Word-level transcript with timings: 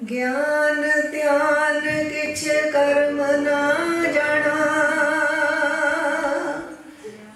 ज्ञान 0.00 0.80
ध्यान 1.10 1.80
किछ 2.08 2.42
कर्म 2.72 3.20
ना 3.44 3.60
जाना 4.12 4.56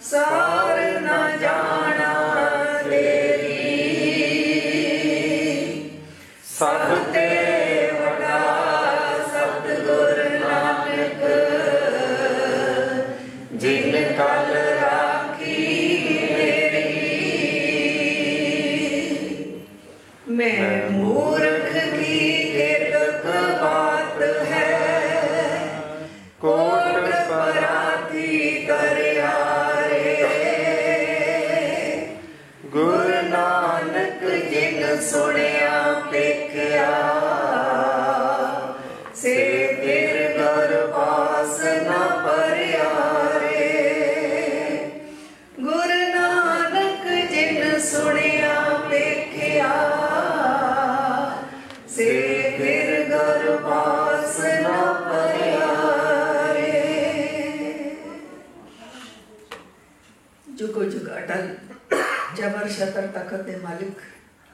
सार 0.03 0.70
जबर 62.36 62.70
शतर 62.72 63.08
तखत 63.14 63.44
ਦੇ 63.46 63.56
ਮਾਲਿਕ 63.56 64.02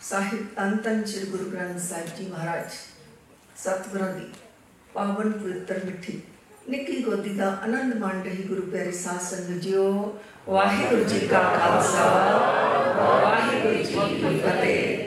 ਸਾਹਿਬ 0.01 0.45
ਧੰਨ 0.55 0.77
ਧੰਨ 0.77 1.03
ਸ੍ਰੀ 1.05 1.25
ਗੁਰੂ 1.25 1.49
ਗ੍ਰੰਥ 1.51 1.79
ਸਾਹਿਬ 1.79 2.15
ਜੀ 2.17 2.27
ਮਹਾਰਾਜ 2.27 2.71
ਸਤਿਗੁਰਾਂ 3.57 4.13
ਦੀ 4.13 4.31
ਪਾਵਨ 4.95 5.31
ਪਵਿੱਤਰ 5.31 5.85
ਮਿੱਠੀ 5.85 6.21
ਨਿੱਕੀ 6.69 7.01
ਗੋਦੀ 7.03 7.33
ਦਾ 7.35 7.49
ਆਨੰਦ 7.63 7.95
ਮਾਣ 7.97 8.21
ਰਹੀ 8.23 8.43
ਗੁਰੂ 8.43 8.61
ਪਿਆਰੀ 8.71 8.91
ਸਾਧ 8.93 9.21
ਸੰਗਤ 9.21 9.61
ਜੀਓ 9.61 9.85
ਵਾਹਿਗੁਰੂ 10.47 11.03
ਜੀ 11.03 11.27
ਕਾ 11.27 11.41
ਖਾਲਸਾ 11.51 12.05
ਵਾਹਿਗੁਰੂ 12.97 13.73
ਜੀ 13.75 14.17
ਕੀ 14.17 14.39
ਫਤਿਹ 14.39 15.01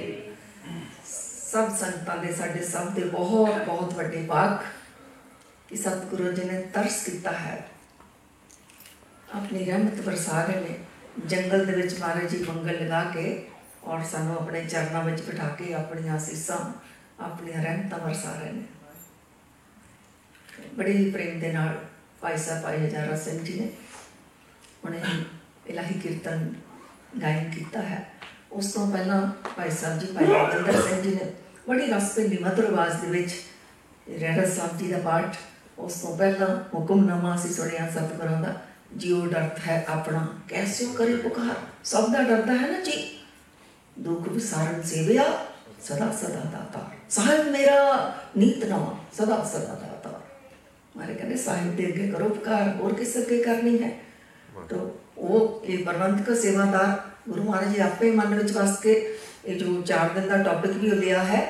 ਸਭ 1.50 1.77
ਸੰਤਾਂ 1.77 2.16
ਦੇ 2.16 2.33
ਸਾਡੇ 2.33 2.62
ਸਭ 2.64 2.88
ਦੇ 2.94 3.05
ਬਹੁਤ 3.05 3.64
ਬਹੁਤ 3.66 3.92
ਵੱਡੇ 3.94 4.24
ਭਾਗ 4.28 4.56
ਕਿ 5.69 5.77
ਸਤਿਗੁਰੂ 5.77 6.33
ਜੀ 6.33 6.44
ਨੇ 6.44 6.60
ਤਰਸ 6.74 7.02
ਕੀਤਾ 7.05 7.33
ਹੈ 7.33 7.62
ਆਪਣੀ 9.34 9.64
ਰਹਿਮਤ 9.64 10.00
ਵਰਸਾ 10.00 10.44
ਰਹੇ 10.44 10.60
ਨੇ 10.60 10.78
ਜੰਗਲ 11.25 11.65
ਦੇ 11.65 11.73
ਵਿੱਚ 11.73 11.99
ਮਹਾਰਾਜ 11.99 12.25
ਜੀ 12.25 12.43
ਮੰਗਲ 12.43 12.83
ਲਗਾ 12.83 13.03
ਕੇ 13.03 13.41
ਔਰ 13.83 14.03
ਸਾਨੂੰ 14.03 14.35
ਆਪਣੇ 14.38 14.63
ਚਰਨਾਂ 14.65 15.03
ਵਿੱਚ 15.03 15.21
ਬਿਠਾ 15.21 15.47
ਕੇ 15.49 15.73
ਆਪਣੀਆਂ 15.73 16.17
ਅਸੀਸਾਂ 16.17 16.57
ਆਪਣੀਆਂ 17.23 17.63
ਰਹਿਮਤਾਂ 17.63 17.99
ਵਰਸਾ 17.99 18.33
ਰਹੇ 18.33 18.51
ਨੇ। 18.51 18.63
ਬੜੇ 20.75 20.91
ਹੀ 20.91 21.09
ਪ੍ਰੇਮ 21.11 21.39
ਦੇ 21.39 21.51
ਨਾਲ 21.51 21.79
ਭਾਈ 22.21 22.38
ਸਾਹਿਬ 22.38 22.63
ਭਾਈ 22.63 22.85
ਹਜ਼ਾਰਾ 22.85 23.16
ਸਿੰਘ 23.17 23.43
ਜੀ 23.43 23.59
ਨੇ 23.59 23.69
ਉਹਨੇ 24.85 25.01
ਇਲਾਹੀ 25.67 25.99
ਕੀਰਤਨ 25.99 26.53
ਗਾਇਨ 27.21 27.49
ਕੀਤਾ 27.51 27.81
ਹੈ। 27.81 28.05
ਉਸ 28.51 28.71
ਤੋਂ 28.73 28.91
ਪਹਿਲਾਂ 28.91 29.21
ਭਾਈ 29.57 29.71
ਸਾਹਿਬ 29.71 29.99
ਜੀ, 29.99 30.07
ਭਾਈ 30.07 30.25
ਬਲਵਿੰਦਰ 30.25 30.81
ਸਿੰਘ 30.81 31.01
ਜੀ 31.01 31.16
ਨੇ 31.16 31.31
ਬੜੀ 31.69 31.85
ਰਸ 31.85 32.13
ਭਿੰਨੀ 32.16 32.38
ਮਧੁਰ 32.38 32.66
ਆਵਾਜ਼ 32.66 33.01
ਦੇ 33.01 33.07
ਵਿੱਚ 33.07 33.33
ਰਹਿਰਾ 34.09 34.49
ਸਾਹਿਬ 34.49 34.77
ਜੀ 34.77 34.91
ਦਾ 34.91 34.97
ਪਾਠ 34.97 35.35
ਉਸ 35.79 36.01
ਤੋਂ 36.01 36.17
ਪਹਿਲਾਂ 36.17 36.47
ਹੁਕਮਨਾਮਾ 36.73 37.35
ਅਸੀਂ 37.35 37.51
ਸੁਣਿਆ 37.53 37.89
ਸਤਿਗੁਰਾਂ 37.89 38.41
ਦਾ। 38.41 38.53
ਜਿਉ 38.97 39.27
ਡਰਤ 39.27 39.58
ਹੈ 39.58 39.84
ਆਪਣਾ 39.88 40.27
ਕੈਸੇ 40.48 40.87
ਕਰੇ 40.98 41.16
ਪੁਕਾਰ 41.16 41.54
ਸਭ 41.84 42.12
ਦਾ 42.12 42.22
ਡਰਦਾ 42.22 42.53
ਹੈ 42.53 42.66
ਨਾ 42.69 42.81
ਜੀ 42.81 43.19
ਦੁੱਖ 43.98 44.28
ਵਿਸਾਰਨ 44.28 44.82
ਸੇਵਿਆ 44.82 45.25
ਸਦਾ 45.82 46.12
ਸਦਾ 46.12 46.41
ਦਾਤਾ 46.53 46.91
ਸਾਹਿਬ 47.10 47.48
ਮੇਰਾ 47.48 48.15
ਨੀਤ 48.37 48.65
ਨਵਾ 48.65 48.97
ਸਦਾ 49.12 49.44
ਸਦਾ 49.44 49.75
ਦਾਤਾ 49.75 50.20
ਮਾਰੇ 50.97 51.15
ਕਹਿੰਦੇ 51.15 51.37
ਸਾਹਿਬ 51.37 51.76
ਦੇ 51.76 51.88
ਅੱਗੇ 51.88 52.09
ਕਰੋ 52.09 52.28
ਪੁਕਾਰ 52.28 52.75
ਹੋਰ 52.76 52.94
ਕਿਸ 52.94 53.16
ਅੱਗੇ 53.19 53.42
ਕਰਨੀ 53.42 53.82
ਹੈ 53.82 53.92
तो 54.69 54.76
वो 55.19 55.38
ये 55.69 55.76
प्रबंध 55.76 56.20
का 56.26 56.34
सेवादार 56.34 56.91
गुरु 57.28 57.42
महाराज 57.42 57.72
जी 57.72 57.81
आपे 57.81 58.10
मन 58.10 58.28
में 58.28 58.44
वस 58.54 58.78
के 58.82 58.92
ये 59.48 59.54
जो 59.54 59.82
चार 59.82 60.12
दिन 60.15 60.28
का 60.28 60.37
टॉपिक 60.42 60.72
भी 60.72 60.91
लिया 60.91 61.22
है 61.22 61.41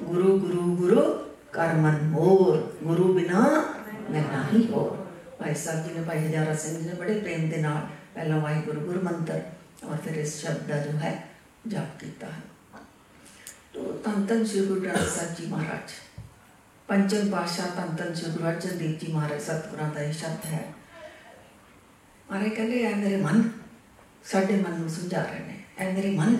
गुरु 0.00 0.38
गुरु 0.38 0.62
गुरु 0.76 1.02
कर 1.52 1.74
मन 1.76 2.00
मोर 2.06 2.56
गुरु 2.84 3.12
बिना 3.14 3.42
मैं 4.10 4.24
नहीं 4.28 4.62
भाई 5.39 5.53
साहब 5.55 5.85
जी 5.85 5.93
ने, 5.93 6.01
भाई 6.05 6.19
हजारा 6.19 6.55
सिंह 6.55 6.77
जी 6.79 6.85
ने 6.85 6.93
बड़े 6.93 7.19
प्रेम 7.21 7.49
के 7.49 7.61
पहला 8.15 8.37
वाहगुरु 8.37 8.81
गुरु 8.81 9.01
मंत्र 9.01 9.41
और 9.87 9.97
फिर 9.97 10.19
इस 10.19 10.41
शब्द 10.41 10.67
का 10.69 10.77
जो 10.83 10.91
है 10.99 11.11
जाप 11.67 11.97
किया 12.01 12.27
है। 12.27 12.41
तो 13.73 13.79
धन 14.05 14.25
धन 14.25 14.45
श्री 14.45 14.65
गुरु 14.67 14.81
ग्रंथ 14.81 15.07
साहब 15.07 15.35
जी 15.35 15.47
महाराज, 15.51 15.91
पंचम 16.89 17.31
पातशाह 17.31 17.67
धन 17.75 17.95
धन 17.95 18.13
श्री 18.15 18.31
गुरु 18.31 18.45
अर्जन 18.47 18.77
देव 18.77 18.97
जी 19.01 19.13
महाराज 19.13 19.41
सतगुरों 19.41 19.89
का 19.91 20.01
यह 20.01 20.13
शब्द 20.13 20.45
है। 20.45 20.63
महाराज 22.31 22.49
कहते 22.49 22.83
हैं 22.83 22.95
मेरे 22.95 23.17
मन, 23.23 23.37
साढ़े 24.25 24.61
मन 24.63 24.79
में 24.81 24.89
समझा 24.89 25.21
रहे 25.21 25.39
हैं 25.39 25.59
ए 25.79 25.93
मेरे 25.93 26.11
मन, 26.17 26.35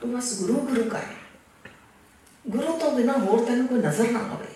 तू 0.00 0.12
बस 0.16 0.36
गुरु 0.40 0.60
गुरु 0.66 0.84
का 0.90 0.98
है 0.98 1.16
गुरु 2.44 2.76
तो 2.78 2.90
बिना 2.90 3.12
होर 3.24 3.44
तेन 3.46 3.66
कोई 3.66 3.78
नज़र 3.78 4.10
ना 4.10 4.18
आए 4.18 4.54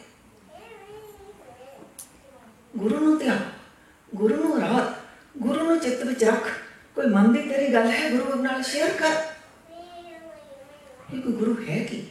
गुरु 2.79 3.17
ध्यान 3.19 3.41
ਗੁਰੂ 4.14 4.36
ਨੂੰ 4.36 4.60
ਰਾਤ 4.62 4.94
ਗੁਰੂ 5.38 5.64
ਨੂੰ 5.64 5.80
ਚਿੱਤ 5.80 6.04
ਵਿੱਚ 6.04 6.24
ਰੱਖ 6.24 6.48
ਕੋਈ 6.96 7.06
ਮਨ 7.06 7.32
ਦੀ 7.34 7.42
ਤੇਰੀ 7.42 7.74
ਗੱਲ 7.74 7.90
ਹੈ 7.92 8.10
ਗੁਰੂ 8.10 8.42
ਨਾਲ 8.42 8.62
ਸ਼ੇਅਰ 8.64 8.92
ਕਰ 8.92 9.16
ਇਹ 11.14 11.22
ਕੋਈ 11.22 11.34
ਗੁਰੂ 11.34 11.56
ਹੈ 11.70 11.84
ਕੀ 11.84 12.06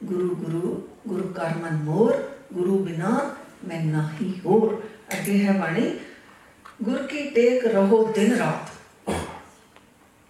ਗੁਰੂ 0.00 0.34
ਗੁਰੂ 0.34 0.90
ਗੁਰੂ 1.08 1.28
ਕਰ 1.28 1.54
ਮਨ 1.54 1.76
ਮੋਰ 1.76 2.22
ਗੁਰੂ 2.52 2.78
ਬਿਨਾ 2.78 3.10
ਮੈਂ 3.68 3.80
ਨਹੀਂ 3.80 4.32
ਹੋਰ 4.46 4.82
ਅੱਗੇ 5.12 5.38
ਹੈ 5.44 5.52
ਬਾਣੀ 5.52 5.98
ਗੁਰ 6.82 7.06
ਕੀ 7.06 7.28
ਟੇਕ 7.30 7.66
ਰਹੋ 7.66 8.04
ਦਿਨ 8.12 8.32
ਰਾਤ 8.32 8.70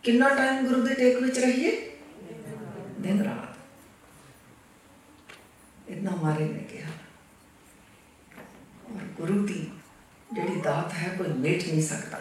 ਕਿੰਨਾ 0.05 0.29
ਟਾਈਮ 0.29 0.67
ਗੁਰੂ 0.67 0.81
ਦੇ 0.83 0.95
ਟੇਕ 0.95 1.19
ਵਿੱਚ 1.23 1.39
ਰਹੀਏ 1.39 1.73
ਦਿਨ 3.01 3.23
ਰਾਤ 3.23 3.57
ਇਤਨਾ 5.91 6.11
ਮਾਰੇ 6.23 6.45
ਨੇ 6.45 6.65
ਕਿਹਾ 6.71 6.89
ਔਰ 6.89 7.12
ਗੁਰੂ 9.17 9.47
ਦੀ 9.47 9.67
ਜਿਹੜੀ 10.35 10.61
ਦਾਤ 10.61 10.93
ਹੈ 10.93 11.09
ਕੋਈ 11.19 11.33
ਮੇਟ 11.33 11.67
ਨਹੀਂ 11.69 11.83
ਸਕਦਾ 11.83 12.19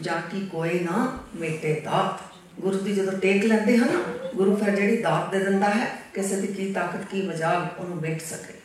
ਜਾਂ 0.00 0.20
ਕਿ 0.22 0.40
ਕੋਈ 0.46 0.78
ਨਾ 0.80 1.06
ਮੇਟੇ 1.34 1.80
ਦਾਤ 1.80 2.22
ਗੁਰੂ 2.60 2.78
ਦੀ 2.78 2.94
ਜਦੋਂ 2.94 3.12
ਟੇਕ 3.18 3.44
ਲੈਂਦੇ 3.44 3.76
ਹਨ 3.78 4.02
ਗੁਰੂ 4.34 4.56
ਫਿਰ 4.56 4.74
ਜਿਹੜੀ 4.76 4.96
ਦਾਤ 5.02 5.30
ਦੇ 5.30 5.38
ਦਿੰਦਾ 5.38 5.70
ਹੈ 5.70 5.86
ਕਿਸੇ 6.14 6.40
ਦੀ 6.40 6.46
ਕੀ 6.46 6.72
ਤਾਕਤ 6.72 7.04
ਕੀ 7.10 7.22
ਮਜਾਲ 7.22 7.68
ਉਹਨੂੰ 7.78 7.96
ਮੇਟ 7.96 8.20
ਸਕੇ 8.20 8.58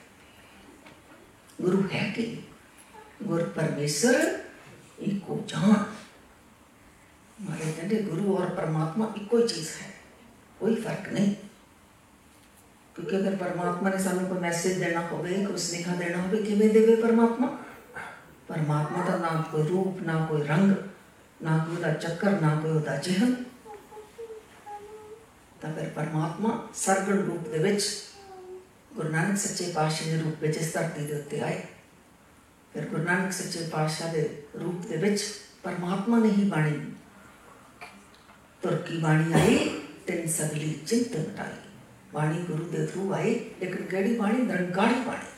ਗੁਰੂ 1.61 1.83
ਹੈ 1.93 2.09
ਕਿ 2.15 2.35
ਗੁਰ 3.23 3.43
ਪਰਮੇਸ਼ਰ 3.49 4.15
ਇੱਕੋ 4.99 5.43
ਜਾਨ 5.47 5.73
ਮਾਰੇ 7.37 7.71
ਕਹਿੰਦੇ 7.71 8.01
ਗੁਰੂ 8.01 8.35
ਔਰ 8.37 8.49
ਪਰਮਾਤਮਾ 8.55 9.11
ਇੱਕੋ 9.15 9.37
ਹੀ 9.37 9.47
ਚੀਜ਼ 9.47 9.69
ਹੈ 9.81 9.89
ਕੋਈ 10.59 10.75
ਫਰਕ 10.75 11.09
ਨਹੀਂ 11.13 11.33
ਕਿਉਂਕਿ 12.99 13.17
ਅਗਰ 13.17 13.35
ਪਰਮਾਤਮਾ 13.35 13.89
ਨੇ 13.89 13.97
ਸਾਨੂੰ 13.97 14.25
ਕੋਈ 14.25 14.39
ਮੈਸੇਜ 14.39 14.77
ਦੇਣਾ 14.79 15.01
ਹੋਵੇ 15.07 15.45
ਕੋਈ 15.45 15.57
ਸੁਨੇਹਾ 15.57 15.95
ਦੇਣਾ 15.95 16.21
ਹੋਵੇ 16.21 16.41
ਕਿਵੇਂ 16.43 16.69
ਦੇਵੇ 16.69 16.95
ਪਰਮਾਤਮਾ 16.95 17.47
ਪਰਮਾਤਮਾ 18.47 19.03
ਦਾ 19.05 19.17
ਨਾ 19.17 19.41
ਕੋਈ 19.51 19.67
ਰੂਪ 19.67 20.01
ਨਾ 20.01 20.25
ਕੋਈ 20.25 20.43
ਰੰਗ 20.43 20.73
ਨਾ 21.39 21.57
ਕੋਈ 21.57 21.75
ਉਹਦਾ 21.75 21.91
ਚੱਕਰ 21.93 22.39
ਨਾ 22.41 22.55
ਕੋਈ 22.55 22.71
ਉਹਦਾ 22.71 22.95
ਜਿਹਨ 22.97 23.35
ਤਾਂ 25.61 25.73
ਫਿਰ 25.73 25.89
ਪਰਮਾਤਮਾ 25.89 26.57
ਸਰਗਣ 26.75 27.21
ਰੂਪ 27.21 27.47
ਦੇ 27.49 27.59
ਵਿੱਚ 27.59 27.83
ਗੁਰੂ 28.95 29.09
ਨਾਨਕ 29.09 29.37
ਸੱਚੇ 29.37 29.71
ਪਾਤਸ਼ਾਹ 29.71 30.07
ਦੇ 30.07 30.17
ਰੂਪ 30.17 30.41
ਵਿੱਚ 30.41 30.57
ਇਸ 30.57 30.73
ਧਰਤੀ 30.73 31.05
ਦੇ 31.05 31.13
ਉੱਤੇ 31.13 31.39
ਆਏ 31.41 31.61
ਫਿਰ 32.73 32.85
ਗੁਰੂ 32.85 33.03
ਨਾਨਕ 33.03 33.31
ਸੱਚੇ 33.33 33.67
ਪਾਤਸ਼ਾਹ 33.71 34.13
ਦੇ 34.13 34.29
ਰੂਪ 34.55 34.87
ਦੇ 34.87 34.97
ਵਿੱਚ 34.97 35.23
ਪਰਮਾਤਮਾ 35.63 36.19
ਨੇ 36.19 36.29
ਹੀ 36.29 36.49
ਬਾਣੀ 36.49 36.79
ਤੁਰਕੀ 38.63 38.97
ਬਾਣੀ 38.97 39.33
ਆਈ 39.33 39.57
ਤਿੰਨ 40.07 40.27
ਸਗਲੀ 40.27 40.73
ਚਿੰਤ 40.87 41.15
ਮਟਾਈ 41.17 41.58
ਬਾਣੀ 42.13 42.43
ਗੁਰੂ 42.43 42.65
ਦੇ 42.65 42.85
ਥਰੂ 42.87 43.13
ਆਈ 43.13 43.33
ਲੇਕਿਨ 43.61 43.85
ਕਿਹੜੀ 43.85 44.15
ਬਾਣੀ 44.17 44.41
ਨਿਰੰਕਾਰੀ 44.41 45.01
ਬਾਣੀ 45.05 45.33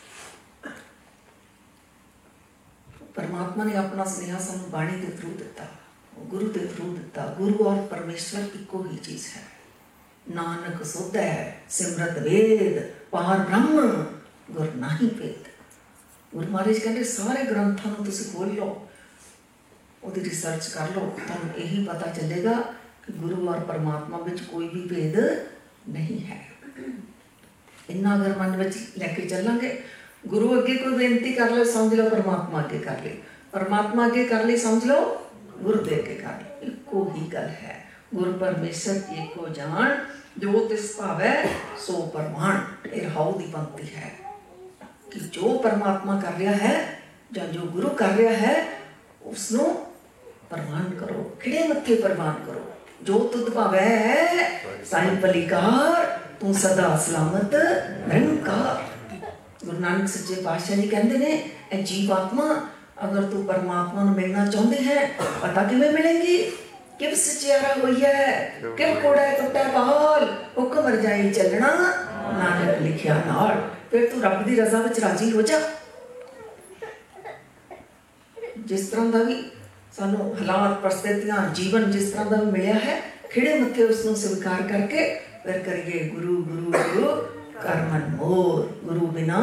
ਪਰਮਾਤਮਾ 3.16 3.64
ਨੇ 3.64 3.76
ਆਪਣਾ 3.76 4.06
ਸੁਨੇਹਾ 4.06 4.40
ਸਾਨੂੰ 4.40 4.70
ਬਾਣੀ 4.70 4.98
ਦੇ 4.98 5.12
ਥਰੂ 5.12 5.32
ਦਿੱਤਾ 5.34 5.68
ਉਹ 6.14 6.26
ਗੁਰੂ 6.26 6.52
ਦੇ 6.52 6.66
ਥਰੂ 6.68 6.94
ਦਿੱਤਾ 6.96 7.26
ਗੁਰੂ 7.38 7.66
ਔਰ 7.66 7.82
ਪਰਮੇਸ਼ਵਰ 7.88 8.44
ਇੱਕੋ 8.56 8.84
ਹੀ 8.84 8.98
ਚੀਜ਼ 8.98 9.26
ਹੈ 9.28 9.42
ਨਾਨਕ 10.28 10.84
ਸੋਧੈ 10.86 11.30
ਸਿਮਰਤ 11.70 12.18
ਵੇਦ 12.20 12.80
ਪਾਰ 13.12 13.40
ਬ੍ਰਹਮ 13.40 14.06
ਗੁਰ 14.52 14.72
ਨਹੀਂ 14.76 15.10
ਵੇਦ 15.12 15.48
ਗੁਰੂ 16.34 16.48
ਮਹਾਰਾਜ 16.48 16.78
ਕਹਿੰਦੇ 16.78 17.04
ਸਾਰੇ 17.06 17.44
ਗ੍ਰੰਥਾਂ 17.44 17.92
ਨੂੰ 17.92 18.06
ਤੁਸੀਂ 18.06 18.32
ਖੋਲ 18.32 18.54
ਲਓ 18.56 18.88
ਉਹਦੀ 20.04 20.24
ਰਿਸਰਚ 20.24 20.68
ਕਰ 20.68 20.90
ਲਓ 20.96 21.10
ਤੁਹਾਨੂੰ 21.18 21.54
ਇਹੀ 21.56 21.84
ਪਤਾ 21.86 22.12
ਚੱਲੇਗਾ 22.12 22.54
ਕਿ 23.06 23.14
ਗੁਰੂ 23.14 23.48
ਔਰ 23.48 23.60
ਪਰਮਾਤਮਾ 23.64 24.18
ਵਿੱਚ 24.20 24.42
ਕੋਈ 24.44 24.68
ਵੀ 24.68 24.82
ਭੇਦ 24.88 25.18
ਨਹੀਂ 25.90 26.20
ਹੈ 26.22 26.42
ਇੰਨਾ 27.90 28.16
ਅਗਰ 28.16 28.38
ਮਨ 28.38 28.56
ਵਿੱਚ 28.58 28.78
ਲੈ 28.98 29.08
ਕੇ 29.08 29.28
ਚੱਲਾਂਗੇ 29.28 29.78
ਗੁਰੂ 30.28 30.58
ਅੱਗੇ 30.60 30.76
ਕੋਈ 30.76 30.94
ਬੇਨਤੀ 30.94 31.34
ਕਰ 31.34 31.52
ਲੈ 31.52 31.64
ਸਮਝ 31.64 31.94
ਲਓ 31.94 32.10
ਪਰਮਾਤਮਾ 32.10 32.60
ਅੱਗੇ 32.60 32.80
ਕਰ 32.80 33.02
ਲਈ 33.04 33.18
ਪਰਮਾਤਮਾ 33.52 34.06
ਅੱਗੇ 34.08 34.24
ਕਰ 34.26 34.44
ਲਈ 34.44 34.58
ਸਮਝ 34.58 34.86
ਲਓ 34.86 35.16
ਗੁਰੂ 35.62 35.84
ਦੇ 35.84 35.96
ਅੱਗੇ 35.96 36.16
ਕਰ 36.16 36.34
ਲਈ 36.34 36.68
ਇੱਕੋ 36.68 37.12
ਹੀ 37.16 37.28
ਗੱਲ 37.34 37.48
ਹੈ 37.62 37.76
ਗੁਰ 38.14 38.32
ਪਰਮੇਸ਼ਰ 38.38 39.02
ਏਕੋ 39.18 39.48
ਜਾਣ 39.48 39.96
ਜੋ 40.40 40.68
ਤਿਸ 40.68 40.92
ਭਾਵੈ 40.98 41.34
ਸੋ 41.78 42.02
ਪਰਮਾਨ 42.14 42.62
ਇਹ 42.94 43.10
ਹਾਉ 43.10 43.38
ਦੀ 43.40 43.46
ਪੰਕਤੀ 43.54 43.88
ਹੈ 43.96 44.12
ਕਿ 45.12 45.20
ਜੋ 45.32 45.58
ਪਰਮਾਤਮਾ 45.58 46.20
ਕਰ 46.20 46.38
ਰਿਹਾ 46.40 46.52
ਹੈ 46.58 46.76
ਜਾਂ 47.32 47.48
ਜੋ 47.48 47.62
ਗੁਰੂ 47.68 47.90
ਕਰ 47.90 48.14
ਰਿਹਾ 48.14 48.34
ਹੈ 48.38 48.56
ਉਸ 49.24 49.52
ਨੂੰ 49.52 49.74
ਪ੍ਰਮਾਨ 50.50 50.90
ਕਰੋ 50.96 51.24
ਖਿੜੇ 51.40 51.68
ਮੱਥੇ 51.68 51.96
ਪ੍ਰਮਾਨ 51.96 52.36
ਕਰੋ 52.46 52.66
ਜੋ 53.04 53.20
ਤੁਧ 53.34 53.50
ਭਾਵੈ 53.50 53.82
ਹੈ 53.82 54.50
ਸਾਈਂ 54.84 55.16
ਪਲਿਕਾਰ 55.16 56.06
ਤੂੰ 56.43 56.53
ਸਦਾ 56.55 56.97
ਸਲਾਮਤ 56.97 57.55
ਨਿਰੰਕਾਰ 58.09 58.79
ਗੁਰੂ 59.65 59.79
ਨਾਨਕ 59.81 60.09
ਸੱਚੇ 60.09 60.41
ਪਾਤਸ਼ਾਹ 60.43 60.77
ਜੀ 60.77 60.89
ਕਹਿੰਦੇ 60.89 61.19
ਨੇ, 61.19 61.31
ਇਹ 61.73 61.83
ਜੀਵਾਤਮਾ 61.85 62.47
ਅਗਰ 63.05 63.23
ਤੂੰ 63.23 63.45
ਪਰਮਾਤਮਾ 63.47 64.05
ਨੂੰ 64.05 64.15
ਮਿਲਣਾ 64.15 64.47
ਚਾਹੁੰਦੇ 64.47 64.79
ਹੈ, 64.85 65.07
ਪਤਾ 65.43 65.63
ਕਿਵੇਂ 65.63 65.91
ਮਿਲੇਗੀ? 65.93 66.37
ਕਿਵ 66.99 67.15
ਸਚਿਆਰਾ 67.15 67.75
ਹੋਈ 67.75 68.05
ਹੈ 68.05 68.53
ਕਿਵ 68.77 69.01
ਕੋੜਾ 69.01 69.31
ਟੁੱਟਾ 69.33 69.63
ਬਾਲ 69.69 70.29
ਹੁਕਮ 70.59 70.89
ਰਜਾਈ 70.89 71.31
ਚੱਲਣਾ? 71.31 71.71
ਨਾਨਕ 72.33 72.83
ਲਿਖਿਆ 72.83 73.23
ਨਾਲ, 73.27 73.63
ਫਿਰ 73.91 74.11
ਤੂੰ 74.11 74.23
ਰੱਬ 74.23 74.45
ਦੀ 74.45 74.57
ਰਜ਼ਾ 74.57 74.83
ਵਿੱਚ 74.83 75.01
ਰਾਜੀ 75.01 75.33
ਹੋ 75.33 75.43
ਜਾ। 75.43 75.61
ਜਿਸ 78.59 78.89
ਤਰ੍ਹਾਂ 78.89 79.07
ਦਾ 79.07 79.23
ਵੀ 79.23 79.43
ਸਾਨੂੰ 79.99 80.35
ਹਾਲਾਤ 80.41 80.81
ਪਰਿਸਥਿਤੀਆਂ 80.81 81.49
ਜੀਵਨ 81.55 81.91
ਜਿਸ 81.91 82.11
ਤਰ੍ਹਾਂ 82.11 82.27
ਦਾ 82.27 82.37
ਵੀ 82.37 82.51
ਮਿਲਿਆ 82.51 82.75
ਹੈ 82.75 83.01
ਖਿੜੇ 83.31 83.59
ਮੱਥੇ 83.59 83.85
ਉਸ 83.85 84.05
ਨੂੰ 84.05 84.17
ਸਵੀਕਾਰ 84.17 84.63
ਕਰਕੇ 84.63 85.21
फिर 85.45 85.59
करिए 85.59 86.01
गुरु 86.09 86.37
गुरु 86.45 86.71
गुरु 86.73 87.07
कर्मन 87.63 88.03
मोर 88.17 88.59
गुरु 88.85 89.07
बिना 89.07 89.39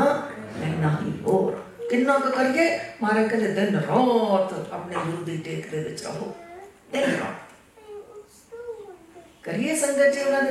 मैं 0.60 0.69
नहीं 0.78 1.12
करिए 2.31 2.68
मारे 3.01 3.28
दिन 3.56 3.75
अपने 4.72 4.96
करिए 9.44 9.75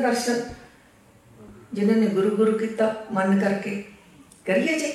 दर्शन 0.00 0.42
जिन्होंने 1.74 2.06
गुरु 2.10 2.36
गुरु 2.36 2.52
किया 2.58 2.86
मन 3.12 3.40
करके 3.40 3.74
करिए 4.46 4.78
जी 4.78 4.92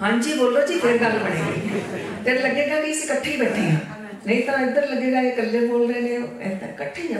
हाँ 0.00 0.12
जी 0.18 0.34
बोलो 0.34 0.66
जी 0.66 0.78
फिर 0.80 0.98
गल 0.98 1.18
बनेगी 1.18 1.80
फिर 2.24 2.46
लगेगा 2.46 2.80
कि 2.80 2.90
इस 2.90 3.04
इकट्ठे 3.04 3.36
बैठे 3.36 3.60
हैं 3.60 4.00
नहीं 4.26 4.40
तो 4.42 4.58
इधर 4.62 4.88
लगेगा 4.88 5.20
ये 5.20 5.30
कल्ले 5.30 5.66
बोल 5.68 5.92
रहे 5.92 6.00
ने 6.00 6.54
इकट्ठे 6.54 7.02
ही 7.02 7.14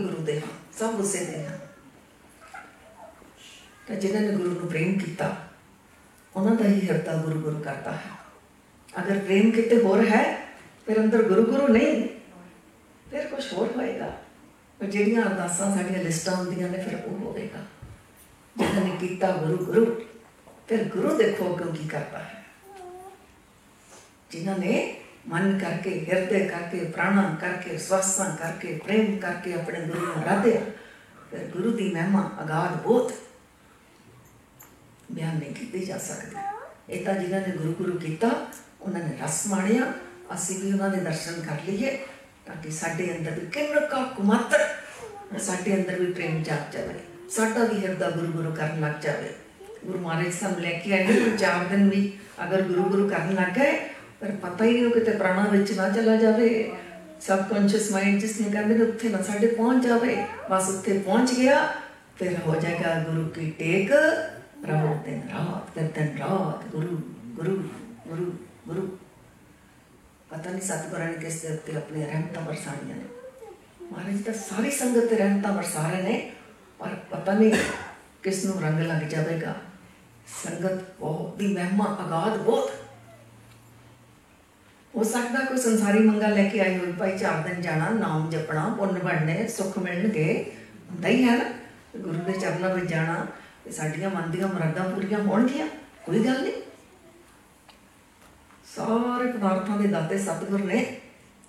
गुरु 0.00 0.22
सब 0.78 1.00
उसे 1.00 1.24
दे 1.24 1.44
हाँ 1.44 1.65
ਤਾਂ 3.86 3.96
ਜਿਨ੍ਹਾਂ 3.96 4.22
ਨੇ 4.22 4.28
ਗੁਰੂ 4.28 4.50
ਨੂੰ 4.50 4.68
ਪ੍ਰੇਮ 4.68 4.98
ਕੀਤਾ, 4.98 5.36
ਉਹਨਾਂ 6.36 6.54
ਦਾ 6.54 6.64
ਹੀ 6.64 6.88
ਹਿਰਦਾ 6.88 7.16
ਗੁਰੂ 7.16 7.40
ਗੁਰੂ 7.40 7.60
ਕਰਦਾ 7.60 7.92
ਹੈ। 7.92 8.10
ਅਗਰ 9.02 9.18
ਪ੍ਰੇਮ 9.18 9.50
ਕਿਤੇ 9.50 9.80
ਹੋਰ 9.82 10.06
ਹੈ, 10.06 10.38
ਫਿਰ 10.86 11.00
ਅੰਦਰ 11.00 11.22
ਗੁਰੂ 11.22 11.42
ਗੁਰੂ 11.42 11.68
ਨਹੀਂ, 11.68 12.08
ਫਿਰ 13.10 13.26
ਕੁਝ 13.26 13.52
ਹੋਰ 13.52 13.68
ਹੋਏਗਾ। 13.76 14.16
ਪਰ 14.80 14.86
ਜਿਹੜੀਆਂ 14.86 15.22
ਅਰਦਾਸਾਂ 15.22 15.76
ਸਾਡੀਆਂ 15.76 16.02
ਲਿਸਟਾਂ 16.02 16.36
ਹੁੰਦੀਆਂ 16.36 16.68
ਨੇ, 16.68 16.78
ਫਿਰ 16.78 16.98
ਉਹ 17.06 17.18
ਹੋਵੇਗਾ। 17.18 17.58
ਜਿਨ੍ਹਾਂ 18.56 18.84
ਨੇ 18.84 18.96
ਕੀਤਾ 19.00 19.30
ਗੁਰੂ 19.32 19.64
ਗੁਰੂ, 19.64 19.84
ਫਿਰ 20.68 20.84
ਗੁਰੂ 20.84 21.16
ਦੇਖੋ 21.16 21.54
ਅੱਗੋਂ 21.54 21.74
ਕੀ 21.74 21.88
ਕਰਦਾ 21.88 22.18
ਹੈ। 22.18 22.44
ਜਿਨ੍ਹਾਂ 24.30 24.58
ਨੇ 24.58 24.96
ਮਨ 25.28 25.58
ਕਰਕੇ, 25.58 26.06
ਹਿਰਦੇ 26.08 26.40
ਕਰਕੇ, 26.40 26.84
ਪ੍ਰਾਣਾ 26.84 27.36
ਕਰਕੇ, 27.40 27.78
ਸਵਾਸਾਂ 27.78 28.36
ਕਰਕੇ, 28.36 28.80
ਪ੍ਰੇਮ 28.84 29.18
ਕਰਕੇ 29.18 29.54
ਆਪਣੇ 29.54 29.80
ਗੁਰੂ 29.80 30.06
ਨੂੰ 30.06 30.24
ਰਾਧਿਆ 30.24 30.60
ਫਿਰ 31.30 31.44
ਗੁਰੂ 31.44 31.70
ਦੀ 31.70 31.92
ਮਹਿਮਾ 31.92 32.30
ਅਗਾਧ 32.42 32.82
ਬਹੁਤ 32.82 33.12
ਬਿਆਨ 35.11 35.37
ਨਹੀਂ 35.37 35.53
ਕੀਤੀ 35.55 35.85
ਜਾ 35.85 35.97
ਸਕਦੀ 35.97 36.35
ਇਹ 36.89 37.05
ਤਾਂ 37.05 37.13
ਜਿਨ੍ਹਾਂ 37.13 37.41
ਨੇ 37.41 37.55
ਗੁਰੂ 37.57 37.73
ਗੁਰੂ 37.73 37.97
ਕੀਤਾ 37.97 38.29
ਉਹਨਾਂ 38.81 38.99
ਨੇ 38.99 39.17
ਰਸ 39.23 39.45
ਮਾਣਿਆ 39.47 39.91
ਅਸੀਂ 40.35 40.59
ਵੀ 40.59 40.71
ਉਹਨਾਂ 40.71 40.89
ਦੇ 40.89 40.99
ਦਰਸ਼ਨ 40.99 41.41
ਕਰ 41.41 41.57
ਲਈਏ 41.67 41.97
ਤਾਂ 42.45 42.55
ਕਿ 42.55 42.71
ਸਾਡੇ 42.71 43.11
ਅੰਦਰ 43.17 43.39
ਵੀ 43.39 43.45
ਕਿੰਨਾ 43.53 43.79
ਕਾ 43.85 44.03
ਕੁਮਾਤਰ 44.15 44.67
ਸਾਡੇ 45.39 45.75
ਅੰਦਰ 45.75 45.99
ਵੀ 45.99 46.11
ਪ੍ਰੇਮ 46.13 46.41
ਜਾਗ 46.43 46.73
ਜਾਵੇ 46.73 46.93
ਸਾਡਾ 47.29 47.63
ਵੀ 47.63 47.79
ਹਿਰਦਾ 47.79 48.09
ਗੁਰੂ 48.09 48.31
ਗੁਰੂ 48.31 48.51
ਕਰਨ 48.51 48.81
ਲੱਗ 48.81 49.01
ਜਾਵੇ 49.01 49.33
ਗੁਰੂ 49.85 49.99
ਮਹਾਰਾਜ 49.99 50.33
ਸਾਨੂੰ 50.33 50.61
ਲੈ 50.61 50.71
ਕੇ 50.79 50.93
ਆਏ 50.93 51.05
ਨੇ 51.05 51.37
ਚਾਰ 51.37 51.63
ਦਿਨ 51.65 51.89
ਵੀ 51.89 52.11
ਅਗਰ 52.43 52.61
ਗੁਰੂ 52.61 52.83
ਗੁਰੂ 52.83 53.07
ਕਰਨ 53.09 53.33
ਲੱਗ 53.33 53.53
ਗਏ 53.55 53.79
ਪਰ 54.21 54.31
ਪਤਾ 54.41 54.65
ਹੀ 54.65 54.73
ਨਹੀਂ 54.73 54.85
ਉਹ 54.85 54.91
ਕਿਤੇ 54.91 55.11
ਪ੍ਰਾਣਾ 55.11 55.47
ਵਿੱਚ 55.47 55.71
ਨਾ 55.71 55.89
ਚਲਾ 55.89 56.15
ਜਾਵੇ 56.15 56.49
ਸਬਕੌਂਸ਼ੀਅਸ 57.21 57.91
ਮਾਈਂਡ 57.91 58.19
ਜਿਸ 58.19 58.39
ਨੂੰ 58.41 58.51
ਕਹਿੰਦੇ 58.51 58.75
ਨੇ 58.75 58.83
ਉੱਥੇ 58.83 59.09
ਨਾ 59.09 59.21
ਸਾਡੇ 59.21 59.47
ਪਹੁੰਚ 59.47 59.83
ਜਾਵੇ 59.83 60.15
ਬਸ 60.51 60.69
ਉੱਥੇ 60.69 60.97
ਪਹੁੰਚ 60.99 61.33
ਗਿਆ 61.33 61.65
ਫਿਰ 62.19 62.37
ਹੋ 62.47 62.55
ਜਾਏਗਾ 62.55 62.93
ਗੁਰੂ 63.03 63.27
ਕੀ 63.29 63.49
ਟੇਕ 63.59 63.91
ਰਹੋ 64.66 64.94
ਦਿਨ 65.04 65.20
ਰਾਤ 65.30 65.70
ਫਿਰ 65.74 66.18
ਰਾਤ 66.18 66.66
ਗੁਰੂ 66.68 66.96
ਗੁਰੂ 67.36 67.56
ਗੁਰੂ 68.06 68.32
ਗੁਰੂ 68.66 68.86
ਪਤਾ 70.30 70.50
ਨਹੀਂ 70.50 70.60
ਸਤਿਗੁਰਾਂ 70.60 71.06
ਨੇ 71.08 71.14
ਕਿਸ 71.14 71.40
ਦੇ 71.42 71.48
ਉੱਤੇ 71.48 71.76
ਆਪਣੀ 71.76 72.04
ਰਹਿਮਤਾਂ 72.04 72.42
ਵਰਸਾਈਆਂ 72.42 72.96
ਨੇ 72.96 73.04
ਮਹਾਰਾਜ 73.82 74.22
ਤਾਂ 74.22 74.34
ਸਾਰੀ 74.34 74.70
ਸੰਗਤ 74.70 75.08
ਤੇ 75.10 75.16
ਰਹਿਮਤਾਂ 75.16 75.52
ਵਰਸਾ 75.52 75.88
ਰਹੇ 75.88 76.02
ਨੇ 76.02 76.30
ਪਰ 76.80 76.94
ਪਤਾ 77.10 77.32
ਨਹੀਂ 77.32 77.52
ਕਿਸ 78.22 78.44
ਨੂੰ 78.44 78.60
ਰੰਗ 78.62 78.80
ਲੱਗ 78.80 79.02
ਜਾਵੇਗਾ 79.02 79.54
ਸੰਗਤ 80.34 80.82
ਬਹੁਤ 81.00 81.36
ਦੀ 81.38 81.52
ਮਹਿਮਾ 81.54 81.96
ਅਗਾਧ 82.06 82.36
ਬਹੁਤ 82.36 82.70
ਹੋ 84.94 85.02
ਸਕਦਾ 85.04 85.44
ਕੋਈ 85.44 85.58
ਸੰਸਾਰੀ 85.58 85.98
ਮੰਗਾ 85.98 86.28
ਲੈ 86.28 86.48
ਕੇ 86.48 86.60
ਆਈ 86.60 86.78
ਹੋਈ 86.78 86.92
ਭਾਈ 86.92 87.16
ਚਾਰ 87.18 87.42
ਦਿਨ 87.42 87.60
ਜਾਣਾ 87.62 87.88
ਨਾਮ 87.90 88.28
ਜਪਣਾ 88.30 88.68
ਪੁੰਨ 88.68 88.98
ਬਣਨੇ 88.98 89.46
ਸੁੱਖ 89.48 89.78
ਮਿਲਣਗੇ 89.78 90.32
ਹੁੰਦਾ 90.90 91.08
ਹੀ 91.08 91.24
ਹੈ 91.24 91.36
ਨਾ 91.36 91.44
ਗੁਰੂ 91.96 92.18
ਦੇ 92.22 92.32
ਚਰਨਾਂ 92.32 92.74
ਵਿੱਚ 92.74 92.86
ਜਾਣਾ 92.86 93.26
ਸਾਡੀਆਂ 93.71 94.09
ਮਨ 94.09 94.29
ਦੀਆਂ 94.31 94.47
ਮੁਰਾਦਾਂ 94.47 94.83
ਪੂਰੀਆਂ 94.85 95.19
ਹੋਣਗੀਆਂ 95.19 95.67
ਕੋਈ 96.05 96.25
ਗੱਲ 96.25 96.41
ਨਹੀਂ 96.41 96.53
ਸਾਰੇ 98.67 99.31
ਪਦਾਰਥਾਂ 99.31 99.77
ਦੇ 99.77 99.87
ਦਾਤੇ 99.87 100.17
ਸਤਿਗੁਰ 100.19 100.63
ਨੇ 100.63 100.85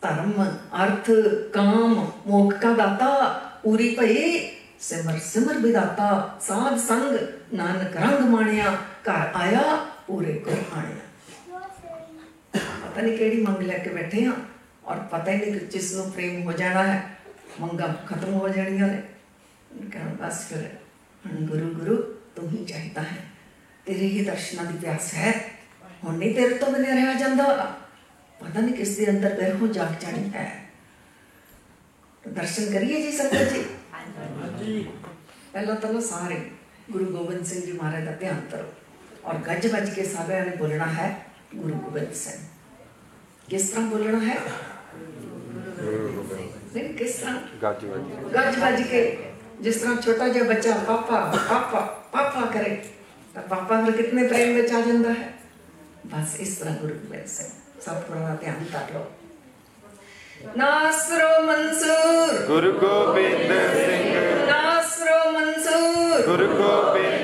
ਧਰਮ 0.03 0.43
ਅਰਥ 0.77 1.11
ਕਾਮ 1.53 1.95
ਮੋਖ 2.27 2.55
ਦਾ 2.55 2.73
ਦਾਤਾ 2.75 3.09
ਪੂਰੀ 3.63 3.95
ਭਈ 3.97 4.39
ਸਿਮਰ 4.81 5.19
ਸਿਮਰ 5.23 5.59
ਵਿਦਾਤਾ 5.59 6.09
ਸਾਧ 6.43 6.79
ਸੰਗ 6.79 7.17
ਨਾਨਕ 7.53 7.97
ਰੰਗ 7.97 8.29
ਮਾਣਿਆ 8.29 8.71
ਘਰ 9.05 9.31
ਆਇਆ 9.35 9.77
ਪੂਰੇ 10.07 10.33
ਗੁਰ 10.39 10.59
ਆਣਿਆ 10.73 11.03
ਪਤਾ 12.55 13.01
ਨਹੀਂ 13.01 13.17
ਕਿਹੜੀ 13.19 13.43
ਮੰਗ 13.43 13.63
ਲੈ 13.63 13.79
ਕੇ 13.79 13.91
ਬੈਠੇ 13.91 14.25
ਆ 14.27 14.33
ਔਰ 14.85 14.99
ਪਤਾ 15.11 15.33
ਹੀ 15.33 15.39
ਨਹੀਂ 15.39 15.53
ਕਿ 15.53 15.67
ਜਿਸ 15.67 15.93
ਨੂੰ 15.95 16.11
ਪ੍ਰੇਮ 16.13 16.43
ਹੋ 16.43 16.53
ਜਾਣਾ 16.53 16.83
ਹੈ 16.85 17.03
ਮੰਗਾ 17.61 17.95
ਖਤਮ 18.07 18.33
ਹੋ 18.33 18.49
ਜਾਣੀਆਂ 18.49 18.87
ਨੇ 18.87 19.01
ਕਹਿੰਦਾ 19.85 20.27
ਬਸ 20.27 20.47
ਫਿਰ 20.47 20.69
ਹੁਣ 21.27 21.47
ਗੁਰੂ 21.47 21.73
ਗੁਰੂ 21.75 21.97
ਤੂੰ 22.37 22.49
ਹੀ 22.51 22.65
ਚਾਹੀਦਾ 22.65 23.03
ਹੈ 23.03 23.25
ਤੇਰੇ 23.87 24.07
ਹੀ 24.07 24.25
ਦਰਸ਼ਨਾਂ 24.25 24.65
ਦੀ 24.65 24.79
ਪਿਆਸ 24.79 25.13
ਹੈ 25.15 25.33
ਹੁਣ 26.05 26.19
ਨਹੀਂ 26.19 26.35
ਤੇਰੇ 26.35 26.59
ਤੋਂ 26.59 26.73
ਬਿਨਾਂ 26.73 26.95
ਰਿਹਾ 26.97 27.13
ਜਾਂਦਾ 27.15 27.45
ਪਤਾ 28.41 28.61
ਨਹੀਂ 28.61 28.75
ਕਿਸ 28.75 28.97
ਦੇ 28.97 29.11
ਅੰਦਰ 29.11 29.35
ਬਹਿਰੋਂ 29.35 29.69
ਜਾਗ 29.69 29.95
ਚੜੀ 30.01 30.31
ਹੈ 30.35 30.51
ਦਰਸ਼ਨ 32.25 32.73
ਕਰੀਏ 32.73 33.01
ਜੀ 33.03 33.13
ਸੰਗਤ 33.13 33.53
ਜੀ 34.59 34.87
ਪਹਿਲਾਂ 35.53 35.75
ਤਾਂ 35.77 35.93
ਨਾ 35.93 36.01
ਸਾਰੇ 36.01 36.41
ਗੁਰੂ 36.91 37.05
ਗੋਬਿੰਦ 37.07 37.45
ਸਿੰਘ 37.45 37.65
ਜੀ 37.67 37.73
ਮਹਾਰਾਜ 37.73 38.05
ਦਾ 38.05 38.13
ਧਿਆਨ 38.13 38.41
ਕਰੋ 38.51 38.73
ਔਰ 39.25 39.39
ਗੱਜ 39.39 39.67
ਵੱਜ 39.67 39.91
ਕੇ 39.91 40.05
ਸਾਰਿਆਂ 40.05 40.45
ਨੇ 40.47 40.57
ਬੋਲਣਾ 40.57 40.87
ਹੈ 40.93 41.09
ਗੁਰੂ 41.55 41.75
ਗੋਬਿੰਦ 41.75 42.13
ਸਿੰਘ 42.15 42.39
ਕਿਸ 43.49 43.69
ਤਰ੍ਹਾਂ 43.71 43.87
ਬੋਲਣਾ 43.87 44.19
ਹੈ 44.21 44.39
ਨਹੀਂ 46.75 46.95
ਕਿਸ 46.95 47.15
ਤਰ੍ਹਾਂ 47.15 47.39
ਗੱਜ 47.63 47.85
ਵੱਜ 47.85 48.35
ਗੱਜ 48.35 48.59
ਵੱਜ 48.59 48.83
ਕੇ 48.83 49.03
जिस 49.62 49.76
तरह 49.84 49.96
छोटा 49.98 50.28
जो 50.28 50.44
बच्चा 50.46 50.74
पापा 50.88 51.20
पापा 51.50 51.80
पापा 52.14 52.42
करे 52.54 52.74
तो 53.36 53.42
पापा 53.50 53.74
फिर 53.86 53.94
कितने 53.98 54.22
प्रेम 54.28 54.48
में 54.56 54.66
चाह 54.68 54.82
जाता 54.82 55.12
है। 55.12 55.28
बस 56.06 56.38
इस 56.40 56.52
तरह 56.60 56.74
गुरु 56.82 56.96
मेरे 57.12 57.28
से 57.28 57.44
सब 57.86 57.96
थोड़ा 58.10 58.34
ध्यान 58.44 58.62
कर 58.74 58.86
लो। 58.94 59.02
नासरो 60.58 61.32
मंसूर। 61.44 62.32
गुरु 62.48 62.72
गोबिंद 62.82 63.52
सिंह। 63.76 64.06
नासरो 64.46 65.20
मंसूर। 65.32 66.26
गुरु 66.28 66.48
गोबिंद 66.54 67.17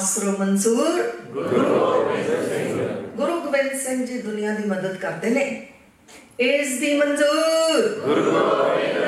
ਨਾਸਰ 0.00 0.38
ਮਨਸੂਰ 0.38 1.02
ਗੁਰੂ 1.32 3.40
ਗੋਬਿੰਦ 3.40 3.78
ਸਿੰਘ 3.78 4.06
ਜੀ 4.06 4.18
ਦੁਨੀਆ 4.18 4.54
ਦੀ 4.54 4.68
ਮਦਦ 4.68 4.96
ਕਰਦੇ 4.96 5.30
ਨੇ 5.30 5.66
ਇਸ 6.40 6.80
ਦੀ 6.80 6.98
ਮਨਜ਼ੂਰ 6.98 8.00
ਗੁਰੂ 8.06 8.24
ਗੋਬਿੰਦ 8.24 8.98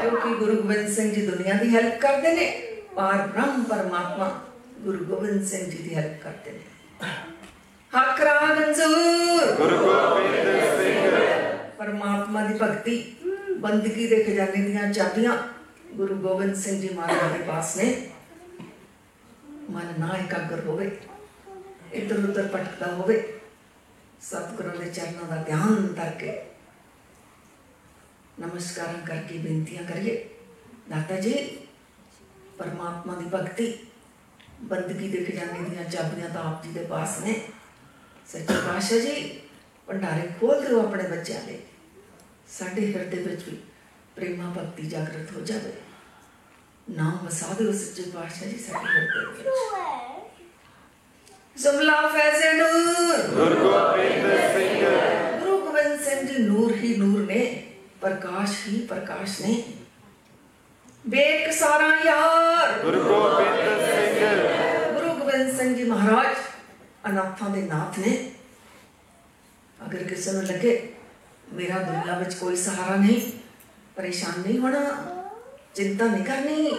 ਕਿਉਂਕਿ 0.00 0.34
ਗੁਰੂ 0.34 0.54
ਗੋਬਿੰਦ 0.54 0.90
ਸਿੰਘ 0.90 1.12
ਜੀ 1.12 1.26
ਦੁਨੀਆ 1.26 1.54
ਦੀ 1.54 1.74
ਹੈਲਪ 1.74 2.00
ਕਰਦੇ 2.00 2.32
ਨੇ 2.32 2.52
ਪਰ 2.96 3.26
ਬ੍ਰਹਮ 3.26 3.64
ਪਰਮਾਤਮਾ 3.64 4.40
ਗੁਰੂ 4.80 5.04
ਗੋਬਿੰਦ 5.04 5.44
ਸਿੰਘ 5.44 5.66
ਜੀ 5.66 5.78
ਦੀ 5.78 5.94
ਹੈਲਪ 5.94 6.22
ਕਰਦੇ 6.22 6.52
ਨੇ 6.52 6.58
ਹੱਕ 7.92 8.20
ਰਾਹ 8.20 8.50
ਮਨਜ਼ੂਰ 8.50 9.56
ਗੁਰੂ 9.56 9.78
ਗੋਬਿੰਦ 9.78 10.78
ਸਿੰਘ 10.78 11.10
ਪਰਮਾਤਮਾ 11.78 12.42
ਦੀ 12.42 12.54
ਭਗਤੀ 12.54 13.14
ਬੰਦਗੀ 13.58 14.06
ਦੇ 14.06 14.24
ਖਜ਼ਾਨੇ 14.24 14.62
ਦੀਆਂ 14.62 14.92
ਚਾਬੀਆਂ 14.92 15.36
ਗੁਰੂ 15.94 16.18
ਗੋਬਿੰਦ 16.18 16.56
ਸਿੰਘ 16.56 16.80
ਜੀ 16.80 16.88
ਮਹਾਰਾਜ 16.88 17.32
ਦੇ 17.32 17.44
ਪਾਸ 17.44 17.76
ਨੇ 17.76 18.08
ਮਨ 19.70 19.94
ਨਾ 19.98 20.16
ਇਕਾਗਰ 20.16 20.64
ਹੋਵੇ 20.66 20.90
ਇੱਧਰ 21.92 22.18
ਉੱਧਰ 22.18 22.48
ਭਟਕਦਾ 22.48 22.92
ਹੋਵੇ 22.92 23.22
ਸਤਿਗੁਰਾਂ 24.22 24.76
ਦੇ 24.76 24.90
ਚਰਨਾਂ 24.90 25.28
ਦਾ 25.28 25.42
ਧਿਆਨ 25.42 25.86
ਕਰਕੇ 25.94 26.40
ਨਮਸਕਾਰਾਂ 28.40 29.06
ਕਰਕੇ 29.06 29.38
ਬੇਨਤੀਆਂ 29.38 29.84
ਕਰੀਏ 29.84 30.24
ਦਾਤਾ 30.88 31.20
ਜੀ 31.20 31.34
ਪਰਮਾਤਮਾ 32.58 33.14
ਦੀ 33.14 33.24
ਭਗਤੀ 33.28 33.72
ਬੰਦਗੀ 34.62 35.08
ਦੇ 35.08 35.24
ਖਜ਼ਾਨੇ 35.24 35.68
ਦੀਆਂ 35.70 35.84
ਚਾਬੀਆਂ 35.86 36.28
ਤਾਂ 36.28 36.42
ਆਪ 36.42 36.62
ਜੀ 36.64 36.72
ਦੇ 36.72 36.84
ਪਾਸ 36.84 37.18
ਨੇ 37.20 37.40
ਸੱਚੇ 38.28 38.54
ਪਾਤਸ਼ਾਹ 38.56 39.00
ਜੀ 39.00 39.40
ਭੰਡਾਰੇ 39.88 40.28
ਖੋਲ 40.40 40.60
ਦਿਓ 40.60 40.80
ਆਪਣੇ 40.80 41.08
ਬੱਚਿਆਂ 41.08 41.42
ਦੇ 41.42 41.58
ਸਾਡੇ 42.50 42.86
ਹਿਰਦੇ 42.86 43.22
ਵਿੱਚ 43.22 43.42
ਵੀ 43.44 43.56
ਪ੍ਰੇਮਾ 44.16 44.52
ਭਗਤੀ 44.52 44.82
ਜਾਗਰਤ 44.84 45.32
ਹੋ 45.32 45.40
ਜਾਵੇ 45.42 45.72
ਨਾਮ 46.90 47.18
ਵਸਾ 47.26 47.54
ਦਿਓ 47.58 47.72
ਸੱਚੇ 47.74 48.02
ਪਾਤਸ਼ਾਹ 48.10 48.48
ਜੀ 48.48 48.58
ਸਾਡੇ 48.58 48.86
ਹਿਰਦੇ 48.88 49.42
ਵਿੱਚ 49.42 49.48
ਜ਼ਮਲਾ 51.56 52.00
ਫੈਜ਼ੇ 52.08 52.52
ਨੂਰ 52.52 53.22
ਗੁਰੂ 53.28 53.56
ਗੋਬਿੰਦ 53.60 54.26
ਸਿੰਘ 54.52 54.84
ਗੁਰੂ 55.40 55.58
ਗੋਬਿੰਦ 55.60 56.00
ਸਿੰਘ 56.00 56.26
ਜੀ 56.28 56.42
ਨੂਰ 56.42 56.74
ਹੀ 56.74 56.94
ਨੂਰ 56.96 57.24
ਨੇ 57.26 57.40
ਪ੍ਰਕਾਸ਼ 58.00 58.56
ਹੀ 58.68 58.80
ਪ੍ਰਕਾਸ਼ 58.86 59.40
ਨੇ 59.40 59.62
ਬੇਕ 61.04 61.52
ਸਾਰਾ 61.52 61.88
ਯਾਰ 62.04 62.78
ਗੁਰੂ 62.82 63.02
ਗੋਬਿੰਦ 63.02 63.84
ਸਿੰਘ 63.84 64.94
ਗੁਰੂ 64.94 65.14
ਗੋਬਿੰਦ 65.14 65.56
ਸਿੰਘ 65.56 65.74
ਜੀ 65.76 65.84
ਮਹਾਰਾਜ 65.84 66.36
ਅਨਾਥਾਂ 67.08 67.50
ਦੇ 67.50 67.62
ਨਾਥ 67.62 67.98
ਨੇ 67.98 68.16
ਅਗਰ 69.80 70.04
ਕਿਸੇ 70.04 70.32
ਨੂੰ 70.32 70.44
ਲੱਗੇ 70.44 70.80
ਮੇਰਾ 71.52 71.82
ਦੁਨੀਆ 71.82 72.18
ਵਿੱਚ 72.18 72.34
ਕੋਈ 72.34 72.56
ਸਹਾਰਾ 72.56 72.96
ਨਹੀਂ 72.96 73.20
ਪਰੇਸ਼ਾਨ 73.96 74.40
ਨਹੀਂ 74.40 74.58
ਹੋਣਾ 74.58 74.80
ਚਿੰਤਾ 75.74 76.06
ਨਹੀਂ 76.06 76.24
ਕਰਨੀ 76.24 76.70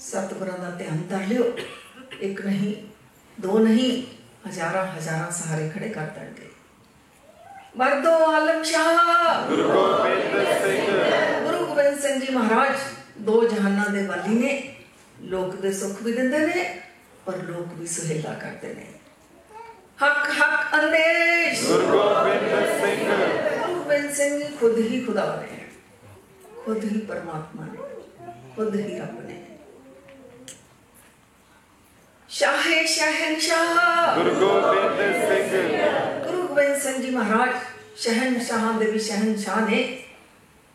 ਸਤਿਗੁਰਾਂ 0.00 0.58
ਦਾ 0.58 0.70
ਧਿਆਨ 0.70 1.02
ਧਰ 1.10 1.26
ਲਿਓ 1.28 1.44
ਇੱਕ 2.20 2.40
ਨਹੀਂ 2.40 2.74
ਦੋ 3.38 3.58
ਨਹੀਂ 3.58 3.90
ਹਜ਼ਾਰਾਂ 4.48 4.86
ਹਜ਼ਾਰਾਂ 4.88 5.30
ਸਹਾਰੇ 5.30 5.68
ਖੜੇ 5.68 5.88
ਕਰ 5.88 6.06
ਦੇਣਗੇ 6.14 6.48
ਮਰਦੋ 7.76 8.12
ਆਲਮ 8.26 8.62
ਸ਼ਾਹ 8.62 9.48
ਗੁਰੂ 9.48 9.62
ਗੋਬਿੰਦ 9.64 10.60
ਸਿੰਘ 10.62 10.86
ਗੁਰੂ 11.44 11.66
ਗੋਬਿੰਦ 11.66 11.98
ਸਿੰਘ 11.98 12.20
ਜੀ 12.20 12.34
ਮਹਾਰਾਜ 12.34 12.76
ਦੋ 13.18 13.42
ਜਹਾਨਾਂ 13.44 13.88
ਦੇ 13.90 14.06
ਵਾਲੀ 14.06 14.34
ਨੇ 14.34 14.62
ਲੋਕ 15.22 15.54
ਦੇ 15.56 15.72
ਸੁੱਖ 15.72 16.02
ਵੀ 16.02 16.12
ਦਿੰਦੇ 16.12 16.38
ਨੇ 16.38 16.64
ਪਰ 17.26 17.36
ਲੋਕ 17.42 17.74
ਵੀ 17.78 17.86
ਸੁਹੇਲਾ 17.86 18.32
ਕਰਦੇ 18.34 18.74
ਨੇ 18.74 18.86
ਹੱਕ 20.02 20.30
ਹੱਕ 20.32 20.74
ਅੰਦੇਸ਼ 20.74 21.66
ਗੁਰੂ 21.66 21.86
ਗੋਬਿੰਦ 21.88 22.66
ਸਿੰਘ 22.80 23.08
ਗੁਰੂ 23.58 23.74
ਗੋਬਿੰਦ 23.74 24.10
ਸਿੰਘ 24.12 24.38
ਜੀ 24.38 24.56
ਖੁਦ 24.60 24.78
ਹੀ 24.80 25.04
ਖੁਦਾ 25.04 25.24
ਨੇ 25.42 25.64
ਖੁਦ 26.64 26.84
ਹੀ 26.84 27.00
ਪਰਮਾਤਮਾ 27.00 27.66
ਨੇ 28.52 28.54
ਖੁਦ 28.56 28.74
ਹੀ 28.74 28.98
ਰੱਬ 28.98 29.20
ਨੇ 29.26 29.36
ਸ਼ਾਹੇ 32.30 32.84
ਸ਼ਹਿਨਸ਼ਾਹ 32.86 34.16
ਗੁਰੂ 34.16 34.34
ਗੋਬਿੰਦ 34.34 35.28
ਸਿੰਘ 35.28 36.24
ਗੁਰੂ 36.24 36.46
ਗੋਬਿੰਦ 36.48 36.80
ਸਿੰਘ 36.80 36.96
ਜੀ 37.02 37.10
ਮਹਾਰਾਜ 37.10 37.54
ਸ਼ਹਿਨਸ਼ਾਹਾਂ 37.96 38.72
ਦੇ 38.74 38.90
ਵੀ 38.90 38.98
ਸ਼ਹਿਨਸ਼ਾਹ 38.98 39.60
ਨੇ 39.60 39.82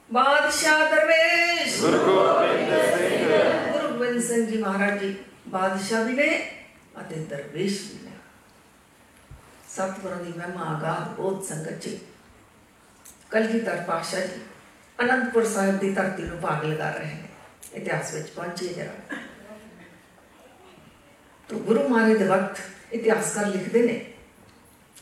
ਬਾਦਸ਼ਾਹ 0.09 0.89
ਦਰਵੇਸ਼ 0.89 1.79
ਗੁਰੂ 1.81 1.97
ਗੋਬਿੰਦ 1.97 2.73
ਸਿੰਘ 2.89 3.71
ਗੁਰੂ 3.71 3.87
ਗੋਬਿੰਦ 3.87 4.21
ਸਿੰਘ 4.21 4.45
ਜੀ 4.45 4.57
ਮਹਾਰਾਜ 4.57 4.99
ਜੀ 4.99 5.15
ਬਾਦਸ਼ਾਹ 5.47 6.03
ਵੀ 6.03 6.13
ਨੇ 6.13 6.29
ਅਤੇ 7.01 7.15
ਦਰਵੇਸ਼ 7.29 7.81
ਵੀ 7.83 7.99
ਨੇ 8.05 8.11
ਸਤਿਗੁਰਾਂ 9.69 10.17
ਦੀ 10.17 10.33
ਮਹਿਮਾ 10.37 10.65
ਆਗਾਹ 10.67 11.05
ਬਹੁਤ 11.15 11.45
ਸੰਗਤ 11.45 11.79
ਜੀ 11.79 11.99
ਕਲਗੀਧਰ 13.31 13.83
ਪਾਸ਼ਾ 13.87 14.19
ਜੀ 14.19 14.41
ਅਨੰਦਪੁਰ 14.99 15.45
ਸਾਹਿਬ 15.45 15.79
ਦੀ 15.79 15.93
ਧਰਤੀ 15.93 16.23
ਨੂੰ 16.23 16.39
ਭਾਗ 16.41 16.65
ਲਗਾ 16.65 16.89
ਰਹੇ 16.89 17.13
ਨੇ 17.13 17.29
ਇਤਿਹਾਸ 17.73 18.13
ਵਿੱਚ 18.13 18.29
ਪਹੁੰਚੇ 18.29 18.67
ਜਰਾ 18.67 19.17
ਤੋ 21.49 21.59
ਗੁਰੂ 21.59 21.87
ਮਹਾਰਾਜ 21.89 22.17
ਦੇ 22.17 22.25
ਵਕਤ 22.25 22.59
ਇਤਿਹਾਸਕਾਰ 22.91 23.45
ਲਿਖਦੇ 23.45 23.81
ਨੇ 23.81 23.99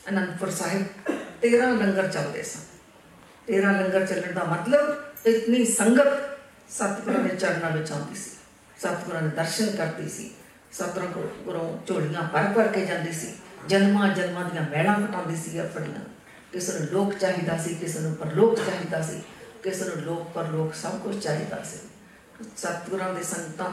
ਅਨੰਦਪੁਰ 0.08 0.50
ਸਾਹਿਬ 0.50 1.10
13 1.42 1.72
ਲੰਗਰ 1.76 2.08
ਚੱਲਦੇ 2.08 2.42
ਸਨ 2.42 2.60
13 3.48 3.72
ਲੰਗਰ 3.72 4.06
ਚੱਲਣ 4.06 4.32
ਦਾ 4.32 4.44
ਮਤਲਬ 4.46 5.26
ਇਤਨੀ 5.26 5.64
ਸੰਗਤ 5.64 6.32
ਸਤਿਗੁਰਾਂ 6.70 7.22
ਦੇ 7.22 7.36
ਚਰਨਾਂ 7.36 7.70
ਵਿੱਚ 7.70 7.92
ਆਉਂਦੀ 7.92 8.14
ਸੀ 8.14 8.30
ਸਤਿਗੁਰਾਂ 8.78 9.22
ਦੇ 9.22 9.28
ਦਰਸ਼ਨ 9.36 9.76
ਕਰਦੀ 9.76 10.08
ਸੀ 10.08 10.30
ਸਤਿਗੁਰਾਂ 10.72 11.06
ਕੋਲ 11.06 11.28
ਗੁਰੂ 11.44 11.60
ਝੋਲੀਆਂ 11.86 12.22
ਭਰ 12.22 12.52
ਭਰ 12.54 12.68
ਕੇ 12.68 12.84
ਜਾਂਦੀ 12.86 13.12
ਸੀ 13.12 13.32
ਜਨਮਾਂ 13.68 14.08
ਜਨਮਾਂ 14.08 14.44
ਦੀਆਂ 14.44 14.62
ਮਹਿਲਾਂ 14.62 14.98
ਘਟਾਉਂਦੀ 15.00 15.36
ਸੀ 15.36 15.58
ਆਪਣੀਆਂ 15.58 16.04
ਕਿਸੇ 16.52 16.78
ਨੂੰ 16.78 16.88
ਲੋਕ 16.88 17.14
ਚਾਹੀਦਾ 17.14 17.56
ਸੀ 17.58 17.74
ਕਿਸੇ 17.74 18.00
ਨੂੰ 18.00 18.14
ਪਰਲੋਕ 18.14 18.56
ਚਾਹੀਦਾ 18.56 19.02
ਸੀ 19.02 19.22
ਕਿਸੇ 19.62 19.84
ਨੂੰ 19.84 19.96
ਲੋਕ 19.96 20.32
ਪਰਲੋਕ 20.34 20.74
ਸਭ 20.74 20.98
ਕੁਝ 20.98 21.16
ਚਾਹੀਦਾ 21.18 21.62
ਸੀ 21.62 21.78
ਸਤਿਗੁਰਾਂ 22.57 23.13
ਦੇ 23.13 23.23
ਸੰਤਾਂ 23.23 23.71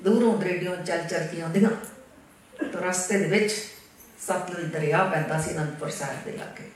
ਦੂਰੋਂ 0.00 0.36
ਦਰੇਡੀਆਂ 0.38 0.76
ਚੱਲ 0.76 1.06
ਚੱਲ 1.08 1.26
ਕੇ 1.26 1.40
ਆਉਂਦੀਆਂ 1.42 1.70
ਤਾਂ 2.52 2.80
ਰਸਤੇ 2.82 3.18
ਦੇ 3.18 3.28
ਵਿੱਚ 3.28 3.52
ਸਤਲੁਜ 4.20 4.66
ਦਰਿਆ 4.72 5.02
ਪੈਂਦਾ 5.04 5.40
ਸੀ 5.40 5.50
ਅਨੰਦਪੁਰ 5.52 5.90
ਸਾਹਿਬ 5.90 6.24
ਦੇ 6.24 6.32
ਲਾਗੇ। 6.32 6.70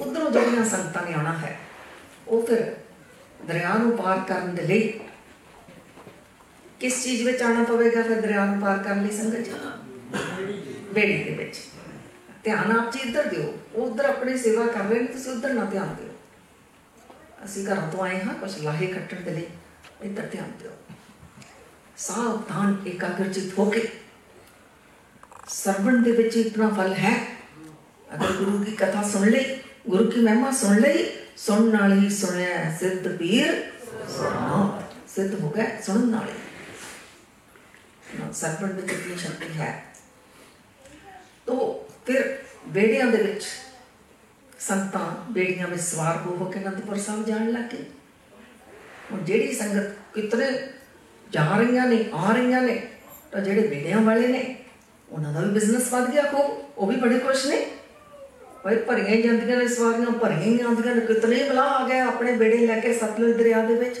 ਉਧਰੋਂ 0.00 0.30
ਜਿਹੜੀਆਂ 0.30 0.64
ਸੰਗਤਾਂ 0.66 1.02
ਨੇ 1.02 1.14
ਆਉਣਾ 1.14 1.36
ਹੈ, 1.38 1.56
ਉਹ 2.28 2.46
ਫਿਰ 2.46 2.74
ਦਰਿਆ 3.46 3.74
ਨੂੰ 3.74 3.96
ਪਾਰ 3.96 4.20
ਕਰਨ 4.28 4.54
ਦੇ 4.54 4.62
ਲਈ 4.62 5.00
ਕਿਸ 6.80 7.02
ਚੀਜ਼ 7.04 7.22
ਵਿੱਚ 7.22 7.42
ਆਉਣਾ 7.42 7.64
ਪਵੇਗਾ 7.64 8.02
ਫਿਰ 8.02 8.20
ਦਰਿਆ 8.20 8.44
ਨੂੰ 8.44 8.60
ਪਾਰ 8.60 8.78
ਕਰਨ 8.78 9.02
ਲਈ 9.02 9.16
ਸੰਗਤ 9.16 9.40
ਜੀ? 9.40 9.52
ਬੇੜੀ 10.92 11.22
ਦੇ 11.24 11.34
ਵਿੱਚ। 11.34 11.56
ਧਿਆਨ 12.44 12.72
ਆਪ 12.72 12.92
ਜੀ 12.92 12.98
ਇੱਧਰ 13.00 13.28
ਦਿਓ, 13.28 13.52
ਉਧਰ 13.76 14.04
ਆਪਣੀ 14.04 14.36
ਸੇਵਾ 14.38 14.66
ਕਰ 14.66 14.80
ਰਹੇ 14.80 14.98
ਨੇ, 15.00 15.06
ਤੁਸੀਂ 15.06 15.32
ਉਧਰ 15.32 15.52
ਨਾ 15.52 15.64
ਧਿਆਨ 15.64 15.94
ਦਿਓ। 15.94 16.14
ਅਸੀਂ 17.44 17.66
ਘਰਾਂ 17.66 17.90
ਤੋਂ 17.92 18.04
ਆਏ 18.04 18.20
ਹਾਂ 18.20 18.34
ਕੁਝ 18.34 18.56
ਲਾਹੇ 18.58 18.86
ਖੱਟਣ 18.86 19.20
ਦੇ 19.20 19.30
ਲਈ। 19.30 19.46
ਇੱਧਰ 20.01 20.27
ਧਿਆਨ 20.27 20.51
ਦਿਓ 20.59 20.71
ਸਾਵਧਾਨ 21.97 22.75
ਇਕਾਗਰਚਿਤ 22.87 23.57
ਹੋ 23.59 23.65
ਕੇ 23.71 23.87
ਸਰਵਣ 25.49 26.01
ਦੇ 26.03 26.11
ਵਿੱਚ 26.11 26.37
ਇਤਨਾ 26.37 26.69
ਫਲ 26.69 26.93
ਹੈ 26.93 27.15
ਅਗਰ 28.07 28.31
ਗੁਰੂ 28.33 28.57
ਦੀ 28.57 28.75
ਕਥਾ 28.75 29.01
ਸੁਣ 29.03 29.29
ਲਈ 29.29 29.57
ਗੁਰੂ 29.89 30.09
ਕੀ 30.11 30.21
ਮਹਿਮਾ 30.21 30.51
ਸੁਣ 30.51 30.79
ਲਈ 30.79 31.05
ਸੁਣਨ 31.37 31.69
ਨਾਲ 31.71 31.93
ਹੀ 31.93 32.09
ਸੁਣਿਆ 32.11 32.71
ਸਿੱਧ 32.79 33.07
ਪੀਰ 33.17 33.51
ਸੁਣਾ 34.09 34.81
ਸਿੱਧ 35.07 35.33
ਹੋ 35.35 35.49
ਗਿਆ 35.49 35.65
ਸੁਣਨ 35.81 36.09
ਨਾਲ 36.09 36.27
ਹੀ 36.27 36.35
ਸਰਵਣ 38.33 38.71
ਵਿੱਚ 38.71 38.91
ਇਤਨੀ 38.91 39.15
ਸ਼ਕਤੀ 39.17 39.49
ਹੈ 39.53 39.71
ਤੋ 41.45 41.55
ਫਿਰ 42.05 42.37
ਬੇੜਿਆਂ 42.67 43.07
ਦੇ 43.07 43.21
ਵਿੱਚ 43.23 43.45
ਸੰਤਾਂ 44.59 45.05
ਬੇੜੀਆਂ 45.31 45.67
ਵਿੱਚ 45.67 45.81
ਸਵਾਰ 45.81 46.17
ਹੋ 46.17 46.35
ਹੋ 46.35 46.45
ਕੇ 46.45 46.59
ਅਨੰਦਪੁਰ 46.59 46.97
ਸਾਹਿਬ 46.97 47.25
ਜਾਣ 47.25 47.51
ਲੱਗੇ 47.51 47.83
ਹੁਣ 49.12 49.24
ਜਿਹੜੀ 49.24 49.54
ਸੰਗਤ 49.54 49.94
ਕਿਤਨੇ 50.14 50.46
ਜਾ 51.32 51.56
ਰਹੀਆਂ 51.58 51.86
ਨੇ, 51.86 52.04
ਆ 52.14 52.32
ਰਹੀਆਂ 52.32 52.62
ਨੇ, 52.62 52.80
ਤਾਂ 53.32 53.40
ਜਿਹੜੇ 53.40 53.66
ਬੇੜਿਆਂ 53.68 54.00
ਵਾਲੇ 54.00 54.26
ਨੇ, 54.26 54.56
ਉਹਨਾਂ 55.08 55.32
ਦਾ 55.32 55.40
ਵੀ 55.40 55.50
ਬਿਜ਼ਨਸ 55.50 55.92
ਵੱਧ 55.92 56.10
ਗਿਆ 56.10 56.22
ਖੂਬ, 56.22 56.62
ਉਹ 56.78 56.86
ਵੀ 56.86 56.96
ਬੜੇ 56.96 57.18
ਖੁਸ਼ 57.18 57.46
ਨੇ। 57.46 57.64
ਭਾਈ 58.64 58.76
ਭਰੀਆਂ 58.76 59.08
ਹੀ 59.08 59.22
ਜਾਂਦੀਆਂ 59.22 59.56
ਨੇ 59.56 59.68
ਸਵਾਰੀਆਂ, 59.68 60.10
ਭਰੀਆਂ 60.10 60.40
ਹੀ 60.40 60.60
ਆਉਂਦੀਆਂ 60.60 60.94
ਨੇ, 60.94 61.00
ਕਿਤਨੇ 61.00 61.42
ਬਲਾ 61.42 61.62
ਆ 61.62 61.86
ਗਏ 61.88 61.98
ਆਪਣੇ 61.98 62.32
ਬੇੜੇ 62.32 62.66
ਲੈ 62.66 62.78
ਕੇ 62.80 62.94
ਸਤਲੁਜ 62.94 63.36
ਦਰਿਆ 63.36 63.60
ਦੇ 63.62 63.74
ਵਿੱਚ। 63.74 64.00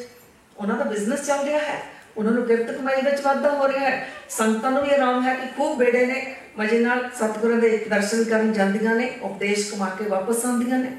ਉਹਨਾਂ 0.56 0.76
ਦਾ 0.76 0.84
ਬਿਜ਼ਨਸ 0.84 1.26
ਚੱਲ 1.26 1.44
ਰਿਹਾ 1.44 1.58
ਹੈ, 1.58 1.82
ਉਹਨਾਂ 2.16 2.32
ਨੂੰ 2.32 2.46
ਕਿਰਤ 2.46 2.70
ਕਮਾਈ 2.70 3.02
ਵਿੱਚ 3.02 3.20
ਵਾਧਾ 3.20 3.50
ਹੋ 3.50 3.68
ਰਿਹਾ 3.68 3.90
ਹੈ। 3.90 4.08
ਸੰਤਾਂ 4.28 4.70
ਨੂੰ 4.70 4.82
ਵੀ 4.82 4.94
ਆਰਾਮ 4.94 5.22
ਹੈ 5.22 5.34
ਕਿ 5.34 5.46
ਖੂਬ 5.56 5.78
ਬੇੜੇ 5.78 6.04
ਨੇ, 6.06 6.34
ਮਜੇ 6.58 6.78
ਨਾਲ 6.80 7.10
ਸਤਿਗੁਰਾਂ 7.16 7.56
ਦੇ 7.56 7.76
ਦਰਸ਼ਨ 7.90 8.24
ਕਰਨ 8.24 8.52
ਜਾਂਦੀਆਂ 8.52 8.94
ਨੇ, 8.94 9.10
ਉਪਦੇਸ਼ 9.22 9.70
ਕਮਾ 9.70 9.88
ਕੇ 9.88 10.04
ਵਾਪਸ 10.04 10.44
ਆਉਂਦੀਆਂ 10.44 10.78
ਨੇ। 10.78 10.90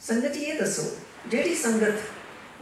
ਸੰਗਤ 0.00 0.32
ਜੀ, 0.32 0.40
ਇਹ 0.40 0.58
ਦੱਸੋ 0.60 0.82
ਜਿਹੜੀ 1.30 1.54
ਸੰਗਤ 1.54 1.94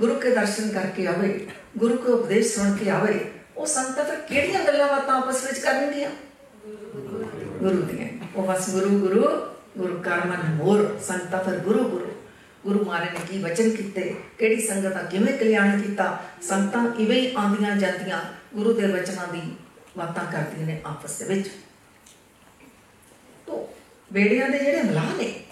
ਗੁਰੂ 0.01 0.15
ਕੇ 0.15 0.31
ਦਰਸ਼ਨ 0.31 0.69
ਕਰਕੇ 0.69 1.07
ਆਵੇ, 1.07 1.49
ਗੁਰੂ 1.79 1.97
ਕੇ 1.97 2.13
ਉਪਦੇਸ਼ 2.13 2.55
ਸੁਣ 2.55 2.77
ਕੇ 2.77 2.91
ਆਵੇ, 2.91 3.31
ਉਹ 3.57 3.67
ਸੰਗਤ 3.67 4.07
ਫਿਰ 4.07 4.21
ਕਿਹੜੀਆਂ 4.21 4.65
ਗੱਲਾਂ 4.65 4.89
ਬਾਤਾਂ 4.89 5.15
ਆਪਸ 5.15 5.45
ਵਿੱਚ 5.45 5.59
ਕਰਨਗੀਆਂ 5.59 6.11
ਗੁਰੂ 7.59 7.83
ਦੀਆਂ। 7.83 8.09
ਉਹ 8.37 8.47
ਬਸ 8.47 8.71
ਗੁਰੂ 8.71 8.99
ਗੁਰੂ 8.99 9.23
ਗੁਰੂ 9.79 10.03
ਕਰ 10.03 10.25
ਮਨ 10.27 10.55
ਮੋਰ, 10.55 10.99
ਸੰਗਤਾਂ 11.07 11.45
ਫਿਰ 11.45 11.59
ਗੁਰੂ 11.59 11.85
ਗੁਰੂ। 11.85 12.11
ਗੁਰੂ 12.65 12.85
ਮਹਾਰਾਜ 12.85 13.09
ਨੇ 13.13 13.21
ਕੀ 13.31 13.39
ਵਚਨ 13.43 13.71
ਕੀਤੇ? 13.71 14.15
ਕਿਹੜੀ 14.39 14.67
ਸੰਗਤ 14.67 14.93
ਦਾ 14.93 15.03
ਕਿਵੇਂ 15.03 15.39
ਕਲਿਆਣ 15.39 15.81
ਕੀਤਾ? 15.83 16.25
ਸੰਗਤਾਂ 16.43 16.87
ਇਵੇਂ 16.99 17.21
ਹੀ 17.21 17.35
ਆਉਂਦੀਆਂ 17.35 17.77
ਜਾਂਦੀਆਂ, 17.77 18.21
ਗੁਰੂ 18.55 18.73
ਦੇ 18.73 18.87
ਵਚਨਾਂ 18.87 19.27
ਦੀ 19.29 19.41
ਬਾਤਾਂ 19.99 20.25
ਕਰਦੀਆਂ 20.33 20.67
ਨੇ 20.67 20.81
ਆਪਸ 20.87 21.19
ਦੇ 21.19 21.25
ਵਿੱਚ। 21.25 21.49
ਤੋ, 23.47 23.75
ਬੇੜਿਆਂ 24.13 24.49
ਦੇ 24.49 24.59
ਜਿਹੜੇ 24.59 24.83
ਮਲਾਹ 24.83 25.17
ਨੇ, 25.17 25.45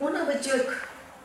ਉਹਨਾਂ 0.00 0.24
ਵਿੱਚ 0.24 0.46
ਇੱਕ 0.46 0.70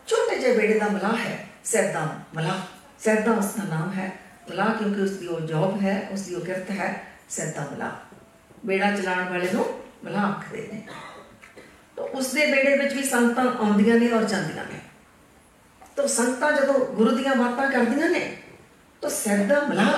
छोटे 0.07 0.35
जे 0.37 0.53
बेटे 0.55 0.79
का 0.79 0.87
मलाह 0.89 1.15
है, 1.17 1.35
सैदा 1.65 2.03
मलाह। 2.35 2.59
सैदा 3.03 3.31
उसका 3.35 3.63
नाम 3.65 3.89
है 3.91 4.07
मलाह 4.49 4.73
क्योंकि 4.73 5.01
उसकी 5.01 5.27
वो 5.27 5.39
जॉब 5.47 5.79
है, 5.79 5.95
उसकी 6.13 6.35
वो 6.35 6.41
किरत 6.41 6.69
है, 6.71 6.89
सैदा 7.29 7.69
मलाह। 7.71 7.91
बेड़ा 8.65 8.95
चलाने 8.95 9.29
वाले 9.29 9.47
को 9.47 9.63
मलाह 10.05 10.23
आखते 10.23 10.57
हैं 10.63 10.87
तो 11.97 12.03
उसके 12.15 12.45
बेड़े 12.47 12.75
में 12.77 12.93
भी 12.93 13.03
संगत 13.05 13.37
आदि 13.39 13.83
ने 13.83 14.09
और 14.11 14.23
जाती 14.25 14.79
तो 15.97 16.07
संगत 16.09 16.61
जो 16.61 16.73
गुरु 16.95 17.11
दिया 17.11 17.33
बातें 17.35 17.71
कर 17.71 17.85
दया 17.85 18.07
ने 18.09 18.19
तो 19.03 19.09
सैदा 19.11 19.61
मलाह 19.67 19.93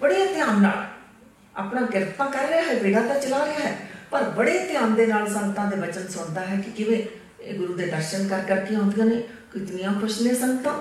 बड़े 0.00 0.26
ध्यान 0.34 0.64
अपना 0.64 1.80
किरपा 1.86 2.28
कर 2.28 2.48
रहा 2.48 2.60
है, 2.60 2.80
बेड़ा 2.82 3.00
तो 3.02 3.20
चला 3.20 3.38
रहा 3.38 3.54
है, 3.58 3.72
पर 4.12 4.28
बड़े 4.36 4.58
ध्यान 4.68 4.94
के 4.96 5.06
नाल 5.06 5.26
संगतों 5.28 5.70
के 5.70 5.80
वचन 5.80 6.06
सुनता 6.08 6.40
है 6.42 6.58
कि 6.58 6.72
किमें 6.74 7.00
ਬਚਨ 7.43 7.43
ਸੁਣਦਾ 7.43 7.45
ਹੈ 7.45 7.45
ਕਿ 7.45 7.45
ਕਿਵੇਂ 7.45 7.51
ਇਹ 7.51 7.59
ਗੁਰੂ 7.59 7.73
ਦੇ 7.73 7.85
ਦਰਸ਼ਨ 7.85 8.27
ਕਰ 8.27 8.41
ਕਰਕੇ 8.41 8.75
ਆਉਂਦੀਆਂ 8.75 9.05
ਨੇ 9.05 9.23
ਕਿਤਨੀਆਂ 9.53 9.93
ਖੁਸ਼ 10.01 10.21
ਨੇ 10.21 10.33
ਸੰਗਤਾਂ 10.33 10.73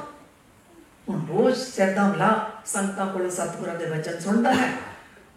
ਹੁਣ 1.09 1.27
ਰੋਜ਼ 1.29 1.59
ਸਿਰ 1.59 1.95
ਦਾ 1.95 2.09
ਮਲਾ 2.09 2.63
ਸੰਗਤਾਂ 2.67 3.07
ਕੋਲੋਂ 3.07 3.31
ਸਤਿਗੁਰਾਂ 3.31 3.75
ਦੇ 3.75 3.87
ਬਚਨ 3.87 4.21
ਸੁਣਦਾ 4.21 4.53
ਹੈ 4.55 4.73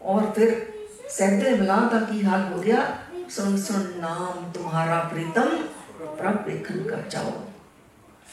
ਔਰ 0.01 0.31
ਫਿਰ 0.31 0.65
ਸਿਰ 1.09 1.43
ਦੇ 1.43 1.55
ਮਲਾ 1.55 1.89
ਦਾ 1.91 1.99
ਕੀ 1.99 2.25
ਹਾਲ 2.25 2.53
ਹੋ 2.53 2.61
ਗਿਆ 2.61 2.97
ਸੁਣ 3.29 3.57
ਸੁਣ 3.57 3.83
ਨਾਮ 4.01 4.51
ਤੁਹਾਰਾ 4.53 5.03
ਪ੍ਰੀਤਮ 5.03 5.57
ਪ੍ਰਭ 6.17 6.47
ਵੇਖਣ 6.47 6.83
ਕਾ 6.83 6.97
ਚਾਓ 7.09 7.47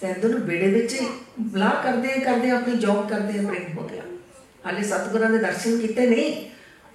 ਸੈਦ 0.01 0.25
ਨੂੰ 0.25 0.41
ਬੇੜੇ 0.41 0.67
ਵਿੱਚ 0.67 0.97
ਮਲਾ 1.41 1.69
ਕਰਦੇ 1.85 2.09
ਕਰਦੇ 2.09 2.51
ਆਪਣੀ 2.51 2.77
ਜੌਬ 2.77 3.09
ਕਰਦੇ 3.09 3.47
ਪ੍ਰੇਮ 3.47 3.79
ਹੋ 3.79 3.89
ਗਿਆ 3.89 4.03
ਹਾਲੇ 4.67 4.83
ਸਤਿਗੁਰਾਂ 4.83 5.31
ਦੇ 5.31 5.39
ਦਰਸ਼ਨ 5.39 5.79
ਕੀਤੇ 5.79 6.07
ਨਹੀਂ 6.07 6.51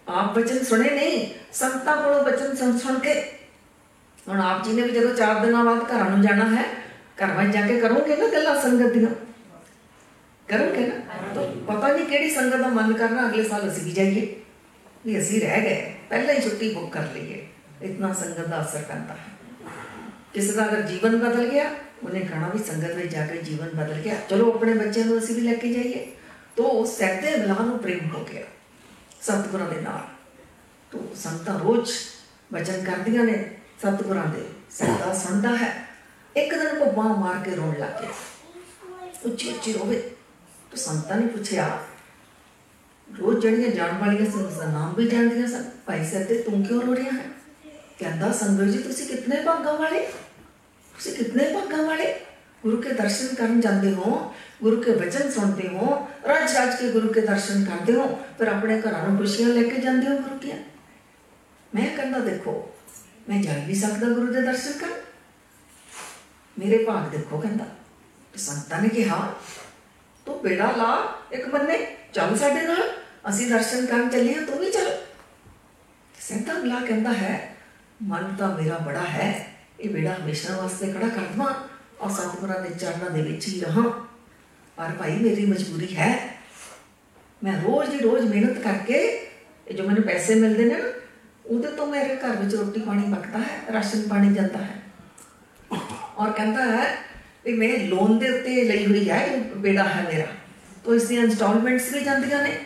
ਆਪ 0.08 0.40
ਬਚਨ 0.40 0.64
ਸੁਣੇ 0.64 0.90
ਨਹੀਂ 0.90 1.28
ਸੰਤਾਂ 1.54 1.96
ਕੋਲੋਂ 1.96 2.24
ਬਚਨ 2.24 2.56
ਸੁਣ 2.56 2.78
ਸੁਣ 2.78 3.00
ਕੇ 3.00 3.37
ਹੁਣ 4.28 4.42
ਆਪ 4.42 4.64
ਜੀ 4.66 4.74
ਨੇ 4.74 4.82
ਵੀ 4.82 4.92
ਜਦੋਂ 4.92 5.14
4 5.16 5.42
ਦਿਨਾਂ 5.46 5.64
ਬਾਅਦ 5.66 5.84
ਘਰਾਂ 5.92 6.10
ਨੂੰ 6.10 6.22
ਜਾਣਾ 6.22 6.46
ਹੈ 6.46 6.64
ਘਰਾਂ 7.18 7.36
ਵਿੱਚ 7.36 7.54
ਜਾ 7.54 7.66
ਕੇ 7.68 7.80
ਕਰੋਗੇ 7.80 8.16
ਨਾ 8.16 8.28
ਗੱਲਾਂ 8.28 8.56
ਸੰਗਤ 8.62 8.94
ਦੀਆਂ 8.94 9.10
ਕਰੋਗੇ 10.48 10.86
ਨਾ 10.88 11.18
ਤਾਂ 11.36 11.44
ਪਤਾ 11.68 11.88
ਨਹੀਂ 11.88 12.06
ਕਿਹੜੀ 12.06 12.30
ਸੰਗਤ 12.30 12.56
ਦਾ 12.56 12.68
ਮਨ 12.68 12.94
ਕਰਨਾ 12.94 13.28
ਅਗਲੇ 13.30 13.44
ਸਾਲ 13.44 13.68
ਅਸੀਂ 13.68 13.84
ਵੀ 13.84 13.92
ਜਾਈਏ 13.92 14.28
ਵੀ 15.06 15.20
ਅਸੀਂ 15.20 15.42
ਰਹਿ 15.42 15.62
ਗਏ 15.62 15.94
ਪਹਿਲਾਂ 16.10 16.36
ਹੀ 16.36 16.42
ਛੁੱਟੀ 16.42 16.74
ਬੁੱਕ 16.74 16.92
ਕਰ 16.94 17.08
ਲਈਏ 17.14 17.46
ਇਤਨਾ 17.82 18.14
ਸੰਗਤ 18.14 18.48
ਦਾ 18.48 18.62
ਅਸਰ 18.62 18.84
ਪੈਂਦਾ 18.84 19.14
ਹੈ 19.14 19.32
ਕਿਸੇ 20.34 20.54
ਦਾ 20.54 20.66
ਅਗਰ 20.66 20.82
ਜੀਵਨ 20.82 21.18
ਬਦਲ 21.18 21.50
ਗਿਆ 21.50 21.70
ਉਹਨੇ 22.04 22.20
ਕਹਣਾ 22.20 22.50
ਵੀ 22.50 22.64
ਸੰਗਤ 22.64 22.96
ਵਿੱਚ 22.96 23.12
ਜਾ 23.14 23.26
ਕੇ 23.26 23.38
ਜੀਵਨ 23.42 23.70
ਬਦਲ 23.76 24.02
ਗਿਆ 24.02 24.16
ਚਲੋ 24.30 24.52
ਆਪਣੇ 24.52 24.74
ਬੱਚਿਆਂ 24.74 25.06
ਨੂੰ 25.06 25.18
ਅਸੀਂ 25.18 25.36
ਵੀ 25.36 25.42
ਲੈ 25.42 25.54
ਕੇ 25.54 25.74
ਜਾਈਏ 25.74 26.06
ਤੋ 26.56 26.64
ਉਸ 26.72 26.98
ਸਹਿਤੇ 26.98 27.38
ਬਲਾ 27.38 27.64
ਨੂੰ 27.66 27.78
ਪ੍ਰੇਮ 27.80 28.10
ਹੋ 28.10 28.24
ਗਿਆ 28.24 28.44
ਸਤਿਗੁਰਾਂ 29.22 29.70
ਦੇ 29.70 29.82
ਨਾਲ 29.82 30.08
ਤੋ 30.92 31.04
ਸੰਗਤਾਂ 31.16 31.60
ਰੋਜ਼ 31.60 31.92
ਵਚਨ 32.52 32.84
ਕਰਦੀਆਂ 32.84 33.24
ਨੇ 33.24 33.44
ਸਤਿਗੁਰਾਂ 33.82 34.26
ਦੇ 34.28 34.46
ਸਦਾ 34.72 35.14
ਸੁਣਦਾ 35.14 35.56
ਹੈ 35.58 35.72
ਇੱਕ 36.36 36.54
ਦਿਨ 36.54 36.78
ਉਹ 36.78 36.92
ਬਾਹ 36.94 37.16
ਮਾਰ 37.18 37.44
ਕੇ 37.44 37.56
ਰੋਣ 37.56 37.78
ਲੱਗ 37.80 38.02
ਗਿਆ 38.02 38.12
ਉੱਚੀ 39.26 39.50
ਉੱਚੀ 39.50 39.74
ਰੋਵੇ 39.74 40.00
ਤੋ 40.72 40.78
ਸੰਤਾਂ 40.78 41.18
ਨੇ 41.18 41.28
ਪੁੱਛਿਆ 41.28 41.68
ਰੋਜ਼ 43.08 43.40
ਜਿਹੜੀਆਂ 43.40 43.70
ਜਾਣ 43.70 43.98
ਵਾਲੀਆਂ 44.00 44.32
ਸੀ 44.32 44.40
ਉਸ 44.40 44.54
ਦਾ 44.54 44.66
ਨਾਮ 44.66 44.94
ਵੀ 44.96 45.08
ਜਾਣਦੀਆਂ 45.08 45.48
ਸਨ 45.48 45.64
ਭਾਈ 45.86 46.06
ਸਾਹਿਬ 46.06 46.28
ਤੇ 46.28 46.42
ਤੂੰ 46.42 46.64
ਕਿਉਂ 46.64 46.82
ਰੋ 46.82 46.96
ਰਿਹਾ 46.96 47.12
ਹੈ 47.12 47.30
ਕਹਿੰਦਾ 48.00 48.32
ਸੰਗਤ 48.32 48.72
ਜੀ 48.72 48.78
ਤੁਸੀਂ 48.78 49.08
ਕਿਤਨੇ 49.08 49.42
ਭਾਗਾਂ 49.42 49.74
ਵਾਲੇ 49.74 50.00
ਤੁਸੀਂ 50.96 51.14
ਕਿਤਨੇ 51.14 51.54
ਭਾਗਾਂ 51.54 51.84
ਵਾਲੇ 51.84 52.14
ਗੁਰੂ 52.64 52.82
ਕੇ 52.82 52.94
ਦਰਸ਼ਨ 52.94 53.36
ਕਰਨ 53.36 53.60
ਜਾਂਦੇ 53.62 53.94
ਹੋ 53.94 54.34
ਗੁਰੂ 54.64 54.82
ਕੇ 54.82 54.92
ਵਚਨ 54.92 55.32
ਸੁਣਦੇ 55.32 55.68
ਹੋ 55.68 55.96
ਰੱਜ 56.26 56.56
ਰੱਜ 56.58 56.76
ਕੇ 56.76 56.92
ਗੁਰੂ 56.92 57.12
ਕੇ 57.14 57.22
ਦਰਸ਼ਨ 57.22 57.64
ਕਰਦੇ 57.66 57.94
ਹੋ 57.94 58.08
ਫਿਰ 58.38 58.48
ਆਪਣੇ 58.48 58.80
ਘਰਾਂ 58.82 59.08
ਨੂੰ 59.08 59.18
ਖੁਸ਼ੀਆਂ 59.18 59.50
ਲੈ 59.50 59.64
ਕੇ 59.64 59.82
ਜਾਂਦੇ 59.82 60.08
ਹੋ 60.08 60.18
ਗੁਰੂ 60.18 60.38
ਦੀਆਂ 60.38 60.58
ਮੈਂ 61.74 61.88
ਕਹਿੰਦਾ 61.98 62.20
ਦੇਖੋ 62.20 62.54
ਮੈਂ 63.30 63.42
ਜਾ 63.44 63.54
ਵੀ 63.68 63.76
ਸਕਦਾ 63.76 64.08
ਗੁਰੂ 64.08 64.34
ਦੇ 64.34 64.42
ਦਰਸ਼ਨ 64.42 64.78
ਕਰ 64.78 65.02
ਮੇਰੇ 66.58 66.84
ਭਾਗ 66.86 67.10
ਦੇਖੋ 67.12 67.40
ਕਹਿੰਦਾ 67.40 67.66
ਤੇ 68.34 68.40
ਸੰਤਾਂ 68.40 68.82
ਨੇ 68.82 68.90
ਕਿਹਾ 68.90 69.34
ਤੂੰ 70.28 70.42
ਬੇੜਾ 70.42 70.72
ਲਾ 70.72 70.92
ਇੱਕ 71.32 71.48
ਬੰਨੇ 71.50 71.78
ਚੱਲ 72.14 72.36
ਸਾਡੇ 72.38 72.62
ਨਾਲ 72.62 72.82
ਅਸੀਂ 73.30 73.50
ਦਰਸ਼ਨ 73.50 73.86
ਕਰਨ 73.86 74.10
ਚੱਲੀਏ 74.10 74.46
ਤੂੰ 74.46 74.60
ਵੀ 74.60 74.72
ਚੱਲ 74.72 74.92
ਸੰਤਾਂ 76.22 76.56
ਲਾ 76.56 76.80
ਕਹਿੰਦਾ 76.80 77.14
ਹੈ 77.14 77.56
ਮਨ 78.04 78.36
ਤਾਂ 78.36 78.50
ਮੇਰਾ 78.58 78.78
ਬੜਾ 78.78 79.04
ਹੈ 79.10 79.32
ਇਹ 79.80 79.90
ਬੇੜਾ 79.90 80.14
ਹਮੇਸ਼ਾ 80.14 80.56
ਵਾਸਤੇ 80.58 80.92
ਖੜਾ 80.94 81.08
ਕਰ 81.08 81.26
ਦਵਾਂ 81.34 81.54
ਔਰ 82.02 82.10
ਸਤਿਗੁਰਾਂ 82.10 82.60
ਦੇ 82.62 82.70
ਚਰਨਾਂ 82.70 83.10
ਦੇ 83.10 83.22
ਵਿੱਚ 83.22 83.48
ਹੀ 83.48 83.60
ਰਹਾਂ 83.60 83.90
ਪਰ 84.78 84.96
ਭਾਈ 85.00 85.18
ਮੇਰੀ 85.18 85.46
ਮਜਬੂਰੀ 85.46 85.96
ਹੈ 85.96 86.12
ਮੈਂ 87.42 87.54
ਰੋਜ਼ 87.62 87.90
ਦੀ 87.90 88.00
ਰੋਜ਼ 88.00 88.26
ਮਿਹਨਤ 88.26 88.58
ਕਰਕੇ 88.60 89.00
ਇਹ 89.68 89.74
ਜੋ 89.74 89.84
ਮੈਨੂੰ 89.84 90.04
ਪੈਸੇ 90.04 90.36
ਮਿਲਦੇ 90.36 90.66
ਨੇ 90.66 90.76
ਨਾ 90.76 90.90
ਉਹਦੇ 91.48 91.72
ਤੋਂ 91.72 91.86
ਮੇਰੇ 91.88 92.16
ਘਰ 92.18 92.36
ਵਿੱਚ 92.36 92.56
ਰੋਟੀ 92.56 92.82
ਪਾਣੀ 92.82 93.12
ਪੱਕਦਾ 93.12 93.40
ਹੈ 93.40 93.74
ਰਾਸ਼ਨ 93.74 94.08
ਪਾਣੀ 94.10 94.34
ਜਾਂਦਾ 94.34 94.60
ਹੈ 94.60 95.80
ਔਰ 96.18 96.32
ਕਹਿੰਦਾ 96.32 96.66
ਹੈ 96.66 96.86
ਵੀ 97.46 97.54
ਮੈਂ 97.54 97.78
ਲੋਨ 97.80 98.18
ਦੇ 98.20 98.30
ਉੱਤੇ 98.30 98.64
ਲਈ 98.64 98.86
ਹੋਈ 98.86 99.10
ਹੈ 99.10 99.26
ਇਹ 99.26 99.56
ਬੇੜਾ 99.58 99.84
ਹੈ 99.86 100.04
ਮੇਰਾ 100.04 100.26
ਤੋਂ 100.84 100.96
ਇਸ 100.96 101.04
ਦੀਆਂ 101.04 101.24
ਇਨਸਟਾਲਮੈਂਟਸ 101.24 101.92
ਵੀ 101.94 102.00
ਜਾਂਦੀਆਂ 102.00 102.42
ਨੇ 102.44 102.58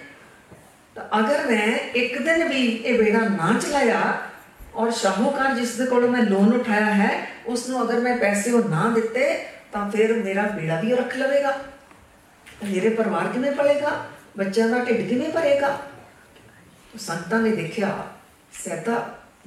ਤਾਂ 0.95 1.03
ਅਗਰ 1.19 1.45
ਮੈਂ 1.47 1.67
ਇੱਕ 1.95 2.17
ਦਿਨ 2.19 2.47
ਵੀ 2.47 2.65
ਇਹ 2.65 2.97
ਬੇੜਾ 2.99 3.19
ਨਾ 3.21 3.53
ਚਲਾਇਆ 3.59 3.99
ਔਰ 4.75 4.91
ਸ਼ਾਹੂਕਾਰ 4.91 5.53
ਜਿਸ 5.55 5.75
ਦੇ 5.75 5.85
ਕੋਲੋਂ 5.85 6.09
ਮੈਂ 6.09 6.21
ਲੋਨ 6.23 6.53
ਉਠਾਇਆ 6.53 6.93
ਹੈ 6.93 7.11
ਉਸ 7.47 7.67
ਨੂੰ 7.69 7.81
ਅਗਰ 7.83 7.99
ਮੈਂ 7.99 8.15
ਪੈਸੇ 8.17 8.51
ਉਹ 8.51 8.69
ਨਾ 8.69 8.89
ਦਿੱਤੇ 8.95 9.27
ਤਾਂ 9.71 9.89
ਫਿਰ 9.91 10.13
ਮੇਰਾ 10.15 10.43
ਬੇੜਾ 10.49 10.79
ਵੀ 10.81 10.91
ਉਹ 10.91 10.97
ਰੱਖ 10.97 11.15
ਲਵੇਗਾ 11.17 11.57
ਮੇਰੇ 12.63 12.89
ਪਰਿਵਾਰ 12.89 13.27
ਕਿਵੇਂ 13.27 13.51
ਪਲੇਗਾ 13.51 13.91
ਬੱਚਿਆਂ 14.37 14.67
ਦਾ 14.69 14.83
ਢਿੱਡ 14.83 15.07
ਕਿਵੇਂ 15.09 15.29
ਭਰੇਗਾ 15.29 15.77
ਸੰਤਾਂ 16.97 17.39
ਨੇ 17.39 17.51
ਦੇਖਿਆ 17.51 17.87
ਸੈਦਾ 18.53 18.97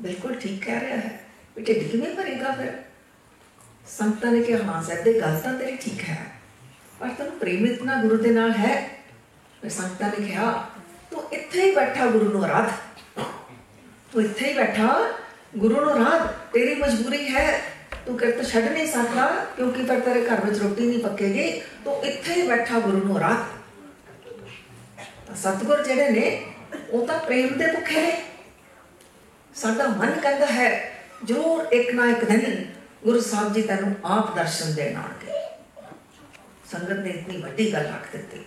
ਬਿਲਕੁਲ 0.00 0.35
ਠੀਕ 0.35 0.64
ਕਹਿ 0.64 0.81
ਰਿਹਾ 0.81 0.96
ਹੈ 0.96 1.18
ਵੀ 1.57 1.62
ਢਿੱਡ 1.64 1.90
ਕਿਵੇਂ 1.90 2.14
ਭਰੇਗਾ 2.16 2.50
ਫਿਰ 2.53 2.72
ਸੰਤਾਂ 3.88 4.31
ਨੇ 4.33 4.42
ਕਿਹਾ 4.42 4.62
ਹਾਂ 4.64 4.83
ਸੈਦੇ 4.83 5.20
ਗੱਲ 5.20 5.40
ਤਾਂ 5.40 5.53
ਤੇਰੀ 5.55 5.76
ਠੀਕ 5.76 6.03
ਹੈ 6.05 6.18
ਪਰ 7.00 7.09
ਤੈਨੂੰ 7.09 7.38
ਪ੍ਰੇਮ 7.38 7.66
ਇਤਨਾ 7.66 7.96
ਗੁਰੂ 8.03 8.16
ਦੇ 8.16 8.31
ਨਾਲ 8.31 8.53
ਹੈ 8.55 8.76
ਫਿਰ 9.62 9.70
ਸੰਤਾਂ 9.70 10.09
ਨੇ 10.11 10.26
ਕਿਹਾ 10.26 10.53
ਤੂੰ 11.11 11.22
ਇੱਥੇ 11.33 11.62
ਹੀ 11.62 11.74
ਬੈਠਾ 11.74 12.07
ਗੁਰੂ 12.07 12.31
ਨੂੰ 12.31 12.44
ਆਰਾਧ 12.44 12.70
ਤੂੰ 14.12 14.22
ਇੱਥੇ 14.22 14.48
ਹੀ 14.48 14.55
ਬੈਠਾ 14.55 14.94
ਗੁਰੂ 15.57 15.81
ਨੂੰ 15.81 15.96
ਰਾਧ 15.96 16.26
ਤੇਰੀ 16.53 16.74
ਮਜਬੂਰੀ 16.74 17.29
ਹੈ 17.29 17.46
ਤੂੰ 18.07 18.16
ਕਿਰਤ 18.18 18.44
ਛੱਡ 18.44 18.64
ਨਹੀਂ 18.64 18.87
ਸਕਦਾ 18.87 19.26
ਕਿਉਂਕਿ 19.57 19.83
ਫਿਰ 19.85 20.00
ਤੇਰੇ 20.00 20.24
ਘਰ 20.24 20.44
ਵਿੱਚ 20.44 20.59
ਰੋਟੀ 20.59 20.87
ਨਹੀਂ 20.87 21.03
ਪੱਕੇਗੀ 21.03 21.50
ਤੂੰ 21.85 21.94
ਇੱਥੇ 22.05 22.35
ਹੀ 22.35 22.46
ਬੈਠਾ 22.48 22.79
ਗੁਰੂ 22.81 23.05
ਨੂੰ 23.05 23.18
ਰਾਧ 23.20 23.44
ਤਾਂ 25.26 25.37
ਸਤਿਗੁਰ 25.37 25.83
ਜਿਹੜੇ 25.85 26.11
ਨੇ 26.11 26.42
ਉਹ 26.90 27.07
ਤਾਂ 27.07 27.18
ਪ੍ਰੇਮ 27.18 27.57
ਦੇ 27.59 27.66
ਭੁੱਖੇ 27.66 28.03
ਨੇ 28.03 28.12
ਸਾਡਾ 29.56 29.88
ਮਨ 29.88 30.20
ਕਹਿੰਦਾ 30.20 30.46
ਹੈ, 30.46 30.91
ਜ਼ਰੂਰ 31.26 31.65
ਇੱਕ 31.74 31.91
ਨਾ 31.91 32.06
ਇੱਕ 32.06 32.26
ਦਿਨ 32.26 32.65
ਗੁਰੂ 33.04 33.22
ਸਾਹਿਬ 33.22 33.54
ਜੀ 33.54 33.62
ਤੈਨੂੰ 33.62 33.96
ਆਪ 34.06 34.36
ਦਰਸ਼ਨ 34.36 34.74
ਦੇਣ 34.74 34.96
ਆਣਗੇ 34.96 35.34
ਸੰਗਤ 36.72 36.91
ਨੇ 36.91 37.10
ਇਤਨੀ 37.10 37.38
ਵੱਡੀ 37.38 37.74
ਗੱਲ 37.74 37.88
ਆਖ 37.88 38.12
ਦਿੱਤੀ। 38.12 38.46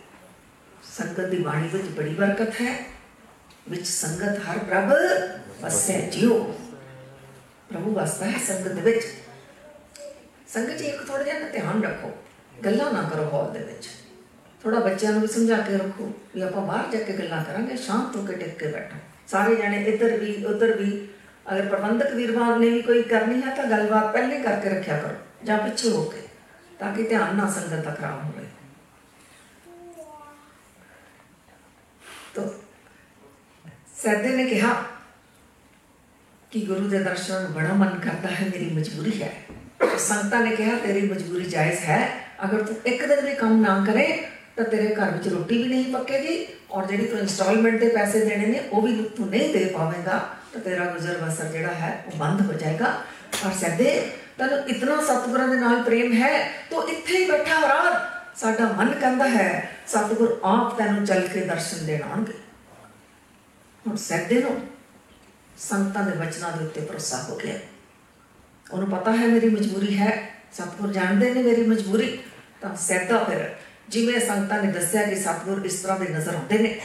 ਸੰਗਤ 0.98 1.20
ਦੀ 1.20 1.36
ਬਾਣੀ 1.36 1.68
ਵਿੱਚ 1.68 1.84
ਬੜੀ 1.84 2.14
ਬਰਕਤ 2.14 2.60
ਹੈ। 2.60 2.86
ਵਿੱਚ 3.68 3.86
ਸੰਗਤ 3.86 4.38
ਹਰ 4.38 4.58
ਪ੍ਰਭ 4.58 4.92
ਵਸੈ 5.60 6.00
ਜਿਉ। 6.00 6.44
ਪ੍ਰਭੂ 7.68 7.94
ਵਸਦਾ 7.94 8.26
ਹੈ 8.26 8.38
ਸੰਗਤ 8.48 8.68
ਦੇ 8.68 8.80
ਵਿੱਚ। 8.80 9.04
ਸੰਗਤ 10.48 10.70
ਜੀ 10.70 10.84
ਇੱਕ 10.84 11.06
ਥੋੜਾ 11.06 11.22
ਜਿਹਾ 11.22 11.38
ਨਾ 11.38 11.48
ਧਿਆਨ 11.48 11.82
ਰੱਖੋ। 11.82 12.12
ਗੱਲਾਂ 12.64 12.92
ਨਾ 12.92 13.02
ਕਰੋ 13.02 13.30
ਹਾਲ 13.32 13.52
ਦੇ 13.52 13.58
ਵਿੱਚ। 13.58 13.88
ਥੋੜਾ 14.62 14.80
ਬੱਚਿਆਂ 14.80 15.12
ਨੂੰ 15.12 15.20
ਵੀ 15.20 15.28
ਸਮਝਾ 15.28 15.56
ਕੇ 15.56 15.76
ਰੱਖੋ 15.76 16.12
ਵੀ 16.34 16.40
ਆਪਾਂ 16.40 16.66
ਬਾਹਰ 16.66 16.96
ਜਾ 16.96 17.04
ਕੇ 17.04 17.12
ਗੱਲਾਂ 17.12 17.44
ਕਰਾਂਗੇ 17.44 17.76
ਸ਼ਾਂਤ 17.76 18.16
ਹੋ 18.16 18.26
ਕੇ 18.26 18.32
ਟਿਕ 18.32 18.58
ਕੇ 18.58 18.66
ਬੈਠੋ। 18.66 18.96
ਸਾਰੇ 19.27 19.55
ਜਣੇ 19.55 19.83
ਇੱਧਰ 19.85 20.17
ਵੀ 20.17 20.35
ਉੱਧਰ 20.45 20.75
ਵੀ 20.77 20.91
ਅਗਰ 21.45 21.65
ਪ੍ਰਬੰਧਕ 21.65 22.13
ਵੀਰਵਾਰ 22.13 22.57
ਨੇ 22.59 22.69
ਵੀ 22.69 22.81
ਕੋਈ 22.81 23.01
ਕਰਨੀ 23.03 23.41
ਹੈ 23.41 23.55
ਤਾਂ 23.55 23.65
ਗੱਲਬਾਤ 23.65 24.11
ਪਹਿਲੇ 24.13 24.37
ਕਰਕੇ 24.39 24.69
ਰੱਖਿਆ 24.69 24.97
ਕਰੋ 24.97 25.15
ਜਾਂ 25.45 25.57
ਪਿੱਛੇ 25.59 25.89
ਹੋ 25.89 26.03
ਕੇ 26.05 26.27
ਤਾਂ 26.79 26.93
ਕਿ 26.93 27.03
ਧਿਆਨ 27.03 27.35
ਨਾ 27.35 27.49
ਸੰਗਤ 27.49 27.83
ਦਾ 27.85 27.91
ਖਰਾਬ 27.91 28.23
ਹੋਵੇ 28.23 28.45
ਤੋ 32.35 32.47
ਸੈਦੇ 33.97 34.29
ਨੇ 34.29 34.45
ਕਿਹਾ 34.45 34.73
ਕਿ 36.51 36.59
ਗੁਰੂ 36.59 36.87
ਦੇ 36.89 36.99
ਦਰਸ਼ਨ 36.99 37.41
ਨੂੰ 37.41 37.51
ਬੜਾ 37.53 37.73
ਮਨ 37.73 37.99
ਕਰਦਾ 37.99 38.29
ਹੈ 38.29 38.45
ਮੇਰੀ 38.45 38.69
ਮਜਬੂਰੀ 38.69 39.21
ਹੈ 39.21 39.31
ਸੰਤਾਂ 39.99 40.39
ਨੇ 40.39 40.55
ਕਿਹਾ 40.55 40.75
ਤੇਰੀ 40.77 41.01
ਮਜਬੂਰੀ 41.03 41.45
ਜਾਇਜ਼ 41.45 41.83
ਹੈ 41.83 41.99
ਅਗਰ 42.45 42.63
ਤੂੰ 42.63 42.75
ਇੱਕ 42.85 43.05
ਦਿਨ 43.05 43.25
ਵੀ 43.25 43.35
ਕੰਮ 43.35 43.61
ਨਾ 43.61 43.83
ਕਰੇ 43.85 44.05
ਤਾਂ 44.55 44.65
ਤੇਰੇ 44.65 44.93
ਘਰ 44.95 45.11
ਵਿੱਚ 45.11 45.27
ਰੋਟੀ 45.27 45.61
ਵੀ 45.63 45.69
ਨਹੀਂ 45.69 45.93
ਪੱਕੇਗੀ 45.93 46.45
ਔਰ 46.70 46.86
ਜਿਹੜੀ 46.86 47.06
ਤੂੰ 47.06 47.18
ਇਨਸਟਾਲਮੈਂਟ 47.18 47.80
ਦੇ 47.80 47.88
ਪੈਸੇ 47.88 48.24
ਦੇਣੇ 48.24 48.46
ਨੇ, 48.46 48.68
ਉਹ 48.72 48.82
ਵੀ 48.82 49.04
ਤੂੰ 49.16 49.28
ਨਹੀਂ 49.28 49.52
ਦੇ 49.52 49.64
ਪਾਵੇਂਗਾ। 49.64 50.18
ਤਾਂ 50.52 50.60
ਤੇਰਾ 50.60 50.84
ਗੁਜ਼ਰ 50.84 51.18
ਬਸਰ 51.18 51.44
ਜਿਹੜਾ 51.44 51.72
ਹੈ, 51.72 52.04
ਉਹ 52.06 52.18
ਬੰਦ 52.18 52.40
ਹੋ 52.40 52.52
ਜਾਏਗਾ। 52.52 52.86
ਔਰ 53.46 53.52
ਸਦੇ 53.52 54.10
ਤੈਨੂੰ 54.38 54.58
ਇਤਨਾ 54.58 55.02
ਸਤਿਗੁਰਾਂ 55.02 55.48
ਦੇ 55.48 55.56
ਨਾਲ 55.56 55.82
ਪ੍ਰੇਮ 55.82 56.12
ਹੈ, 56.12 56.48
ਤੂੰ 56.70 56.88
ਇੱਥੇ 56.88 57.18
ਹੀ 57.18 57.30
ਬੈਠਾ 57.30 57.60
ਰਾਤ। 57.60 58.38
ਸਾਡਾ 58.38 58.64
ਮਨ 58.72 58.92
ਕਹਿੰਦਾ 58.92 59.28
ਹੈ, 59.28 59.70
ਸਤਿਗੁਰ 59.86 60.40
ਆਪ 60.44 60.78
ਤੈਨੂੰ 60.78 61.04
ਚੱਲ 61.04 61.28
ਕੇ 61.28 61.40
ਦਰਸ਼ਨ 61.40 61.86
ਦੇਣ 61.86 62.02
ਆਉਣਗੇ। 62.02 62.32
ਹੁਣ 63.86 63.96
ਸਦੇ 63.96 64.42
ਨੂੰ 64.42 64.60
ਸੰਤਾਂ 65.58 66.02
ਦੇ 66.02 66.10
ਵਚਨਾਂ 66.10 66.52
ਦੇ 66.52 66.64
ਉੱਤੇ 66.64 66.80
ਭਰੋਸਾ 66.80 67.22
ਹੋ 67.22 67.36
ਗਿਆ। 67.36 67.54
ਉਹਨੂੰ 68.72 68.88
ਪਤਾ 68.88 69.12
ਹੈ 69.12 69.26
ਮੇਰੀ 69.26 69.48
ਮਜਬੂਰੀ 69.48 69.98
ਹੈ, 69.98 70.30
ਸਤਿਗੁਰ 70.52 70.92
ਜਾਣਦੇ 70.92 71.34
ਨੇ 71.34 71.42
ਮੇਰੀ 71.42 71.66
ਮਜਬੂਰੀ। 71.66 72.18
ਤਾਂ 72.60 72.76
ਸੈਦਾ 72.76 73.24
ਫਿਰ 73.24 73.56
ਜਿਵੇਂ 73.88 74.20
ਸੰਤਾਂ 74.20 74.62
ਨੇ 74.62 74.72
ਦੱਸਿਆ 74.72 75.02
ਕਿ 75.02 75.16
ਸਤਗੁਰ 75.16 75.64
ਇਸ 75.64 75.74
ਤਰ੍ਹਾਂ 75.74 75.98
ਦੇ 75.98 76.08
ਨਜ਼ਰ 76.08 76.34
ਆਉਂਦੇ 76.34 76.58
ਨੇ, 76.58 76.78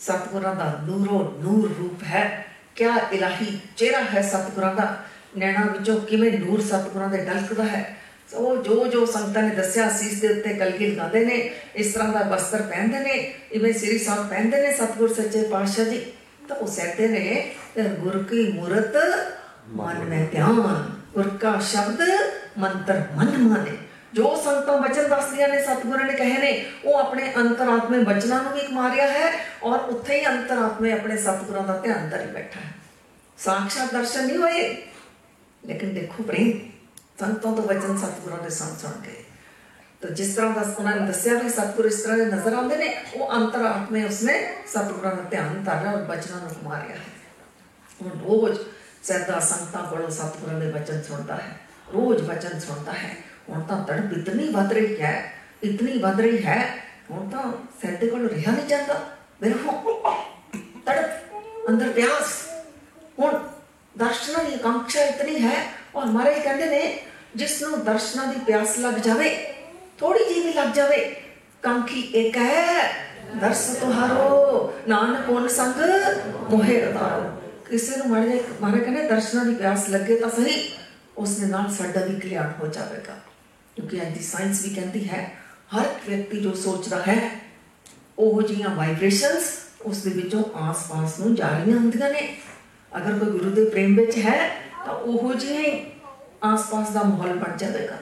ਸਤਗੁਰਾਂ 0.00 0.54
ਦਾ 0.54 0.78
ਨੂਰੋ 0.84 1.18
ਨੂਰ 1.42 1.74
ਰੂਪ 1.78 2.02
ਹੈ। 2.02 2.46
ਕਿਆ 2.76 2.94
ਇਲਾਹੀ 3.12 3.58
ਚਿਹਰਾ 3.76 4.00
ਹੈ 4.04 4.22
ਸਤਗੁਰਾਂ 4.22 4.74
ਦਾ? 4.74 4.96
ਨੈਣਾ 5.38 5.66
ਵਿੱਚੋਂ 5.66 6.00
ਕਿਵੇਂ 6.00 6.32
ਨੂਰ 6.38 6.60
ਸਤਗੁਰਾਂ 6.60 7.08
ਦੇ 7.08 7.18
ਡਲਕਦਾ 7.18 7.64
ਹੈ? 7.64 7.96
ਉਹ 8.34 8.56
ਜੋ 8.56 8.86
ਜੋ 8.86 9.04
ਸੰਤਾਂ 9.06 9.42
ਨੇ 9.42 9.54
ਦੱਸਿਆ, 9.54 9.88
ਸੀਸ 9.90 10.20
ਦੇ 10.20 10.28
ਉੱਤੇ 10.28 10.54
ਕਲਗੀ 10.54 10.86
ਲਗਾਉਂਦੇ 10.86 11.24
ਨੇ, 11.24 11.36
ਇਸ 11.76 11.92
ਤਰ੍ਹਾਂ 11.92 12.08
ਦਾ 12.08 12.22
ਬਸਤਰ 12.22 12.62
ਪਹਿਨਦੇ 12.62 12.98
ਨੇ, 12.98 13.14
ਇਵੇਂ 13.52 13.72
ਸ੍ਰੀ 13.72 13.98
ਸਾਹਿਬ 13.98 14.28
ਪਹਿਨਦੇ 14.28 14.60
ਨੇ 14.62 14.72
ਸਤਗੁਰ 14.72 15.14
ਸੱਚੇ 15.14 15.42
ਪਾਤਸ਼ਾਹ 15.42 15.84
ਜੀ। 15.84 16.00
ਤਾਂ 16.48 16.56
ਉਹ 16.56 16.66
ਸਹਤੇ 16.66 17.08
ਨੇ, 17.08 17.54
ਗੁਰ 18.00 18.22
ਕੀ 18.22 18.52
ਮੂਰਤ 18.52 18.96
ਮਨ 19.68 19.98
ਮੈਂ 20.04 20.26
ਧਿਆਨ, 20.32 20.90
ਗੁਰ 21.14 21.28
ਕਾ 21.40 21.58
ਸ਼ਬਦ 21.62 22.00
ਮੰਤਰ 22.58 23.02
ਮਨ 23.16 23.38
ਮਾਨੇ। 23.38 23.76
ਜੋ 24.13 24.35
ਸੰਤਾਂ 24.43 24.77
ਬਚਨ 24.79 25.07
ਦੱਸਦੀਆਂ 25.09 25.47
ਨੇ 25.47 25.61
ਸਤਿਗੁਰਾਂ 25.61 26.05
ਨੇ 26.05 26.13
ਕਹੇ 26.13 26.37
ਨੇ 26.37 26.51
ਉਹ 26.85 26.95
ਆਪਣੇ 26.95 27.31
ਅੰਤਰਾਤਮੇ 27.37 28.03
ਬਚਨਾਂ 28.03 28.41
ਨੂੰ 28.43 28.53
ਵੀ 28.53 28.67
ਮਾਰਿਆ 28.73 29.07
ਹੈ 29.09 29.31
ਔਰ 29.63 29.79
ਉੱਥੇ 29.89 30.19
ਹੀ 30.19 30.25
ਅੰਤਰਾਤਮੇ 30.25 30.91
ਆਪਣੇ 30.91 31.17
ਸਤਿਗੁਰਾਂ 31.17 31.63
ਦਾ 31.63 31.77
ਧਿਆਨ 31.77 32.09
ਧਰੀ 32.09 32.31
ਬੈਠਾ 32.31 32.59
ਹੈ 32.59 32.73
ਸਾਖਸ਼ਾਤ 33.37 33.93
ਦਰਸ਼ਨ 33.93 34.25
ਨਹੀਂ 34.25 34.37
ਹੋਏ 34.37 34.67
ਲੇਕਿਨ 35.63 35.93
ਦੇਖੋ 35.93 36.23
ਪ੍ਰੇਮ 36.23 36.59
ਸੰਤਾਂ 37.19 37.51
ਤੋਂ 37.51 37.63
ਬਚਨ 37.63 37.97
ਸਤਿਗੁਰਾਂ 37.97 38.43
ਦੇ 38.43 38.49
ਸੰਗ 38.49 38.77
ਸੁਣ 38.77 39.01
ਕੇ 39.01 39.23
ਤਾਂ 40.01 40.09
ਜਿਸ 40.11 40.35
ਤਰ੍ਹਾਂ 40.35 40.51
ਦਾ 40.51 40.61
ਉਹਨਾਂ 40.69 40.95
ਨੇ 40.95 41.05
ਦੱਸਿਆ 41.07 41.33
ਵੀ 41.33 41.49
ਸਤਿਗੁਰ 41.49 41.85
ਇਸ 41.85 42.01
ਤਰ੍ਹਾਂ 42.01 42.17
ਦੇ 42.17 42.25
ਨਜ਼ਰ 42.25 42.53
ਆਉਂਦੇ 42.53 42.75
ਨੇ 42.77 42.93
ਉਹ 43.15 43.31
ਅੰਤਰਾਤਮੇ 43.33 44.03
ਉਸਨੇ 44.03 44.33
ਸਤਿਗੁਰਾਂ 44.67 45.15
ਦਾ 45.15 45.23
ਧਿਆਨ 45.23 45.63
ਧਰਿਆ 45.63 45.91
ਔਰ 45.91 46.03
ਬਚਨਾਂ 46.05 46.39
ਨੂੰ 46.39 46.51
ਮਾਰਿਆ 46.63 46.95
ਹੈ 46.95 47.09
ਹੁਣ 47.99 48.19
ਰੋਜ਼ 48.19 48.59
ਸਦਾ 49.03 49.39
ਸੰਤਾਂ 49.39 49.83
ਕੋਲੋਂ 49.83 50.09
ਸਤਿਗੁਰਾਂ 50.09 50.59
ਦੇ 50.59 50.71
ਬਚਨ 50.71 51.01
ਸੁਣਦਾ 51.01 51.35
ਹੈ 51.35 51.57
ਰੋਜ਼ 51.93 52.23
ਬਚਨ 52.23 52.59
ਸੁਣਦਾ 52.59 52.93
ਹੈ 52.93 53.15
ਹੁਣ 53.48 53.62
ਤਾਂ 53.62 53.82
ਤੜਪ 53.84 54.12
ਇਤਨੀ 54.12 54.48
ਵੱਧ 54.48 54.72
ਰਹੀ 54.72 55.00
ਹੈ, 55.00 55.32
ਇਤਨੀ 55.64 55.98
ਵੱਧ 55.98 56.20
ਰਹੀ 56.20 56.44
ਹੈ, 56.44 56.58
ਹੁਣ 57.10 57.28
ਤਾਂ 57.30 57.42
ਸੈਦੇ 57.82 58.06
ਕੋਲ 58.06 58.28
ਰਿਹਾ 58.28 58.52
ਨਹੀਂ 58.52 58.66
ਜਾਂਦਾ। 58.66 59.00
ਮੇਰੇ 59.42 59.54
ਹੋ 59.54 59.72
ਤੜਪ, 60.86 61.40
ਅੰਦਰ 61.68 61.88
ਪਿਆਸ। 61.88 62.32
ਹੁਣ 63.18 63.38
ਦਰਸ਼ਨਾਂ 63.94 64.44
ਦੀ 64.44 64.56
ਕਾਂਖਿਆ 64.58 65.04
ਇਤਨੀ 65.04 65.40
ਹੈ, 65.42 65.56
ਔਰ 65.96 66.04
ਮਹਾਰਾਜ 66.06 66.38
ਕਹਿੰਦੇ 66.38 66.66
ਨੇ 66.66 66.98
ਜਿਸ 67.36 67.60
ਨੂੰ 67.62 67.84
ਦਰਸ਼ਨਾਂ 67.84 68.26
ਦੀ 68.26 68.40
ਪਿਆਸ 68.46 68.78
ਲੱਗ 68.78 68.98
ਜਾਵੇ 68.98 69.28
ਥੋੜੀ 69.98 70.24
ਜਿਹੀ 70.24 70.46
ਵੀ 70.46 70.52
ਲੱਗ 70.52 70.72
ਜਾਵੇ 70.74 70.98
ਕਾਂਖੀ 71.62 72.00
ਇੱਕ 72.00 72.36
ਹੈ, 72.36 72.92
ਦਰਸ 73.40 73.66
ਤੁਹਾਰੋ, 73.80 74.72
ਨਾਨਕ 74.88 75.26
ਕੋਨ 75.26 75.48
ਸੰਗ 75.48 75.80
ਮੋਹਿ 76.50 76.82
ਅਤਾਰੋ 76.84 77.30
ਕਿਸੇ 77.68 77.96
ਨੂੰ 77.96 78.08
ਮਾਰੇ 78.08 78.42
ਮਹਾਰਾਜ 78.60 78.80
ਕਹਿੰਦੇ, 78.80 79.02
ਦਰਸ਼ਨਾਂ 79.02 79.44
ਦੀ 79.44 79.54
ਪਿਆਸ 79.54 79.88
ਲੱਗੇ 79.90 80.18
ਤਾਂ 80.18 80.30
ਸਹੀ 80.30 80.72
ਉਸ 81.18 81.36
ਦੇ 81.36 81.46
ਨਾਲ 81.46 81.70
ਸਾਡਾ 81.74 82.04
ਵੀ 82.04 82.18
ਕਲਿਆਣ 82.20 82.52
ਹੋ 82.60 82.66
ਜਾਵੇਗਾ। 82.66 83.16
ਕਿਉਂਕਿ 83.76 84.02
ਅੱਜ 84.02 84.18
ਦੀ 84.18 84.24
ਸਾਇੰਸ 84.24 84.62
ਵੀ 84.62 84.74
ਕਹਿੰਦੀ 84.74 85.08
ਹੈ, 85.08 85.32
ਹਰ 85.76 85.86
ਵਿਅਕਤੀ 86.08 86.40
ਜੋ 86.40 86.52
ਸੋਚਦਾ 86.52 87.02
ਹੈ, 87.08 87.30
ਉਹ 88.18 88.42
ਜੀਆਂ 88.42 88.68
ਵਾਈਬ੍ਰੇਸ਼ਨਸ 88.68 89.52
ਉਸ 89.82 90.02
ਦੇ 90.02 90.10
ਵਿੱਚੋਂ 90.10 90.44
ਆਸ-ਪਾਸ 90.54 91.18
ਨੂੰ 91.20 91.34
ਜਾ 91.34 91.48
ਰਹੀਆਂ 91.48 91.76
ਹੁੰਦੀਆਂ 91.76 92.10
ਨੇ। 92.10 92.36
ਅਗਰ 92.96 93.18
ਕੋਈ 93.18 93.38
ਗੁਰੂ 93.38 93.50
ਦੇ 93.50 93.64
ਪ੍ਰੇਮ 93.64 93.96
ਵਿੱਚ 93.96 94.18
ਹੈ, 94.18 94.48
ਤਾਂ 94.86 94.94
ਉਹ 94.94 95.34
ਜਿਹੇ 95.34 95.92
ਆਸ-ਪਾਸ 96.44 96.90
ਦਾ 96.90 97.02
ਮਾਹੌਲ 97.02 97.38
ਬਣ 97.38 97.56
ਜਾਵੇਗਾ। 97.56 97.96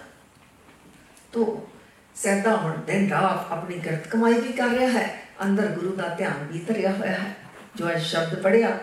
ਤੋ 1.33 1.69
ਸੈਦਾ 2.15 2.57
ਹੁਣ 2.57 2.73
ਦਿਨ 2.87 3.11
ਰਾਤ 3.11 3.53
ਆਪਣੀ 3.53 3.81
ਕਰਤ 3.81 4.09
ਕਮਾਈ 4.09 4.35
ਵੀ 4.35 4.53
ਕਰ 4.53 4.69
ਰਿਹਾ 4.69 4.91
ਹੈ, 4.91 5.23
ਅੰਦਰ 5.43 5.67
ਗੁਰੂ 5.67 5.97
ਦਾ 5.97 6.09
ਧਿਆਨ 6.09 6.47
ਵੀ 6.53 6.59
ਧਰਿਆ 6.59 6.93
ਹੋਇਆ 6.93 7.13
ਹੈ। 7.13 7.37
ਜੋ 7.77 7.91
ਇਹ 7.91 7.99
ਸ਼ਬਦ 7.99 8.43
ਪੜਿਆ 8.43 8.79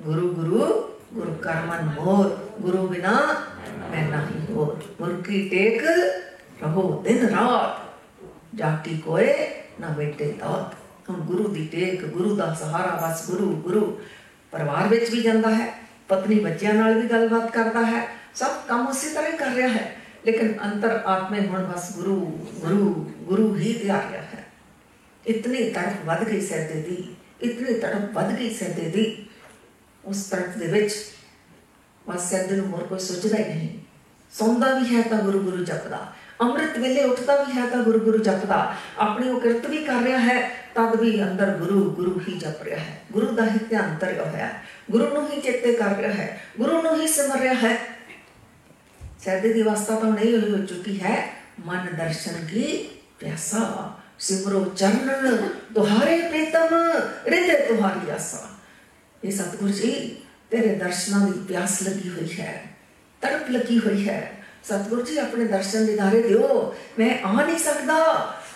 ਗੁਰੂ 0.00 0.34
ਗੁਰੂ 0.34 0.58
ਗੁਰੂ 1.14 1.34
ਕਰਮਨ 1.34 1.90
ਮੋਰ, 2.00 2.52
ਗੁਰੂ 2.60 2.86
ਬਿਨਾ 2.88 3.42
ਮੈਂ 3.90 4.08
ਨਹੀਂ 4.08 4.54
ਹੋਰ 4.54 4.82
ਗੁਰ 4.98 5.22
ਕੀ 5.22 5.48
ਟੇਕ 5.48 5.82
ਰਹੋ 6.61 7.01
ਦਿਨ 7.03 7.27
ਰਾਤ 7.27 7.87
ਜਾਤੀ 8.55 8.97
ਕੋਏ 8.97 9.33
ਨਾ 9.79 9.89
ਮਿਟੇ 9.97 10.31
ਦਾਤ 10.39 10.75
ਹੁਣ 11.09 11.19
ਗੁਰੂ 11.19 11.47
ਦੀ 11.47 11.67
ਟੇਕ 11.71 12.05
ਗੁਰੂ 12.05 12.35
ਦਾ 12.35 12.53
ਸਹਾਰਾ 12.53 12.95
ਬਸ 13.03 13.29
ਗੁਰੂ 13.29 13.51
ਗੁਰੂ 13.57 13.99
ਪਰਿਵਾਰ 14.53 14.87
ਵਿੱਚ 14.87 15.09
ਵੀ 15.11 15.21
ਜਾਂਦਾ 15.21 15.49
ਹੈ 15.49 15.67
ਪਤਨੀ 16.07 16.39
ਬੱਚਿਆਂ 16.39 16.73
ਨਾਲ 16.73 16.99
ਵੀ 17.01 17.07
ਗੱਲਬਾਤ 17.09 17.51
ਕਰਦਾ 17.51 17.85
ਹੈ 17.85 18.07
ਸਭ 18.35 18.67
ਕੰਮ 18.67 18.87
ਉਸੇ 18.87 19.13
ਤਰ੍ਹਾਂ 19.13 19.31
ਹੀ 19.31 19.37
ਕਰ 19.37 19.51
ਰਿਹਾ 19.51 19.67
ਹੈ 19.67 19.95
ਲੇਕਿਨ 20.25 20.53
ਅੰਤਰ 20.63 20.99
ਆਤਮੇ 21.05 21.45
ਹੁਣ 21.47 21.63
ਬਸ 21.63 21.91
ਗੁਰੂ 21.95 22.15
ਗੁਰੂ 22.59 22.93
ਗੁਰੂ 23.23 23.55
ਹੀ 23.55 23.73
ਦਿਆ 23.73 24.01
ਰਿਹਾ 24.11 24.21
ਹੈ 24.23 24.45
ਇਤਨੀ 25.25 25.69
ਤੜਪ 25.69 26.05
ਵੱਧ 26.05 26.23
ਗਈ 26.23 26.41
ਸੈਦੇ 26.41 26.81
ਦੀ 26.81 27.03
ਇਤਨੀ 27.41 27.73
ਤੜਪ 27.73 28.13
ਵੱਧ 28.13 28.31
ਗਈ 28.33 28.49
ਸੈਦੇ 28.53 28.89
ਦੀ 28.89 29.05
ਉਸ 30.03 30.23
ਤੜਪ 30.23 30.57
ਦੇ 30.57 30.67
ਵਿੱਚ 30.67 30.93
ਬਸ 32.05 32.29
ਸੈਦੇ 32.29 32.55
ਨੂੰ 32.55 32.65
ਹੋਰ 32.67 32.83
ਕੋਈ 32.83 32.99
ਸੋਚਦਾ 32.99 33.37
ਹੀ 33.37 33.43
ਨਹੀਂ 33.43 33.69
ਸੌਂਦਾ 34.33 34.73
ਵੀ 34.73 34.95
ਹੈ 34.95 35.01
ਤਾਂ 35.01 35.17
ਗੁਰੂ 35.17 35.39
ਗੁਰੂ 35.39 35.63
ਜਪਦਾ 35.63 36.05
ਅੰਮ੍ਰਿਤ 36.41 36.77
ਵੇਲੇ 36.77 37.03
ਉੱਠਦਾ 37.03 37.35
ਵੀ 37.37 37.51
ਹੈ 37.51 37.65
ਤਾਂ 37.67 37.83
ਗੁਰੂ 37.83 37.99
ਗੁਰੂ 37.99 38.17
ਜਪਦਾ 38.19 38.57
ਆਪਣੀ 38.99 39.29
ਉਹ 39.29 39.39
ਕਿਰਤ 39.41 39.65
ਵੀ 39.65 39.83
ਕਰ 39.85 40.01
ਰਿਹਾ 40.03 40.19
ਹੈ 40.19 40.39
ਤਦ 40.75 40.95
ਵੀ 40.95 41.11
ਅੰਦਰ 41.23 41.51
ਗੁਰੂ 41.57 41.83
ਗੁਰੂ 41.91 42.19
ਹੀ 42.27 42.37
ਜਪ 42.39 42.63
ਰਿਹਾ 42.63 42.79
ਹੈ 42.79 43.01
ਗੁਰੂ 43.11 43.31
ਦਾ 43.31 43.45
ਹੀ 43.45 43.59
ਧਿਆਨ 43.69 43.97
ਧਰਿਆ 43.97 44.23
ਹੋਇਆ 44.23 44.45
ਹੈ 44.45 44.61
ਗੁਰੂ 44.91 45.07
ਨੂੰ 45.09 45.27
ਹੀ 45.31 45.41
ਚੇਤੇ 45.41 45.73
ਕਰ 45.73 45.95
ਰਿਹਾ 45.97 46.11
ਹੈ 46.11 46.39
ਗੁਰੂ 46.59 46.81
ਨੂੰ 46.81 46.99
ਹੀ 47.01 47.07
ਸਿਮਰ 47.07 47.39
ਰਿਹਾ 47.39 47.53
ਹੈ 47.53 47.77
ਸੈਦੇ 49.19 49.53
ਦੀ 49.53 49.61
ਅਵਸਥਾ 49.61 49.95
ਤਾਂ 49.95 50.11
ਨਹੀਂ 50.11 50.33
ਹੋਈ 50.33 50.51
ਹੋ 50.51 50.65
ਚੁੱਕੀ 50.65 50.99
ਹੈ 51.01 51.17
ਮਨ 51.65 51.87
ਦਰਸ਼ਨ 51.97 52.45
ਕੀ 52.45 52.63
ਪਿਆਸਾ 53.19 53.65
ਸਿਮਰੋ 54.19 54.63
ਚਰਨ 54.77 55.49
ਤੁਹਾਰੇ 55.73 56.17
ਪ੍ਰੀਤਮ 56.21 56.75
ਹਿਰਦੇ 57.27 57.57
ਤੁਹਾਰੀ 57.67 58.09
ਆਸਾ 58.11 58.47
ਇਹ 59.23 59.31
ਸਤਿਗੁਰ 59.31 59.69
ਜੀ 59.71 59.91
ਤੇਰੇ 60.51 60.75
ਦਰਸ਼ਨਾਂ 60.75 61.19
ਦੀ 61.27 61.39
ਪਿਆਸ 61.47 61.81
ਲੱਗੀ 61.83 62.09
ਹੋਈ 62.09 62.39
ਹੈ 62.39 62.51
ਤੜਪ 63.21 63.49
ਲੱਗੀ 63.49 63.79
ਹੋਈ 63.79 64.07
ਹੈ 64.07 64.19
ਸਤਿਗੁਰ 64.63 65.01
ਜੀ 65.03 65.17
ਆਪਣੇ 65.17 65.45
ਦਰਸ਼ਨ 65.45 65.85
ਦਿਦਾਰੇ 65.85 66.21
ਦਿਓ 66.21 66.75
ਮੈਂ 66.99 67.09
ਆ 67.25 67.33
ਨਹੀਂ 67.35 67.57
ਸਕਦਾ 67.59 67.97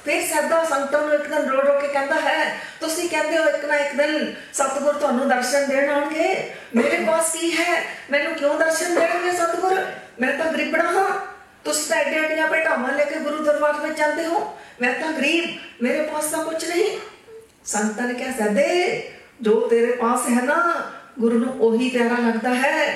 ਫਿਰ 0.06 0.22
ਸਦਾ 0.24 0.64
ਸੰਤਾਂ 0.64 1.02
ਨੂੰ 1.02 1.14
ਇੱਕ 1.14 1.28
ਦਿਨ 1.28 1.50
ਰੋ 1.50 1.62
ਰੋ 1.62 1.80
ਕੇ 1.80 1.88
ਕਹਿੰਦਾ 1.88 2.16
ਹੈ 2.22 2.46
ਤੁਸੀਂ 2.80 3.10
ਕਹਿੰਦੇ 3.10 3.38
ਹੋ 3.38 3.44
ਇੱਕ 3.50 3.66
ਨਾ 3.66 3.76
ਇੱਕ 3.78 3.96
ਦਿਨ 3.96 4.34
ਸਤਿਗੁਰ 4.54 4.94
ਤੁਹਾਨੂੰ 4.94 5.28
ਦਰਸ਼ਨ 5.30 5.68
ਦੇਣ 5.68 5.90
ਆਉਣਗੇ 5.90 6.34
ਮੇਰੇ 6.76 7.04
ਪਾਸ 7.06 7.32
ਕੀ 7.34 7.52
ਹੈ 7.52 7.84
ਮੈਨੂੰ 8.12 8.34
ਕਿਉਂ 8.36 8.58
ਦਰਸ਼ਨ 8.60 8.96
ਦੇਣਗੇ 8.96 9.32
ਸਤਿਗੁਰ 9.34 9.84
ਮੈਂ 10.20 10.38
ਤਾਂ 10.38 10.52
ਗਰੀਬੜਾ 10.52 10.84
ਹਾਂ 10.84 11.10
ਤੁਸੀਂ 11.64 11.90
ਤਾਂ 11.90 11.98
ਐਡੇ 11.98 12.20
ਐਡੀਆਂ 12.20 12.48
ਭੇਟਾਵਾਂ 12.48 12.94
ਲੈ 12.94 13.06
ਕੇ 13.06 13.20
ਗੁਰੂ 13.20 13.44
ਦਰਬਾਰ 13.44 13.80
ਵਿੱਚ 13.82 13.98
ਜਾਂਦੇ 13.98 14.26
ਹੋ 14.26 14.46
ਮੈਂ 14.82 14.94
ਤਾਂ 14.94 15.12
ਗਰੀਬ 15.12 15.84
ਮੇਰੇ 15.84 16.02
ਪਾਸ 16.04 16.26
ਤਾਂ 16.26 16.44
ਕੁਝ 16.44 16.64
ਨਹੀਂ 16.66 16.98
ਸੰਤਾਂ 17.66 18.08
ਨੇ 18.08 18.14
ਕਿਹਾ 18.14 18.32
ਸਦੇ 18.38 19.02
ਜੋ 19.42 19.60
ਤੇਰੇ 19.70 19.92
ਪਾਸ 19.92 20.30
ਹੈ 20.30 20.42
ਨਾ 20.42 20.64
ਗੁਰੂ 21.20 21.40
ਨੂੰ 21.40 21.54
ਉਹੀ 21.60 21.90
ਪਿਆਰਾ 21.90 22.18
ਲੱਗਦਾ 22.18 22.54
ਹੈ 22.56 22.88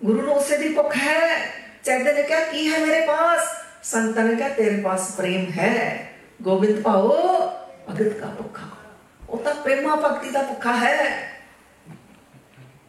ਗੁਰੂ 0.00 0.22
ਨੂੰ 0.22 0.34
ਉਸੇ 0.34 0.56
ਦੀ 0.56 0.68
ਭੁੱਖ 0.68 0.96
ਹੈ 0.96 1.52
ਸਦੇ 1.88 2.12
ਨੇ 2.12 2.22
ਕਿਹਾ 2.22 2.40
ਕੀ 2.40 2.68
ਹੈ 2.72 2.78
ਮੇਰੇ 2.78 3.00
ਪਾਸ 3.06 3.48
ਸੰਤਾਂ 3.82 4.24
ਨੇ 4.24 4.34
ਕਿਹਾ 4.34 4.48
ਤੇਰੇ 4.48 4.80
ਪਾਸ 4.82 5.10
ਪ੍ਰੇਮ 5.10 5.46
ਹੈ 5.50 5.74
ਗੋਬਿੰਦ 6.42 6.80
ਭਾਓ 6.82 7.16
ਭਗਤ 7.88 8.20
ਦਾ 8.20 8.26
ਭੁੱਖਾ 8.38 8.68
ਉਹ 9.28 9.38
ਤਾਂ 9.38 9.54
ਪ੍ਰੇਮਾ 9.54 9.96
ਭਗਤੀ 9.96 10.30
ਦਾ 10.30 10.42
ਭੁੱਖਾ 10.42 10.72
ਹੈ 10.72 10.96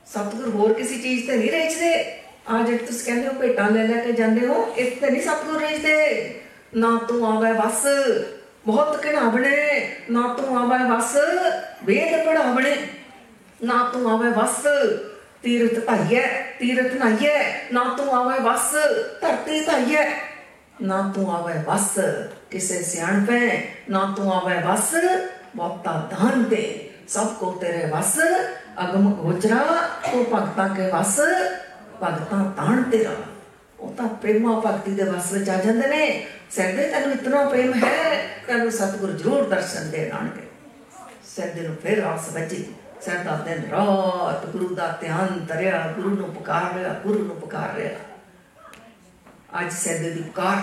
ਸਤਿਗੁਰ 0.08 0.50
ਹੋਰ 0.50 0.74
ਕਿਸੇ 0.74 0.98
ਚੀਜ਼ 0.98 1.26
ਤੇ 1.28 1.38
ਨਹੀਂ 1.38 1.52
ਰੇਚਦੇ 1.52 1.94
ਆ 2.48 2.62
ਜਿਹੜੇ 2.62 2.78
ਤੁਸੀਂ 2.78 3.06
ਕਹਿੰਦੇ 3.06 3.28
ਹੋ 3.28 3.34
ਭੇਟਾਂ 3.34 3.70
ਲੈ 3.72 3.84
ਲੈ 3.84 4.00
ਕੇ 4.02 4.12
ਜਾਂਦੇ 4.12 4.48
ਹੋ 4.48 4.66
ਇੱਥੇ 4.78 5.10
ਨਹੀਂ 5.10 5.22
ਸਤਿਗੁਰ 5.22 5.60
ਰੇਚਦੇ 5.60 6.40
ਨਾ 6.76 6.98
ਤੂੰ 7.08 7.26
ਆਵੇ 7.28 7.54
ਬਸ 7.54 7.86
ਬਹੁਤ 8.66 9.06
ਘਣਾਵਣੇ 9.06 9.58
ਨਾ 10.10 10.28
ਤੂੰ 10.38 10.58
ਆਵੇ 10.58 10.84
ਬਸ 10.90 11.16
ਵੇਦ 11.86 12.26
ਪੜਾਵਣੇ 12.26 12.76
ਨਾ 13.64 13.84
ਤੂੰ 13.94 14.12
ਆਵੇ 14.12 14.30
ਬਸ 14.32 14.66
ਤੀਰਥ 15.44 15.80
ਧਾਈਏ 15.86 16.22
ਤੀਰਥ 16.60 16.94
ਨਾਈਏ 16.96 17.34
ਨਾ 17.72 17.84
ਤੂੰ 17.98 18.14
ਆਵੇ 18.16 18.40
ਬਸ 18.40 18.72
ਧਰਤੀ 19.22 19.60
ਧਾਈਏ 19.66 20.06
ਨਾ 20.82 21.02
ਤੂੰ 21.16 21.30
ਆਵੇ 21.32 21.54
ਬਸ 21.68 21.90
ਕਿਸੇ 22.52 22.82
ਸਿਆਣਪੇ 22.84 23.40
ਨਾ 23.90 24.06
ਤੂੰ 24.18 24.32
ਆਵੇ 24.34 24.56
ਬਸ 24.64 24.94
ਬਹੁਤਾ 25.56 25.92
ਧਨ 26.12 26.44
ਦੇ 26.44 26.64
ਸਭ 27.08 27.28
ਕੋ 27.40 27.52
ਤੇਰੇ 27.52 27.86
ਵਸ 27.86 28.18
ਅਗਮ 28.84 29.12
ਗੋਚਰਾ 29.14 29.64
ਤੂੰ 30.12 30.24
ਭਗਤਾਂ 30.26 30.68
ਕੇ 30.70 30.90
ਵਸ 30.92 31.20
ਭਗਤਾਂ 32.02 32.44
ਤਾਣ 32.58 32.82
ਤੇਰਾ 32.82 33.16
ਉਹ 33.80 33.94
ਤਾਂ 33.94 34.08
ਪ੍ਰੇਮਾ 34.22 34.60
ਭਗਤੀ 34.60 34.92
ਦੇ 34.92 35.04
ਵਸ 35.04 35.32
ਵਿੱਚ 35.32 35.50
ਆ 35.50 35.58
ਜਾਂਦੇ 35.58 35.88
ਨੇ 35.88 36.26
ਸੈਦੇ 36.52 36.88
ਤੈਨੂੰ 36.88 37.12
ਇਤਨਾ 37.12 37.44
ਪ੍ਰੇਮ 37.46 37.74
ਹੈ 37.76 38.22
ਤੈਨੂੰ 38.48 38.72
ਸਤਿਗੁਰ 38.72 39.12
ਜ਼ਰੂਰ 39.12 39.48
ਦਰਸ਼ਨ 39.50 39.90
ਦੇਣ 39.92 40.12
ਆਣਗੇ 40.12 40.48
ਸੈਦੇ 41.28 41.68
ਨੂੰ 41.68 41.76
ਫਿਰ 41.76 42.04
ਆਸ 42.04 42.30
ਵੱਜੀ 42.34 42.66
ਸੈਦਾ 43.01 43.37
ਦਿਨ 43.37 43.63
ਰਾਤ 43.71 44.47
ਗੁਰੂ 44.47 44.75
ਦਾ 44.75 44.87
ਧਿਆਨ 45.01 45.45
ਧਰਿਆ, 45.47 45.93
ਗੁਰੂ 45.97 46.11
ਨੂੰ 46.17 46.33
ਪੁਕਾਰ 46.35 46.75
ਰਿਹਾ 46.75 46.93
ਗੁਰੂ 46.95 47.25
ਨੂੰ 47.25 47.37
ਪੁਕਾਰ 47.41 47.75
ਰਿਹਾ 47.75 47.99
ਅੱਜ 49.61 49.73
ਸੈਦੇ 49.73 50.11
ਦੀ 50.11 50.23
ਪੁਕਾਰ 50.23 50.63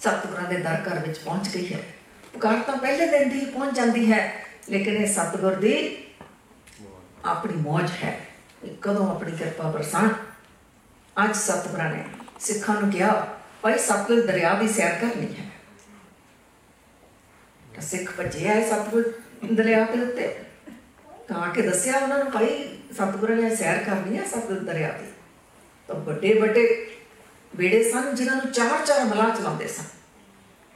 ਸਤਿਗੁਰਾਂ 0.00 0.44
ਦੇ 0.44 0.56
ਦਰ 0.56 0.98
ਵਿੱਚ 1.06 1.18
ਪਹੁੰਚ 1.18 1.48
ਗਈ 1.48 1.72
ਹੈ। 1.72 1.80
ਪੁਕਾਰ 2.32 2.58
ਤਾਂ 2.66 2.76
ਪਹਿਲੇ 2.76 3.06
ਦਿਨ 3.08 3.28
ਦੀ 3.30 3.44
ਪਹੁੰਚ 3.44 3.74
ਜਾਂਦੀ 3.76 4.12
ਹੈ, 4.12 4.32
ਲੇਕਿਨ 4.68 4.96
ਇਹ 4.96 5.12
ਸਤਿਗੁਰ 5.12 5.54
ਦੀ 5.54 5.74
ਆਪਣੀ 7.24 7.54
ਮੌਜ 7.54 7.90
ਹੈ। 8.04 8.18
ਕਦੋਂ 8.82 9.10
ਆਪਣੀ 9.10 9.36
ਕਿਰਪਾ 9.36 9.70
ਬਰਸਾਣ? 9.70 10.08
ਅੱਜ 11.16 11.36
ਸਤਿਗੁਰਾਂ 11.36 11.90
ਨੇ 11.90 12.04
ਸਿੱਖਾਂ 12.40 12.80
ਨੂੰ 12.80 12.90
ਕਿਹਾ, 12.90 13.26
ਭਾਈ 13.62 13.78
ਸਤਿਗੁਰ 13.78 14.26
ਦਰਿਆ 14.26 14.54
ਦੀ 14.54 14.68
ਸੈਰ 14.68 14.98
ਕਰਨੀ 15.00 15.34
ਹੈ। 15.34 15.44
ਸਿੱਖ 17.82 18.16
ਭੱਜੇ 18.16 18.48
ਆਏ 18.48 18.64
ਸਤਿਗੁਰ 18.70 19.12
ਦਰਿਆ 19.52 19.84
ਦੇ 19.84 20.02
ਉੱਤੇ। 20.02 20.34
ਤਾਂ 21.28 21.36
ਆ 21.36 21.48
ਕੇ 21.48 21.62
ਦੱਸਿਆ 21.62 21.98
ਉਹਨਾਂ 21.98 22.18
ਨੂੰ, 22.18 22.32
ਭਾਈ, 22.32 22.78
ਸਤਿਗੁਰਾਂ 22.92 23.36
ਨੇ 23.36 23.56
ਸੈਰ 23.56 23.84
ਕਰਨੀ 23.84 24.18
ਹੈ 24.18 24.24
ਸਤਿਗੁਰ 24.24 24.58
ਦਰਿਆ 24.58 24.88
ਦੀ 24.88 25.06
ਤਾਂ 25.88 25.96
ਵੱਡੇ 25.96 26.32
ਵੱਡੇ 26.34 26.90
ਬੇੜੇ 27.56 27.90
ਸਨ 27.90 28.14
ਜਿਨ੍ਹਾਂ 28.14 28.36
ਨੂੰ 28.36 28.52
ਚਾਰ 28.52 28.86
ਚਾਰ 28.86 29.04
ਮਲਾ 29.04 29.28
ਚਲਾਉਂਦੇ 29.28 29.66
ਸਨ। 29.66 29.82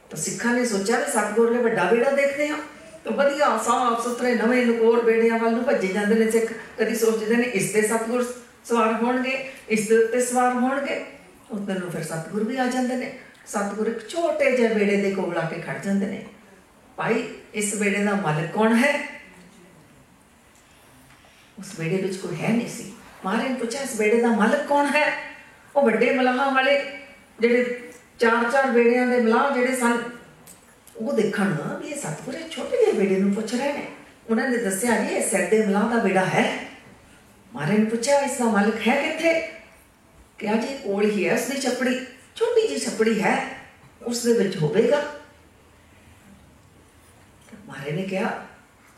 ਤਾਂ 0.09 0.17
ਸਿੱਖਾਂ 0.17 0.53
ਨੇ 0.53 0.65
ਸੋਚਿਆ 0.65 0.99
ਵੀ 0.99 1.11
ਸਤਿਗੁਰ 1.11 1.51
ਨੇ 1.51 1.57
ਵੱਡਾ 1.57 1.83
ਬੇੜਾ 1.83 2.11
ਦੇਖਦੇ 2.11 2.47
ਆ। 2.47 2.55
ਤਾਂ 3.03 3.11
ਵਧੀਆ, 3.11 3.59
ਸਾਫ਼ 3.65 4.03
ਸੁਥਰੇ 4.03 4.35
ਨਵੇਂ 4.35 4.65
ਨਕੋਰ 4.65 5.01
ਬੇੜਿਆਂ 5.01 5.39
ਵੱਲ 5.39 5.51
ਨੂੰ 5.51 5.63
ਭੱਜੇ 5.63 5.87
ਜਾਂਦੇ 5.87 6.15
ਨੇ 6.15 6.31
ਸਿੱਖ। 6.31 6.53
ਕਦੀ 6.77 6.95
ਸੋਚਦੇ 6.95 7.35
ਨੇ 7.35 7.43
ਇਸ 7.43 7.73
ਤੇ 7.73 7.81
ਸਤਿਗੁਰ 7.81 8.33
ਸਵਾਰ 8.65 8.93
ਹੋਣਗੇ, 8.93 9.51
ਇਸ 9.69 9.87
ਦੇ 9.89 9.97
ਉੱਤੇ 9.97 10.21
ਸਵਾਰ 10.21 10.53
ਹੋਣਗੇ। 10.53 11.05
ਉਦੋਂ 11.51 11.75
ਨੂੰ 11.75 11.91
ਫਿਰ 11.91 12.03
ਸਤਿਗੁਰ 12.03 12.43
ਵੀ 12.43 12.57
ਆ 12.57 12.67
ਜਾਂਦੇ 12.67 12.95
ਨੇ। 12.95 13.19
ਸਤਿਗੁਰ 13.47 13.87
ਇੱਕ 13.87 14.09
ਛੋਟੇ 14.09 14.57
ਜਿਹੇ 14.57 14.73
ਬੇੜੇ 14.73 14.97
ਦੇ 14.97 15.11
ਕੋਲ 15.11 15.37
ਆ 15.37 15.49
ਕੇ 15.49 15.61
ਖੜ 15.61 15.77
ਜਾਂਦੇ 15.83 16.05
ਨੇ। 16.05 16.25
ਭਾਈ, 16.95 17.27
ਇਸ 17.53 17.75
ਬੇੜੇ 17.75 18.03
ਦਾ 18.03 18.15
ਮਾਲਕ 18.15 18.51
ਕੌਣ 18.51 18.75
ਹੈ? 18.75 19.22
ਉਸ 21.62 21.74
ਬੇੜੇ 21.78 21.96
ਵਿੱਚ 21.96 22.16
ਕੋਈ 22.16 22.36
ਹੈ 22.36 22.48
ਨਹੀਂ 22.48 22.68
ਸੀ 22.68 22.92
ਮਹਾਰਾਜ 23.24 23.48
ਨੇ 23.48 23.54
ਪੁੱਛਿਆ 23.54 23.80
ਇਸ 23.82 23.96
ਬੇੜੇ 23.96 24.20
ਦਾ 24.20 24.28
ਮਾਲਕ 24.32 24.66
ਕੌਣ 24.66 24.86
ਹੈ 24.86 25.06
ਉਹ 25.74 25.82
ਵੱਡੇ 25.82 26.12
ਮਲਾਹਾਂ 26.12 26.50
ਵਾਲੇ 26.52 26.78
ਜਿਹੜੇ 27.40 27.64
ਚਾਰ 28.20 28.50
ਚਾਰ 28.52 28.70
ਬੇੜਿਆਂ 28.70 29.06
ਦੇ 29.06 29.20
ਮਲਾਹ 29.20 29.50
ਜਿਹੜੇ 29.54 29.76
ਸਨ 29.76 29.98
ਉਹ 30.96 31.12
ਦੇਖਣ 31.12 31.54
ਵੀ 31.80 31.88
ਇਹ 31.88 31.96
ਸਤਿਗੁਰ 31.96 32.34
ਇਹ 32.34 32.48
ਛੋਟੇ 32.48 32.76
ਜਿਹੇ 32.76 32.92
ਬੇੜੇ 32.92 33.18
ਨੂੰ 33.18 33.34
ਪੁੱਛ 33.34 33.54
ਰਹੇ 33.54 33.72
ਨੇ 33.72 33.86
ਉਹਨਾਂ 34.30 34.48
ਨੇ 34.48 34.56
ਦੱਸਿਆ 34.56 34.96
ਜੀ 34.98 35.14
ਇਹ 35.14 35.28
ਸਿਰ 35.28 35.48
ਦੇ 35.50 35.64
ਮਲਾਹ 35.66 35.88
ਦਾ 35.90 36.02
ਬੇੜਾ 36.02 36.24
ਹੈ 36.24 36.44
ਮਹਾਰਾਜ 37.52 37.78
ਨੇ 37.78 37.84
ਪੁੱਛਿਆ 37.84 38.18
ਇਸ 38.20 38.38
ਦਾ 38.38 38.44
ਮਾਲਕ 38.46 38.86
ਹੈ 38.88 38.96
ਕਿੱਥੇ 39.02 39.34
ਕਿਹਾ 40.38 40.54
ਜੀ 40.54 40.74
ਕੋਲ 40.82 41.04
ਹੀ 41.04 41.28
ਹੈ 41.28 41.34
ਉਸਦੀ 41.34 41.60
ਛਪੜੀ 41.60 41.94
ਛੋਟੀ 42.36 42.66
ਜਿਹੀ 42.66 42.78
ਛਪੜੀ 42.80 43.20
ਹੈ 43.22 43.36
ਉਸ 44.02 44.22
ਦੇ 44.24 44.32
ਵਿੱਚ 44.32 44.56
ਹੋਵੇਗਾ 44.56 45.02
ਮਾਰੇ 47.68 47.92
ਨੇ 47.92 48.02
ਕਿਹਾ 48.02 48.30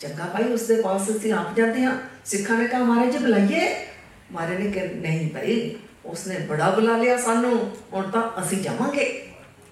ਚੰਗਾ 0.00 0.24
ਭਾਈ 0.26 0.52
ਉਸ 0.52 0.62
ਦੇ 0.62 0.80
ਪਾਸ 0.82 1.10
ਅਸੀਂ 1.10 1.32
ਆਪ 1.32 1.54
ਜਾਂਦੇ 1.56 1.84
ਹਾਂ 1.84 1.96
ਸਿੱਖਾਂ 2.25 2.57
ਨੇ 2.57 2.67
ਕਹਾ 2.67 2.79
ਮਹਾਰਾਜ 2.79 3.11
ਜੀ 3.11 3.17
ਬੁਲਾਈਏ। 3.17 3.87
ਮਾਰੇ 4.31 4.57
ਨੇ 4.57 4.71
ਕਿਹਾ, 4.71 4.85
ਨਹੀਂ 4.85 5.29
ਭਾਈ, 5.29 5.75
ਉਸਨੇ 6.05 6.39
ਬੜਾ 6.39 6.69
ਬੁਲਾ 6.69 6.97
ਲਿਆ 6.97 7.17
ਸਾਨੂੰ, 7.17 7.77
ਹੁਣ 7.93 8.11
ਤਾਂ 8.11 8.41
ਅਸੀਂ 8.41 8.57
ਜਾਵਾਂਗੇ। 8.57 9.27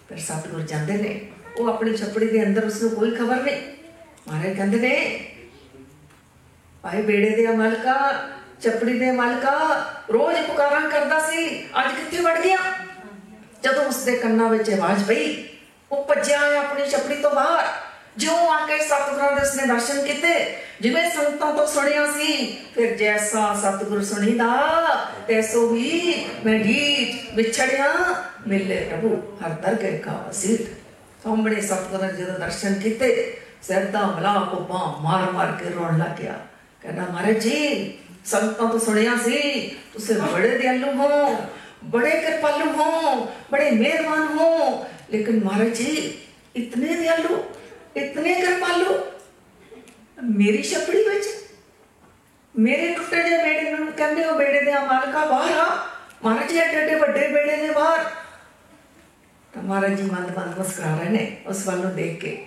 ਫਿਰ 0.10 0.18
ਸਤਿਗੁਰ 0.18 0.62
ਜਾਂਦੇ 0.62 0.94
ਨੇ। 0.94 1.32
ਉਹ 1.58 1.68
ਆਪਣੀ 1.68 1.98
ਛੱਪੜੀ 1.98 2.28
ਦੇ 2.28 2.44
ਅੰਦਰ 2.44 2.66
ਉਸ 2.66 2.82
ਨੂੰ 2.82 2.92
ਕੋਈ 2.92 3.12
ਖਬਰ 3.12 3.36
ਨਹੀਂ। 3.36 3.62
ਮਹਾਰਾਜ 4.28 4.54
ਕਹਿੰਦੇ 4.54 4.80
ਨੇ, 4.80 5.26
ਭਾਈ 6.82 7.02
ਬੇੜੇ 7.02 7.30
ਦੇ 7.30 7.48
ਮਾਲਕਾ, 7.48 8.28
ਛੱਪੜੀ 8.64 9.00
ਦੇ 9.00 9.12
ਮਾਲਕਾ, 9.12 9.86
ਰੋਜ਼ 10.14 10.48
ਪੁਕਾਰਾਂ 10.48 10.82
ਕਰਦਾ 10.82 11.20
ਸੀ, 11.20 11.66
ਅੱਜ 11.66 11.96
ਕਿੱਥੇ 11.96 12.24
ਵੜ 12.24 12.42
ਗਿਆ? 12.42 12.58
ਜਦੋਂ 13.64 13.86
ਉਸਦੇ 13.86 14.18
ਕੰਨਾਂ 14.18 14.50
ਵਿੱਚ 14.50 14.70
ਆਵਾਜ਼ 14.70 15.04
ਪਈ, 15.04 15.44
ਉਹ 15.92 16.06
ਭੱਜਿਆ 16.06 16.42
ਆਇਆ 16.42 16.60
ਆਪਣੀ 16.60 16.90
ਛਪੜੀ 16.90 17.16
ਤੋਂ 17.16 17.32
ਬਾਹਰ। 17.32 17.93
ज्यों 18.20 18.38
आके 18.50 18.78
सतगुरु 18.84 19.30
दसने 19.36 19.66
दर्शन 19.68 20.04
किते 20.08 20.34
जिवें 20.82 21.10
संतां 21.10 21.52
तो 21.58 21.66
सुनिया 21.68 22.06
फिर 22.76 22.96
जैसा 22.98 23.44
सतगुरु 23.62 24.04
सुनीदा 24.04 24.50
तैसो 25.28 25.68
भी 25.68 25.92
मैं 26.46 26.62
ढीठ 26.64 27.36
बिछड़िया, 27.36 27.90
मिले 28.48 28.76
प्रभु, 28.90 29.10
हर 29.44 29.52
दर 29.64 29.76
के 29.76 29.92
कावसीत 30.00 30.62
सामने 31.24 31.56
तो 31.56 31.68
सतगुरु 31.68 32.12
जी 32.12 32.24
ने 32.24 32.38
दर्शन 32.40 32.80
किते 32.82 33.10
सरदा 33.68 34.02
भला 34.12 34.34
पुपा 34.52 34.80
मार 35.02 35.32
मार 35.32 35.52
के 35.62 35.70
रोन 35.74 35.98
लग 35.98 36.18
गया। 36.22 36.34
कहना, 36.84 37.08
महाराज 37.12 37.40
जी, 37.40 37.60
संतों 38.26 38.70
तो 38.70 38.80
सुनिया 38.80 39.16
सी, 39.18 39.40
तुसे 39.94 40.14
बड़े 40.14 40.50
दयालु 40.58 40.92
हो, 40.98 41.10
बड़े 41.92 42.12
कृपालु 42.22 42.70
हो, 42.74 42.90
बड़े 43.52 43.70
मेहरबान 43.72 44.28
हो। 44.38 44.50
लेकिन 45.14 45.44
महाराज 45.44 45.74
जी, 45.76 45.94
इतने 46.56 46.96
दयालु 46.96 47.38
ਇਤਨੇ 47.96 48.34
ਕਿਰਪਾਲੂ 48.34 48.98
ਮੇਰੀ 50.30 50.62
ਛਪੜੀ 50.64 51.04
ਵਿੱਚ 51.04 51.28
ਮੇਰੇ 52.56 52.94
ਟੁੱਟੇ 52.94 53.24
ਜੇ 53.24 53.38
ਬੇੜੇ 53.38 53.70
ਨੂੰ 53.70 53.92
ਕਹਿੰਦੇ 53.92 54.26
ਹੋ 54.26 54.36
ਬੇੜੇ 54.38 54.62
ਦੇ 54.62 54.72
ਮਾਲਕਾ 54.72 55.26
ਬਾਹਰ 55.26 55.60
ਆ 55.60 55.66
ਮਹਾਰਾਜ 56.24 56.52
ਜੀ 56.52 56.60
ਟੱਡੇ 56.74 56.96
ਵੱਡੇ 56.96 57.28
ਬੇੜੇ 57.28 57.56
ਦੇ 57.58 57.70
ਬਾਹਰ 57.70 58.04
ਤਾਂ 59.54 59.64
ਮਹਾਰਾਜ 59.64 59.94
ਜੀ 59.94 60.04
ਮੰਦ 60.04 60.38
ਮੰਦ 60.38 60.58
ਮੁਸਕਰਾ 60.58 60.96
ਰਹੇ 60.96 61.10
ਨੇ 61.10 61.26
ਉਸ 61.48 61.66
ਵੱਲ 61.68 61.80
ਨੂੰ 61.80 61.94
ਦੇਖ 61.96 62.20
ਕੇ 62.22 62.38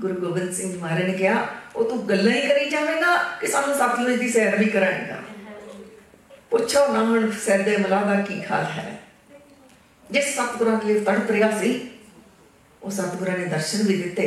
ਗੁਰੂ 0.00 0.14
ਗੋਬਿੰਦ 0.16 0.52
ਸਿੰਘ 0.52 0.74
ਮਹਾਰਾਜ 0.76 1.06
ਨੇ 1.06 1.12
ਕਿਹਾ 1.12 1.46
ਉਹ 1.76 1.84
ਤੂੰ 1.84 2.08
ਗੱਲਾਂ 2.08 2.32
ਹੀ 2.32 2.46
ਕਰੀ 2.48 2.70
ਜਾਵੇਂਗਾ 2.70 3.16
ਕਿ 3.40 3.46
ਸਾਨੂੰ 3.46 3.74
ਸਤਲੁਜ 3.74 4.18
ਦੀ 4.18 4.28
ਸੈਰ 4.28 4.56
ਵੀ 4.56 4.64
ਕਰਾਏਗਾ 4.64 5.22
ਪੁੱਛੋ 6.50 6.86
ਨਾ 6.92 7.04
ਹਣ 7.04 7.30
ਸੈਦੇ 7.38 7.76
ਮਲਾ 7.76 8.00
ਦਾ 8.04 8.20
ਕੀ 8.22 8.42
ਹਾਲ 8.44 8.64
ਹੈ 8.66 8.98
ਜਿਸ 10.10 10.34
ਸਤਗੁਰਾਂ 10.36 10.78
ਲਈ 10.84 11.00
ਤੜਪ 11.00 11.30
ਰਿਹਾ 11.30 11.50
ਸੀ 11.58 11.80
ਉਹ 12.82 12.90
ਸਤਗੁਰਾਂ 12.90 13.36
ਨੇ 13.38 13.44
ਦਰਸ਼ਨ 13.44 13.82
ਵੀ 13.82 13.96
ਦਿੱਤੇ 14.02 14.26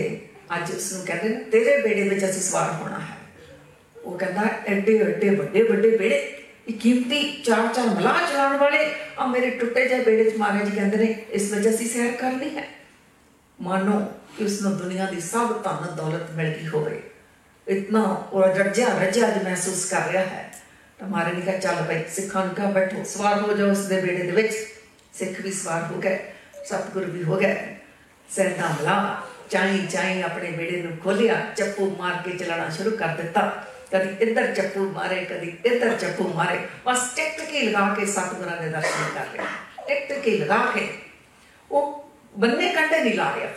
ਅੱਜ 0.56 0.72
ਉਸ 0.72 0.94
ਨੂੰ 0.94 1.06
ਕਹਿੰਦੇ 1.06 1.30
ਨੇ, 1.30 1.36
ਤੇਰੇ 1.36 1.82
ਬੇੜੇ 1.82 2.10
ਵਿੱਚ 2.10 2.26
ਅਸੀਂ 2.26 2.42
ਸਵਾਰ 2.42 2.72
ਹੋਣਾ 2.72 3.00
ਹੈ। 3.00 3.18
ਉਹ 4.04 4.18
ਕਹਿੰਦਾ, 4.18 4.42
ਐਡੇ 4.68 5.00
ਐਡੇ 5.00 5.30
ਵੱਡੇ 5.30 5.64
ਵੱਡੇ 5.64 5.98
ਬੇੜੇ, 5.98 6.38
ਇਹ 6.70 6.74
ਕੀਮਤੀ 6.74 7.44
ਚਾਰ 7.46 7.68
ਚਾਰ 7.68 7.86
ਮਲਾ 7.86 8.18
ਚਲਾਉਣ 8.32 8.58
ਵਾਲੇ 8.58 8.94
ਆ 9.20 9.26
ਮੇਰੇ 9.26 9.50
ਟੁੱਟੇ 9.50 9.88
ਜਿਹੇ 9.88 10.04
ਬੇੜੇ 10.04 10.32
'ਚ 10.32 10.38
ਮਹਾਰਾਜ 10.38 10.76
ਕਹਿੰਦੇ 10.76 10.98
ਨੇ, 10.98 11.26
ਇਸ 11.32 11.54
ਵਜ੍ਹਾ 11.54 11.74
ਅਸੀਂ 11.74 11.90
ਸੈਰ 11.90 12.12
ਕਰਨੀ 12.12 12.58
ਹੈ। 12.58 12.64
ਮਾਨੋ 13.62 14.00
ਕਿ 14.38 14.44
ਉਸ 14.44 14.62
ਨੂੰ 14.62 14.78
ਦੁਨੀਆ 14.78 15.06
ਦੀ 15.06 15.22
ਸਭ 15.22 15.64
ਧਨ 15.64 15.96
ਦੌਲਤ 15.96 16.32
ਮਿਲ 16.32 16.52
ਗਈ 16.52 16.68
ਹੋਵੇ। 16.68 17.02
ਇਤਨਾ 17.68 18.02
ਉਹ 18.34 18.44
ਰੱਜਿਆ 18.44 18.88
ਰੱਜਿਆ 18.88 19.30
ਜਿਹਾ 19.30 19.44
ਮਹਿਸੂਸ 19.44 19.86
ਕਰ 19.86 20.12
ਰਿਹਾ 20.12 20.24
ਹੈ। 20.24 20.52
ਤਾਂ 21.00 21.08
ਮਹਾਰਾਜ 21.08 21.34
ਨੇ 21.34 21.42
ਕਿਹਾ, 21.42 21.58
ਚੱਲ 21.58 21.82
ਬਈ 21.82 22.04
ਸਿੱਖਾਂ 22.10 22.46
ਨੂੰ 22.46 22.56
ਕਹਾ, 22.56 22.72
ਬੈਠੋ, 22.72 23.04
ਸਵਾਰ 23.04 23.42
ਹੋ 23.42 23.54
ਜਾਓ 23.54 23.72
ਉਸ 23.72 23.86
ਦੇ 23.86 24.02
ਬੇੜੇ 24.02 24.24
ਦੇ 24.24 24.32
ਵਿੱਚ। 24.32 24.54
ਸਿੱਖ 25.14 25.42
ਵੀ 25.42 25.52
ਸਵਾਰ 25.52 25.84
ਹੋ 25.84 26.00
ਗਏ, 26.00 26.20
ਸਤਿਗੁਰ 26.66 27.06
ਵੀ 27.06 27.24
ਹੋ 27.24 27.38
ਗਏ। 27.38 27.76
ਸੈਦਾ 28.30 28.68
ਮਲਾ 28.68 29.24
ਚਾਈ 29.51 29.87
ਚਾਈ 29.87 30.23
ਆਪਣੇ 30.23 30.51
ਬੇੜੇ 30.51 30.83
ਨੂੰ 30.83 30.97
ਖੋਲਿਆ 30.97 31.41
ਚੱਪੂ 31.57 31.91
ਮਾਰ 31.99 32.23
ਕੇ 32.25 32.37
ਚਲਾਣਾ 32.37 32.69
ਸ਼ੁਰੂ 32.69 32.97
ਕਰ 32.97 33.17
ਦਿੱਤਾ 33.17 33.51
ਕਦੀ 33.93 34.17
ਇੱਧਰ 34.21 34.53
ਚੱਪੂ 34.55 34.89
ਮਾਰੇ 34.91 35.25
ਕਦੀ 35.25 35.53
ਇੱਧਰ 35.65 35.97
ਚੱਪੂ 35.97 36.29
ਮਾਰੇ 36.35 36.59
ਬਸ 36.87 37.09
ਟਿਕ 37.17 37.37
ਟਿਕੀ 37.39 37.61
ਲਗਾ 37.63 37.89
ਕੇ 37.95 38.07
ਸਤਿਗੁਰਾਂ 38.07 38.57
ਦੇ 38.57 38.69
ਦਰਸ਼ਨ 38.69 39.15
ਕਰ 39.15 39.33
ਲਿਆ 39.33 39.45
ਟਿਕ 39.87 40.09
ਟਿਕੀ 40.09 40.37
ਲਗਾ 40.39 40.59
ਕੇ 40.75 40.89
ਉਹ 41.71 42.03
ਬੰਨੇ 42.35 42.69
ਕੰਢੇ 42.69 43.01
ਨਹੀਂ 43.01 43.15
ਲਾ 43.15 43.33
ਰਿਹਾ 43.37 43.49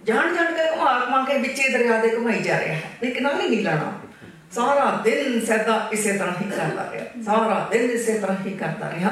ਜਾਣ 0.00 0.34
ਜਾਣ 0.34 0.52
ਕੇ 0.54 0.70
ਘੁਮਾ 0.70 0.98
ਘੁਮਾ 0.98 1.24
ਕੇ 1.24 1.38
ਵਿੱਚੇ 1.38 1.68
ਦਰਿਆ 1.68 2.00
ਦੇ 2.02 2.10
ਘੁਮਾਈ 2.10 2.38
ਜਾ 2.38 2.58
ਰਿਹਾ 2.58 2.74
ਹੈ 2.74 2.90
ਵੀ 3.02 3.10
ਕਿਨਾਰੇ 3.10 3.48
ਨਹੀਂ 3.48 3.64
ਲਾਣਾ 3.64 3.92
ਸਾਰਾ 4.52 4.90
ਦਿਨ 5.04 5.40
ਸਦਾ 5.40 5.88
ਇਸੇ 5.92 6.12
ਤਰ੍ਹਾਂ 6.12 6.34
ਹੀ 6.40 6.50
ਕਰਦਾ 6.50 6.88
ਰਿਹਾ 6.92 7.04
ਸਾਰਾ 7.24 7.68
ਦਿਨ 7.72 7.90
ਇਸੇ 7.90 8.18
ਤਰ੍ਹਾਂ 8.18 8.36
ਹੀ 8.46 8.56
ਕਰਦਾ 8.56 8.90
ਰਿਹਾ 8.90 9.10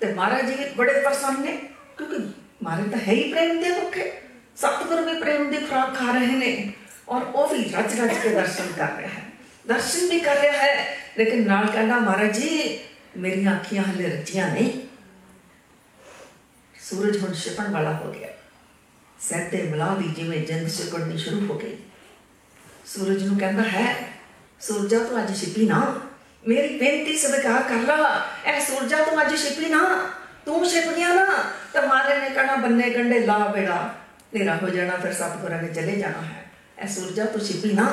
ਤੇ 0.00 0.12
ਮਹਾਰਾਜ 0.14 0.46
ਜੀ 0.46 0.64
ਬੜੇ 0.76 1.00
ਪ੍ਰਸੰਨ 1.00 1.40
ਨੇ 1.40 1.56
ਕਿਉਂਕਿ 1.98 2.18
ਮਾਰੇ 2.62 2.88
ਤਾਂ 2.88 2.98
ਹੈ 2.98 3.12
ਹੀ 3.12 3.32
ਪ੍ਰੇਮ 3.32 3.60
ਦੇ 3.60 3.70
ਭੁੱਖੇ 3.70 4.10
ਸਤਿਗੁਰ 4.56 5.00
ਵੀ 5.02 5.18
ਪ੍ਰੇਮ 5.20 5.50
ਦੀ 5.50 5.58
ਖੁਰਾਕ 5.58 5.94
ਖਾ 5.94 6.12
ਰਹੇ 6.12 6.36
ਨੇ 6.36 6.72
ਔਰ 7.08 7.22
ਉਹ 7.24 7.48
ਵੀ 7.48 7.64
ਰਜ 7.66 8.00
ਰਜ 8.00 8.18
ਕੇ 8.22 8.28
ਦਰਸ਼ਨ 8.28 8.72
ਕਰ 8.76 8.96
ਰਿਹਾ 8.98 9.08
ਹੈ 9.08 9.22
ਦਰਸ਼ਨ 9.64 10.08
ਵੀ 10.08 10.18
ਕਰ 10.20 10.40
ਰਿਹਾ 10.40 10.52
ਹੈ 10.54 10.86
ਲੇਕਿਨ 11.18 11.46
ਨਾਲ 11.46 11.66
ਕਹਿੰਦਾ 11.66 11.98
ਮਹਾਰਾਜ 11.98 12.38
ਜੀ 12.38 12.78
ਮੇਰੀਆਂ 13.16 13.54
ਅੱਖੀਆਂ 13.54 13.82
ਹਲੇ 13.84 14.08
ਰੱਜੀਆਂ 14.08 14.48
ਨਹੀਂ 14.48 14.70
ਸੂਰਜ 16.74 17.18
ਹੁਣ 17.18 17.34
ਛਿਪਣ 17.34 17.70
ਵਾਲਾ 17.70 17.92
ਹੋ 17.94 18.12
ਗਿਆ 18.12 18.28
ਸੈਦੇ 19.18 19.62
ਮਲਾ 19.62 19.94
ਦੀ 19.94 20.08
ਜਿਵੇਂ 20.14 20.38
ਜਿੰਦ 20.46 20.68
ਸਿਕੜਨੀ 20.68 21.18
ਸ਼ੁਰੂ 21.18 21.46
ਹੋ 21.46 21.58
ਗਈ 21.58 21.76
ਸੂਰਜ 22.86 23.22
ਨੂੰ 23.22 23.38
ਕਹਿੰਦਾ 23.38 23.62
ਹੈ 23.62 23.94
ਸੂਰਜਾ 24.60 24.98
ਤੂੰ 24.98 25.22
ਅੱਜ 25.22 25.34
ਛਿਪੀ 25.40 25.66
ਨਾ 25.66 25.80
ਮੇਰੀ 26.44 26.78
ਬੇਨਤੀ 26.78 27.16
ਸਵੀਕਾਰ 27.18 27.62
ਕਰ 27.62 27.86
ਲਾ 27.86 27.96
ਐ 28.44 28.58
ਸੂਰਜਾ 28.60 29.04
ਤੂੰ 29.04 29.20
ਅੱਜ 29.22 29.34
ਛਿਪੀ 29.36 29.68
ਨਾ 29.68 29.80
ਤੂੰ 30.44 30.64
ਛਿਪ 30.68 30.88
ਗਿਆ 30.88 31.12
ਨਾ 31.14 31.26
ਤਾਂ 31.72 31.82
ਮਾਰੇ 31.82 32.18
ਨੇ 32.18 32.30
ਕਹਣਾ 32.30 32.56
ਬੰਨੇ 32.56 32.90
ਕੰਡੇ 32.90 33.18
ਲਾ 33.20 33.38
ਬੇੜਾ 33.46 33.94
ਤੇਰਾ 34.32 34.56
ਹੋ 34.56 34.68
ਜਾਣਾ 34.68 34.96
ਫਿਰ 34.96 35.12
ਸਤਿਗੁਰਾਂ 35.12 35.62
ਨੇ 35.62 35.68
ਚਲੇ 35.68 35.96
ਜਾਣਾ 35.96 36.22
ਹੈ 36.22 36.44
ਐ 36.78 36.86
ਸੂਰਜਾ 36.86 37.24
ਤੂੰ 37.24 37.40
ਛਿਪੀ 37.40 37.72
ਨਾ 37.72 37.90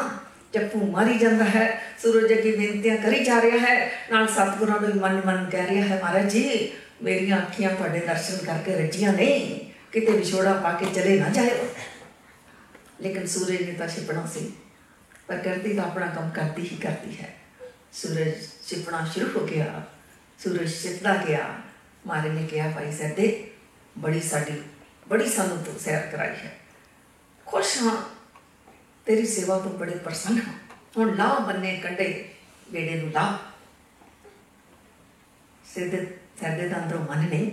ਚੱਪੂ 0.53 0.85
ਮਾਰੀ 0.91 1.17
ਜਾਂਦਾ 1.17 1.45
ਹੈ 1.45 1.65
ਸੂਰਜ 2.01 2.33
ਅੱਗੇ 2.33 2.51
ਬੇਨਤੀਆਂ 2.51 2.97
ਕਰੀ 2.97 3.23
ਜਾ 3.23 3.41
ਰਿਹਾ 3.41 3.57
ਹੈ 3.57 3.75
ਨਾਲ 4.11 4.27
ਸਤਿਗੁਰਾਂ 4.27 4.79
ਨੂੰ 4.81 4.95
ਮਨ 4.95 5.21
ਮਨ 5.25 5.49
ਕਹਿ 5.49 5.67
ਰਿਹਾ 5.67 5.85
ਹੈ 5.85 5.99
ਮਹਾਰਾਜ 6.01 6.31
ਜੀ 6.31 6.71
ਮੇਰੀਆਂ 7.01 7.37
ਅੱਖੀਆਂ 7.37 7.69
ਤੁਹਾਡੇ 7.69 7.99
ਦਰਸ਼ਨ 7.99 8.45
ਕਰਕੇ 8.45 8.75
ਰੱਜੀਆਂ 8.75 9.13
ਨਹੀਂ 9.13 9.59
ਕਿਤੇ 9.91 10.11
ਵਿਛੋੜਾ 10.11 10.53
ਪਾ 10.53 10.71
ਕੇ 10.71 10.85
ਚਲੇ 10.95 11.19
ਨਾ 11.19 11.29
ਜਾਇਓ 11.29 11.67
ਲੇਕਿਨ 13.01 13.25
ਸੂਰਜ 13.27 13.61
ਨੇ 13.61 13.71
ਤਾਂ 13.71 13.87
ਛਿਪਣਾ 13.87 14.25
ਸੀ 14.33 14.51
ਪ੍ਰਕਿਰਤੀ 15.27 15.73
ਤਾਂ 15.73 15.83
ਆਪਣਾ 15.83 16.05
ਕੰਮ 16.05 16.29
ਕਰਦੀ 16.29 16.67
ਹੀ 16.67 16.77
ਕਰਦੀ 16.77 17.15
ਹੈ 17.19 17.33
ਸੂਰਜ 17.93 18.33
ਛਿਪਣਾ 18.67 19.05
ਸ਼ੁਰੂ 19.13 19.29
ਹੋ 19.35 19.45
ਗਿਆ 19.45 19.81
ਸੂਰਜ 20.39 20.73
ਛਿਪਦਾ 20.73 21.15
ਗਿਆ 21.27 21.45
ਮਾਰੇ 22.07 22.29
ਨੇ 22.29 22.47
ਕਿਹਾ 22.47 22.69
ਭਾਈ 22.69 22.91
ਸੱਦੇ 22.91 23.27
ਬੜੀ 23.97 24.19
ਸਾਡੀ 24.21 24.61
ਬੜੀ 25.09 25.29
ਸਾਨੂੰ 25.29 25.57
ਤੂੰ 25.57 25.79
ਸੈਰ 25.79 26.07
ਕਰਾਈ 26.07 26.35
ਹੈ 26.35 26.57
ਖੁਸ਼ 27.47 27.77
ਹਾਂ 27.77 27.95
ਤੇਰੀ 29.07 29.25
ਸੇਵਾ 29.25 29.57
ਤੋਂ 29.59 29.71
ਬੜੇ 29.71 29.95
ਪ੍ਰਸੰਨ 29.97 30.39
ਹਾਂ 30.39 30.53
ਹੁਣ 30.97 31.15
ਲਾ 31.15 31.27
ਬੰਨੇ 31.39 31.75
ਕੰਡੇ 31.77 32.07
ਬੇੜੇ 32.71 32.95
ਨੂੰ 32.95 33.11
ਲਾ 33.11 33.37
ਸਿੱਧੇ 35.65 36.05
ਸੱਦੇ 36.41 36.67
ਦਾ 36.67 36.77
ਅੰਦਰੋਂ 36.77 36.99
ਮਨ 37.01 37.27
ਨਹੀਂ 37.29 37.51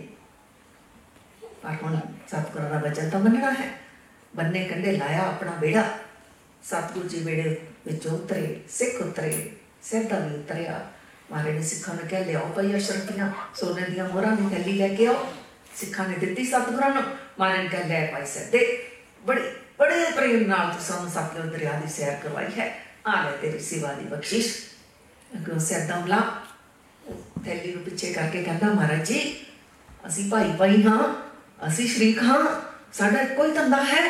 ਪਰ 1.62 1.76
ਹੁਣ 1.82 1.98
ਸਤਿਗੁਰਾਂ 2.28 2.70
ਦਾ 2.70 2.78
ਬਚਨ 2.78 3.10
ਤਾਂ 3.10 3.20
ਮੰਨਣਾ 3.20 3.50
ਹੈ 3.52 3.70
ਬੰਨੇ 4.36 4.64
ਕੰਡੇ 4.64 4.92
ਲਾਇਆ 4.92 5.22
ਆਪਣਾ 5.22 5.52
ਬੇੜਾ 5.52 5.84
ਸਤਿਗੁਰੂ 6.62 7.08
ਜੀ 7.08 7.20
ਬੇੜੇ 7.20 7.56
ਵਿੱਚ 7.86 8.06
ਉਤਰੇ 8.06 8.60
ਸਿੱਖ 8.68 9.00
ਉਤਰੇ 9.02 9.32
ਸਿਰ 9.82 10.04
ਦਾ 10.04 10.18
ਵੀ 10.18 10.34
ਉਤਰਿਆ 10.34 10.80
ਮਾਰੇ 11.30 11.52
ਨੇ 11.52 11.62
ਸਿੱਖਾਂ 11.62 11.94
ਨੂੰ 11.94 12.06
ਕਹਿ 12.08 12.24
ਲਿਆਓ 12.24 12.52
ਭਈ 12.56 12.76
ਅਸ਼ਰਫੀਆਂ 12.76 13.30
ਸੋਨੇ 13.54 13.82
ਦੀਆਂ 13.82 14.08
ਮੋਹਰਾਂ 14.08 14.36
ਦੀ 14.36 14.48
ਥੈਲੀ 14.50 14.72
ਲੈ 14.72 14.88
ਕੇ 14.88 15.06
ਆਓ 15.06 15.26
ਸਿੱਖਾਂ 15.76 16.08
ਨੇ 16.08 16.16
ਦਿੱਤੀ 16.16 16.44
ਸਤਿਗੁਰਾਂ 16.44 16.90
ਨੂੰ 16.90 17.02
ਮਾਰੇ 17.41 17.57
ਨੇ 17.57 17.69
ਕਹਿ 17.69 17.89
ਭਾਈ 18.07 18.25
ਸੱਦੇ 18.25 18.89
ਬੜੇ 19.25 19.55
ਬੜੇ 19.79 20.05
ਪ੍ਰੇਮ 20.15 20.47
ਨਾਲ 20.47 20.73
ਤੁਸੀਂ 20.73 21.09
ਸਾਨੂੰ 21.09 21.49
ਦਰਿਆ 21.49 21.71
ਦੀ 21.73 21.91
ਸੈਰ 21.91 22.15
ਕਰਵਾਈ 22.15 22.45
ਹੈ। 22.59 22.79
ਆ 23.07 23.23
ਲੈ 23.23 23.31
ਤੇਰੀ 23.37 23.59
ਸੇਵਾ 23.59 23.93
ਦੀ 23.93 24.05
ਬਖਸ਼ਿਸ਼। 24.05 24.57
ਅਗੋਂ 25.35 25.59
ਸੈਦਾਂ 25.59 25.97
ਥੈਲੀ 27.45 27.73
ਨੂੰ 27.73 27.83
ਪਿੱਛੇ 27.83 28.13
ਕਰਕੇ 28.13 28.43
ਕਹਿੰਦਾ, 28.43 28.67
ਮਹਾਰਾਜ 28.67 29.07
ਜੀ, 29.07 29.45
ਅਸੀਂ 30.07 30.29
ਭਾਈ 30.31 30.51
ਭਾਈ 30.59 30.83
ਹਾਂ, 30.83 31.15
ਅਸੀਂ 31.67 31.87
ਸ਼ਰੀਕ 31.87 32.23
ਹਾਂ, 32.23 32.61
ਸਾਡਾ 32.93 33.23
ਕੋਈ 33.23 33.51
ਧੰਦਾ 33.51 33.83
ਹੈ। 33.83 34.09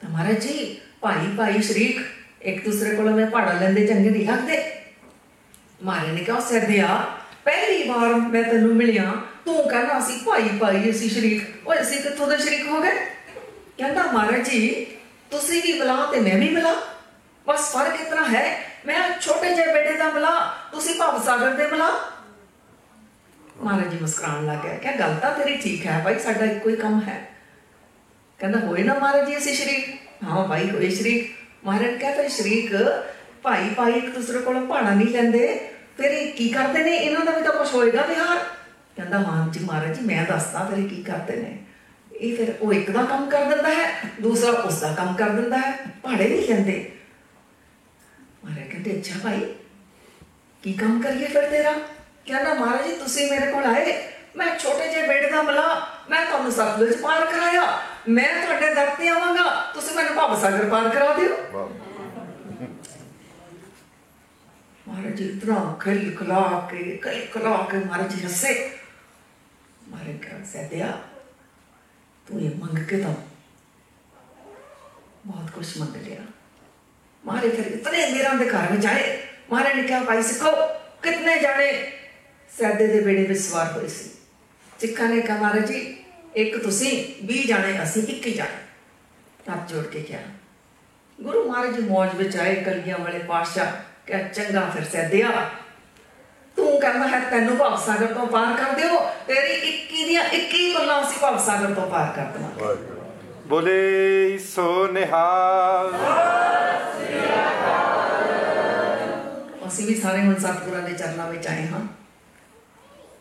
ਤਾਂ 0.00 0.10
ਮਹਾਰਾਜ 0.10 0.38
ਜੀ, 0.38 0.80
ਭਾਈ 1.00 1.36
ਭਾਈ 1.36 1.62
ਸ਼ਰੀਕ, 1.62 2.00
ਇੱਕ 2.42 2.64
ਦੂਸਰੇ 2.64 2.96
ਕੋਲੋਂ 2.96 3.16
ਮੈਂ 3.16 3.26
ਭਾੜਾ 3.26 3.52
ਲੈਂਦੇ, 3.52 3.86
ਚੰਗੇ 3.86 4.10
ਨਹੀਂ 4.10 4.26
ਲੱਗਦੇ। 4.26 4.62
ਮਾਰੇ 5.82 6.12
ਨੇ 6.12 6.24
ਕਿਹਾ 6.24 6.40
ਸੱਦਿਆ 6.40 7.19
ਪਹਿਲੀ 7.44 7.88
ਵਾਰ 7.88 8.14
ਮੈਂ 8.14 8.42
ਤੈਨੂੰ 8.42 8.74
ਮਿਲਿਆ, 8.76 9.12
ਤੂੰ 9.44 9.68
ਕਹਿੰਦਾ 9.68 9.98
ਅਸੀਂ 9.98 10.18
ਭਾਈ 10.26 10.48
ਭਾਈ, 10.60 10.90
ਅਸੀਂ 10.90 11.10
ਸ਼ਰੀਕ 11.10 11.68
ਓਏ, 11.68 11.80
ਅਸੀਂ 11.80 12.00
ਕਿੱਥੋਂ 12.00 12.26
ਦੇ 12.26 12.36
ਸ਼ਰੀਕ 12.36 12.66
ਹੋ 12.68 12.80
ਗਏ? 12.80 12.90
ਕਹਿੰਦਾ, 13.78 14.02
ਮਹਾਰਾਜ 14.02 14.48
ਜੀ, 14.50 14.86
ਤੁਸੀਂ 15.30 15.62
ਵੀ 15.62 15.72
ਮਿਲਾ 15.78 15.94
ਤੇ 16.12 16.20
ਮੈਂ 16.20 16.38
ਵੀ 16.38 16.48
ਬੁਲਾ 16.54 16.74
ਬਸ 17.46 17.70
ਫ਼ਰਕ 17.72 18.00
ਇਤਨਾ 18.00 18.24
ਹੈ, 18.24 18.44
ਮੈਂ 18.86 19.20
ਛੋਟੇ 19.20 19.54
ਜਿਹੇ 19.54 19.72
ਬੇਟੇ 19.72 19.92
ਦਾ 19.92 20.08
ਬੁਲਾ 20.08 20.30
ਤੁਸੀਂ 20.72 20.94
ਭਵ 20.94 21.22
ਸਾਗਰ 21.22 21.52
ਦੇ 21.52 21.66
ਮਿਲਾ। 21.66 21.90
ਮਹਾਰਾਜ 23.56 23.88
ਜੀ 23.88 23.98
ਮੁਸਕਰਾਉਣ 24.00 24.46
ਲੱਗ 24.46 24.58
ਗਿਆ 24.58 24.74
ਕਿਹਾ, 24.74 24.92
ਗੱਲ 24.92 25.14
ਤਾਂ 25.22 25.32
ਤੇਰੀ 25.38 25.56
ਠੀਕ 25.56 25.86
ਹੈ, 25.86 26.00
ਭਾਈ, 26.04 26.18
ਸਾਡਾ 26.18 26.44
ਇੱਕੋ 26.44 26.68
ਹੀ 26.68 26.76
ਕੰਮ 26.76 27.00
ਹੈ। 27.00 27.28
ਕਹਿੰਦਾ, 28.38 28.58
ਹੋਏ 28.58 28.82
ਨਾ 28.82 28.94
ਮਹਾਰਾਜ 28.94 29.26
ਜੀ, 29.26 29.36
ਅਸੀਂ 29.36 29.54
ਸ਼ਰੀਕ 29.54 29.88
ਹਾਂ 30.24 30.48
ਭਾਈ, 30.48 30.70
ਹੋਏ 30.70 30.90
ਸ਼ਰੀਕ। 30.90 31.32
ਮਹਾਰਾਜ 31.64 31.98
ਕਹਿੰਦਾ 32.00 32.28
ਸ਼ਰੀਕ, 32.28 32.72
ਭਾਈ 33.42 33.68
ਭਾਈ 33.76 33.92
ਇੱਕ 33.92 34.08
ਦੂਸਰੇ 34.10 34.38
ਕੋਲੋਂ 34.38 34.66
ਭਾਣਾ 34.66 34.90
ਨਹੀਂ 34.90 35.08
ਲੈਂਦੇ। 35.08 35.70
ਫਿਰ 36.00 36.10
ਇਹ 36.10 36.32
ਕੀ 36.32 36.48
ਕਰਦੇ 36.48 36.84
ਨੇ? 36.84 36.96
ਇਹਨਾਂ 36.96 37.24
ਦਾ 37.24 37.32
ਵੀ 37.32 37.42
ਤਾਂ 37.42 37.52
ਕੁਝ 37.52 37.74
ਹੋਏਗਾ 37.74 38.02
ਵਿਹਾਰ। 38.02 38.38
ਕਹਿੰਦਾ 38.96 39.18
ਹਾਂ 39.18 39.48
ਜੀ, 39.48 39.60
ਮਹਾਰਾਜ 39.60 39.98
ਜੀ, 39.98 40.06
ਮੈਂ 40.06 40.24
ਦੱਸਦਾ 40.26 40.64
ਫਿਰ 40.64 40.78
ਇਹ 40.78 40.88
ਕੀ 40.88 41.02
ਕਰਦੇ 41.02 41.36
ਨੇ। 41.36 41.58
ਇਹ 42.12 42.36
ਫਿਰ 42.36 42.54
ਉਹ 42.60 42.72
ਇੱਕ 42.72 42.90
ਦਾ 42.90 43.02
ਕੰਮ 43.02 43.30
ਕਰ 43.30 43.44
ਦਿੰਦਾ 43.44 43.68
ਹੈ, 43.68 44.10
ਦੂਸਰਾ 44.20 44.50
ਉਸ 44.50 44.80
ਦਾ 44.80 44.92
ਕੰਮ 44.92 45.14
ਕਰ 45.14 45.28
ਦਿੰਦਾ 45.28 45.58
ਹੈ। 45.58 45.72
ਭਾੜੇ 46.02 46.28
ਨਹੀਂ 46.28 46.48
ਲੈਂਦੇ। 46.48 46.92
ਮਹਾਰਾਜ 48.44 48.68
ਕਹਿੰਦੇ, 48.68 48.96
ਅੱਛਾ 48.98 49.14
ਭਾਈ, 49.24 49.54
ਕੀ 50.62 50.72
ਕੰਮ 50.72 51.02
ਕਰੀਏ 51.02 51.26
ਫਿਰ 51.26 51.50
ਤੇਰਾ? 51.50 51.72
ਕਹਿੰਦਾ, 52.26 52.54
ਮਹਾਰਾਜ 52.54 52.86
ਜੀ, 52.86 52.92
ਤੁਸੀਂ 52.92 53.30
ਮੇਰੇ 53.30 53.52
ਕੋਲ 53.52 53.64
ਆਏ, 53.64 54.02
ਮੈਂ 54.36 54.58
ਛੋਟੇ 54.58 54.88
ਜਿਹੇ 54.88 55.06
ਬੇਟੇ 55.06 55.30
ਦਾ 55.30 55.42
ਮਲਾ, 55.42 55.86
ਮੈਂ 56.10 56.26
ਤੁਹਾਨੂੰ 56.26 56.52
ਸਤਲੁਜ 56.52 56.96
ਪਾਰ 56.96 57.24
ਕਰਾਇਆ। 57.24 57.78
ਮੈਂ 58.08 58.46
ਤੁਹਾਡੇ 58.46 58.74
ਦਰ 58.74 58.90
ਤੇ 58.98 59.08
ਆਵਾਂਗਾ, 59.08 59.70
ਤੁਸੀਂ 59.74 59.96
ਮੈਨੂੰ 59.96 60.14
ਭਵ 60.14 60.40
ਸਾਗਰ 60.40 60.68
ਪਾਰ 60.70 60.88
ਕਰਾ 60.88 61.14
ਦਿਓ। 61.14 61.36
ਮਹਾਰਾਜ 61.52 61.89
ਜੀ 65.15 65.25
ਇਤਨਾ 65.25 65.55
ਖਿਲ 65.81 66.15
ਖਲਾ 66.15 66.41
ਕੇ 66.71 66.97
ਖਿਲ 67.03 67.25
ਖਲਾ 67.33 67.55
ਕੇ 67.71 67.77
ਮਹਾਰਾਜ 67.77 68.15
ਜੀ 68.15 68.25
ਹੱਸੇ 68.25 68.53
ਮਹਾਰਾਜ 69.89 70.17
ਕਹਿੰਦੇ 70.17 70.45
ਸਦਿਆ 70.47 70.91
ਤੂੰ 72.27 72.41
ਇਹ 72.41 72.55
ਮੰਗ 72.55 72.77
ਕੇ 72.87 73.01
ਤਾਂ 73.01 73.13
ਬਹੁਤ 75.25 75.51
ਕੁਛ 75.51 75.77
ਮੰਗ 75.77 75.95
ਲਿਆ 75.97 76.21
ਮਾਰੇ 77.23 77.49
ਫਿਰ 77.49 77.71
ਇਤਨੇ 77.73 78.09
ਮੇਰਾਂ 78.11 78.33
ਦੇ 78.35 78.45
ਘਰ 78.45 78.71
ਵਿੱਚ 78.71 78.85
ਆਏ 78.85 79.17
ਮਾਰੇ 79.51 79.73
ਨੇ 79.73 79.83
ਕਿਹਾ 79.83 80.03
ਭਾਈ 80.03 80.23
ਸਿੱਖੋ 80.23 80.51
ਕਿਤਨੇ 81.03 81.39
ਜਾਣੇ 81.39 81.71
ਸੈਦੇ 82.49 82.87
ਦੇ 82.87 82.99
ਬੇੜੇ 82.99 83.23
ਵਿੱਚ 83.23 83.39
ਸਵਾਰ 83.39 83.71
ਹੋਏ 83.71 83.87
ਸੀ 83.87 84.09
ਸਿੱਖਾਂ 84.79 85.09
ਨੇ 85.09 85.21
ਕਿਹਾ 85.21 85.37
ਮਹਾਰਾਜ 85.37 85.71
ਜੀ 85.71 85.81
ਇੱਕ 86.35 86.57
ਤੁਸੀਂ 86.57 86.91
20 87.27 87.47
ਜਾਣੇ 87.47 87.81
ਅਸੀਂ 87.83 88.03
21 88.03 88.35
ਜਾਣੇ 88.37 89.51
ਹੱਥ 89.51 89.69
ਜੋੜ 89.69 89.85
ਕੇ 89.85 90.01
ਕਿਹਾ 90.01 90.21
ਗੁਰੂ 91.19 91.43
ਮਹਾਰਾਜ 91.43 91.75
ਜੀ 91.75 91.81
ਮੌਜ 91.81 92.15
ਵਿੱਚ 92.15 92.37
ਆਏ 92.37 92.55
ਕਲਗੀਆਂ 92.55 92.97
ਵਾਲੇ 92.97 93.19
ਪਾਤਸ਼ਾਹ 93.27 93.71
ਕਿਹਾ 94.10 94.28
ਚੰਗਾ 94.28 94.60
ਫਿਰ 94.74 94.84
ਸੈਦਿਆ 94.84 95.28
ਤੂੰ 96.56 96.80
ਕਹਿੰਦਾ 96.80 97.08
ਹੈ 97.08 97.18
ਤੈਨੂੰ 97.30 97.56
ਭਵ 97.56 97.76
ਸਾਗਰ 97.76 98.06
ਤੋਂ 98.06 98.26
ਪਾਰ 98.26 98.54
ਕਰ 98.56 98.74
ਦਿਓ। 98.74 98.98
ਤੇਰੀ 99.26 99.54
21 99.68 100.04
ਦੀਆਂ 100.06 100.24
21 100.32 100.74
ਗੱਲਾਂ 100.74 101.02
ਅਸੀਂ 101.02 101.18
ਭਵ 101.18 101.38
ਸਾਗਰ 101.38 101.74
ਤੋਂ 101.74 101.90
ਪਾਰ 101.90 102.12
ਕਰ 102.16 102.24
ਦੇਵਾਂਗੇ। 102.24 102.74
ਬੋਲੇ 103.46 104.38
ਸੋ 104.38 104.86
ਨਿਹਾਲ। 104.86 105.94
ਅਸੀਂ 109.66 109.86
ਵੀ 109.86 109.94
ਸਾਰੇ 109.94 110.20
ਹੁਣ 110.20 110.34
ਸਤਿਗੁਰਾਂ 110.34 110.82
ਦੇ 110.82 110.92
ਚਰਨਾਂ 110.92 111.26
ਵਿੱਚ 111.26 111.46
ਆਏ 111.46 111.66
ਹਾਂ। 111.66 111.80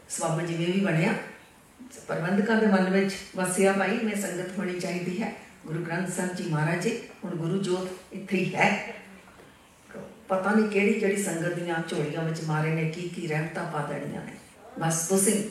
ਸਵਾਮੀ 0.09 0.45
ਜੀ 0.45 0.55
ਵੀ 0.65 0.79
ਬਣਿਆ 0.85 1.13
ਪ੍ਰਬੰਧਕਾਂ 2.07 2.55
ਦੇ 2.55 2.67
ਮਨ 2.67 2.89
ਵਿੱਚ 2.89 3.15
ਵਸਿਆ 3.35 3.71
ਭਾਈ 3.71 3.99
ਮੈਂ 4.03 4.15
ਸੰਗਤ 4.15 4.57
ਹੋਣੀ 4.57 4.79
ਚਾਹੀਦੀ 4.79 5.21
ਹੈ। 5.21 5.33
ਗੁਰੂ 5.65 5.79
ਗ੍ਰੰਥ 5.85 6.09
ਸਾਹਿਬ 6.09 6.35
ਜੀ 6.35 6.49
ਮਹਾਰਾਜ 6.49 6.83
ਜੀ 6.83 6.97
ਹੁਣ 7.23 7.35
ਗੁਰੂ 7.35 7.57
ਜੋਤ 7.57 8.13
ਇੱਥੇ 8.13 8.37
ਹੀ 8.37 8.55
ਹੈ। 8.55 8.98
ਪਤਾ 10.28 10.50
ਨਹੀਂ 10.50 10.68
ਕਿਹੜੀ 10.68 10.92
ਕਿਹੜੀ 10.92 11.22
ਸੰਗਤ 11.22 11.54
ਦੀਆਂ 11.54 11.82
ਝੋਲੀਆਂ 11.88 12.22
ਵਿੱਚ 12.24 12.40
ਮਾਰੇ 12.44 12.70
ਨੇ 12.70 12.90
ਕੀ 12.90 13.08
ਕੀ 13.08 13.26
ਰਹਿਮਤਾਂ 13.26 13.64
ਪਾ 13.72 13.82
ਦੇਣੀਆਂ 13.86 14.22
ਨੇ 14.22 14.32
ਬਸ 14.78 15.06
ਤੁਸੀਂ 15.08 15.42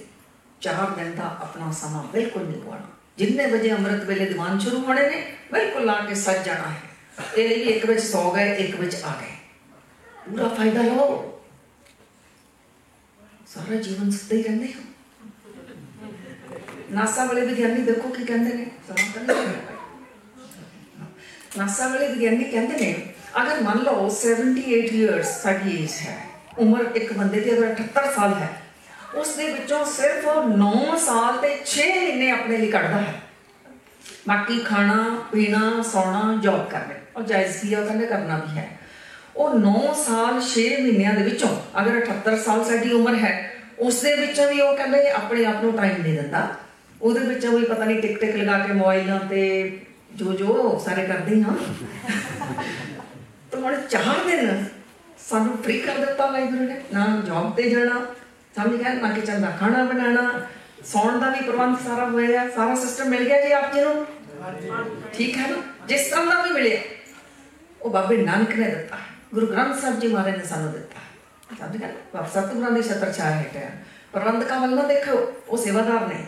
ਚਾਰ 0.61 0.89
ਦਿਨ 0.89 1.15
ਦਾ 1.15 1.23
ਆਪਣਾ 1.41 1.71
ਸਮਾਂ 1.71 2.03
ਬਿਲਕੁਲ 2.03 2.43
ਨਹੀਂ 2.43 2.61
ਗਵਾਉਣਾ 2.61 2.87
ਜਿੰਨੇ 3.17 3.45
ਵਜੇ 3.45 3.71
ਅੰਮ੍ਰਿਤ 3.71 4.03
ਵੇਲੇ 4.03 4.25
ਦੀਵਾਨ 4.25 4.59
ਸ਼ੁਰੂ 4.59 4.79
ਹੋਣੇ 4.79 5.09
ਨੇ 5.09 5.21
ਬਿਲਕੁਲ 5.53 5.85
ਲਾ 5.85 5.99
ਕੇ 5.99 6.15
ਸੱਜ 6.15 6.45
ਜਾਣਾ 6.45 6.69
ਹੈ 6.69 6.81
ਇਹ 7.37 7.47
ਨਹੀਂ 7.47 7.57
ਵੀ 7.57 7.71
ਇੱਕ 7.71 7.85
ਵਿੱਚ 7.85 8.01
ਸੌ 8.01 8.31
ਗਏ 8.31 8.55
ਇੱਕ 8.57 8.75
ਵਿੱਚ 8.75 8.95
ਆ 8.95 9.15
ਗਏ 9.21 9.35
ਪੂਰਾ 10.25 10.47
ਫਾਇਦਾ 10.47 10.81
ਲਓ 10.83 11.33
ਸਾਰਾ 13.47 13.75
ਜੀਵਨ 13.77 14.09
ਸੁੱਤੇ 14.11 14.37
ਹੀ 14.37 14.43
ਰਹਿੰਦੇ 14.43 14.67
ਹੋ 14.67 14.81
ਨਾਸਾ 16.91 17.25
ਵਾਲੇ 17.25 17.45
ਵਿਗਿਆਨੀ 17.45 17.81
ਦੇਖੋ 17.81 18.09
ਕੀ 18.09 18.25
ਕਹਿੰਦੇ 18.25 18.53
ਨੇ 18.53 18.65
ਸਮਾਂ 18.87 19.11
ਤਾਂ 19.15 19.23
ਨਹੀਂ 19.25 19.35
ਹੋਇਆ 19.37 19.77
ਨਾਸਾ 21.57 21.87
ਵਾਲੇ 21.87 22.07
ਵਿਗਿਆਨੀ 22.07 22.43
ਕਹਿੰਦੇ 22.43 22.77
ਨੇ 22.77 23.13
ਅਗਰ 23.42 23.60
ਮੰਨ 23.62 23.82
ਲਓ 23.82 24.08
78 24.08 24.94
ਇਅਰਸ 24.94 25.42
ਸਾਡੀ 25.42 25.82
ਏਜ 25.82 25.90
ਹੈ, 26.06 26.16
ਉਮਰ 26.58 26.84
ਇੱਕ 26.94 27.12
ਬੰਦੇ 27.12 27.40
ਦੀ 27.40 27.52
ਅਗਰ 27.52 27.66
78 27.66 28.12
ਸਾਲ 28.14 28.34
ਹੈ, 28.34 28.48
ਉਸ 29.14 29.34
ਦੇ 29.34 29.52
ਵਿੱਚੋਂ 29.52 29.84
ਸਿਰਫ 29.84 30.26
9 30.56 30.96
ਸਾਲ 30.98 31.36
ਤੇ 31.36 31.50
6 31.66 31.86
ਮਹੀਨੇ 31.98 32.30
ਆਪਣੇ 32.30 32.56
ਲਈ 32.56 32.70
ਕੱਢਦਾ 32.70 33.00
ਹੈ। 33.00 33.14
ਬਾਕੀ 34.28 34.58
ਖਾਣਾ, 34.60 34.96
ਪੀਣਾ, 35.32 35.82
ਸੌਣਾ 35.82 36.38
ਜੌਬ 36.42 36.68
ਕਰਨਾ, 36.70 36.94
ਉਹ 37.16 37.22
ਜਾਇਜ਼ 37.22 37.56
ਕੀ 37.56 37.74
ਆ, 37.74 37.80
ਉਹ 37.80 38.06
ਕਰਨਾ 38.06 38.38
ਵੀ 38.38 38.58
ਹੈ। 38.58 38.68
ਉਹ 39.36 39.54
9 39.58 39.74
ਸਾਲ 40.06 40.40
6 40.42 40.64
ਮਹੀਨਿਆਂ 40.78 41.12
ਦੇ 41.14 41.22
ਵਿੱਚੋਂ 41.22 41.50
ਅਗਰ 41.80 41.98
78 41.98 42.36
ਸਾਲ 42.44 42.64
ਸਾਡੀ 42.64 42.92
ਉਮਰ 42.92 43.14
ਹੈ, 43.14 43.34
ਉਸ 43.78 44.00
ਦੇ 44.02 44.14
ਵਿੱਚੋਂ 44.14 44.48
ਵੀ 44.48 44.60
ਉਹ 44.60 44.76
ਕਹਿੰਦੇ 44.76 45.10
ਆਪਣੇ 45.10 45.44
ਆਪ 45.44 45.62
ਨੂੰ 45.64 45.72
ਟਾਈਮ 45.76 46.02
ਦੇ 46.02 46.12
ਦਿੰਦਾ। 46.12 46.48
ਉਹਦੇ 47.02 47.20
ਵਿੱਚੋਂ 47.20 47.58
ਵੀ 47.58 47.64
ਪਤਾ 47.64 47.84
ਨਹੀਂ 47.84 48.00
ਟਿਕ 48.02 48.18
ਟਿਕ 48.20 48.36
ਲਗਾ 48.36 48.58
ਕੇ 48.58 48.72
ਮੋਬਾਈਲਾਂ 48.72 49.18
ਤੇ 49.20 49.42
ਜੋ 50.14 50.32
ਜੋ 50.32 50.82
ਸਾਰੇ 50.84 51.06
ਕਰਦੇ 51.06 51.34
ਹੀ 51.34 51.44
ਹਾਂ 53.47 53.49
ਤਾਂ 53.51 53.59
ਹੁਣ 53.61 53.75
ਚਾਰ 53.89 54.23
ਦਿਨ 54.27 54.63
ਸਾਨੂੰ 55.29 55.57
ਫ੍ਰੀ 55.57 55.79
ਕਰ 55.79 55.97
ਦਿੱਤਾ 55.97 56.25
ਵਾਹਿਗੁਰੂ 56.25 56.63
ਨੇ 56.63 56.81
ਨਾ 56.93 57.05
ਜੌਬ 57.25 57.55
ਤੇ 57.55 57.69
ਜਾਣਾ 57.69 57.99
ਸਮਝ 58.55 58.75
ਗਿਆ 58.75 58.93
ਨਾ 58.93 59.11
ਕਿਚਨ 59.13 59.41
ਦਾ 59.41 59.49
ਖਾਣਾ 59.49 59.83
ਬਣਾਉਣਾ 59.83 60.39
ਸੌਣ 60.85 61.19
ਦਾ 61.19 61.29
ਵੀ 61.29 61.41
ਪ੍ਰਬੰਧ 61.41 61.77
ਸਾਰਾ 61.85 62.05
ਹੋਇਆ 62.05 62.47
ਸਾਰਾ 62.49 62.75
ਸਿਸਟਮ 62.75 63.09
ਮਿਲ 63.09 63.23
ਗਿਆ 63.23 63.41
ਜੀ 63.41 63.51
ਆਪ 63.51 63.73
ਜੀ 63.73 63.81
ਨੂੰ 63.81 64.05
ਠੀਕ 65.13 65.37
ਹੈ 65.37 65.47
ਨਾ 65.47 65.55
ਜਿਸ 65.87 66.07
ਤਰ੍ਹਾਂ 66.09 66.25
ਦਾ 66.25 66.41
ਵੀ 66.43 66.49
ਮਿਲਿਆ 66.49 66.79
ਉਹ 67.81 67.89
ਬਾਬੇ 67.89 68.17
ਨਾਨਕ 68.17 68.49
ਨੇ 68.49 68.65
ਦਿੱਤਾ 68.65 68.95
ਹੈ। 68.95 69.01
ਗੁਰੂ 69.33 69.47
ਗ੍ਰੰਥ 69.47 69.75
ਸਾਹਿਬ 69.75 69.99
ਜੀ 69.99 70.07
ਮਹਾਰਾਜ 70.07 70.37
ਨੇ 70.37 70.43
ਸਾਨੂੰ 70.45 70.71
ਦਿੱਤਾ 70.71 70.99
ਹੈ। 70.99 71.55
ਸਮਝ 71.59 71.77
ਗਏ 71.77 71.87
ਬਾਬਾ 72.13 72.27
ਸਤਿਗੁਰਾਂ 72.29 72.71
ਦੀ 72.71 72.81
ਛਤਰ 72.81 73.11
ਛਾਇਆ 73.13 73.35
ਹੈ 73.35 73.71
ਪ੍ਰਬੰਧਕਾਂ 74.13 74.59
ਵੱਲ 74.59 74.75
ਨਾ 74.75 74.83
ਦੇਖੋ 74.83 75.17
ਉਹ 75.47 75.57
ਸੇਵਾਦਾਰ 75.57 76.07
ਨੇ 76.07 76.25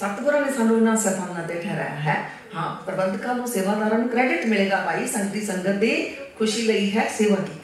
सतगुरु 0.00 0.38
ने 0.40 0.52
सानू 0.52 0.76
इन्होंने 0.76 1.00
सफल 1.00 1.40
ते 1.48 1.54
ठहराया 1.62 1.96
है। 2.04 2.16
हाँ 2.52 2.68
प्रबंधकों 2.86 3.34
को 3.38 3.46
सेवादारों 3.46 4.04
क्रेडिट 4.08 4.46
मिलेगा 4.46 4.84
भाई। 4.84 5.06
संगत 5.06 5.32
की 5.32 5.40
संगत 5.40 5.80
की 5.82 5.90
खुशी 6.38 6.62
लिए 6.62 6.86
है 6.90 7.08
सेवा 7.08 7.36
की। 7.36 7.60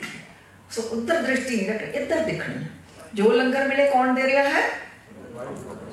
सो 0.74 0.82
उधर 0.96 1.22
दृष्टि 1.22 1.56
नहीं 1.56 1.68
रखनी 1.68 2.02
इधर 2.02 2.24
देखनी 2.24 2.54
है। 2.54 2.68
जो 3.14 3.30
लंगर 3.30 3.68
मिले 3.68 3.88
कौन 3.90 4.14
दे 4.14 4.22
रहा 4.22 4.42
है? 4.48 4.64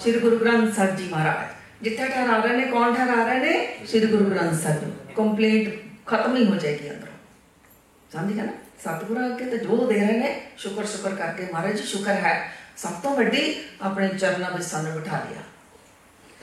श्री 0.01 0.19
गुरु 0.19 0.37
ग्रंथ 0.37 0.73
साहब 0.73 0.95
जी 0.95 1.09
महाराज। 1.11 1.83
जिथे 1.83 2.07
ठहरा 2.07 2.37
रहे 2.37 2.57
ने 2.57 2.65
कौन 2.65 2.95
ठहरा 2.95 3.23
रहे 3.23 3.39
हैं? 3.39 3.87
श्री 3.87 4.07
गुरु 4.07 4.25
ग्रंथ 4.25 4.59
साहब 4.59 4.79
जी। 4.79 5.13
कंप्लेट 5.13 5.81
खत्म 6.07 6.35
ही 6.35 6.45
हो 6.45 6.55
जाएगी 6.55 6.87
अंदर। 6.87 7.09
समझ 8.13 8.33
गया 8.33 8.43
ना? 8.43 8.53
सतगुरु 8.83 9.23
अगे 9.23 9.45
तो 9.45 9.57
जो 9.57 9.87
दे 9.87 9.99
रहे 9.99 10.19
हैं 10.19 10.35
शुक्र 10.57 10.85
शुक्र 10.85 11.15
करके 11.15 11.51
महाराज 11.53 11.75
जी, 11.77 11.83
शुक्र 11.83 12.11
है। 12.27 12.35
सब 12.77 13.01
तो 13.03 13.15
वीडी 13.15 13.47
अपने 13.81 14.09
चरणों 14.09 14.49
में 14.49 14.61
सानू 14.61 14.99
बिठा 14.99 15.23
लिया 15.29 15.41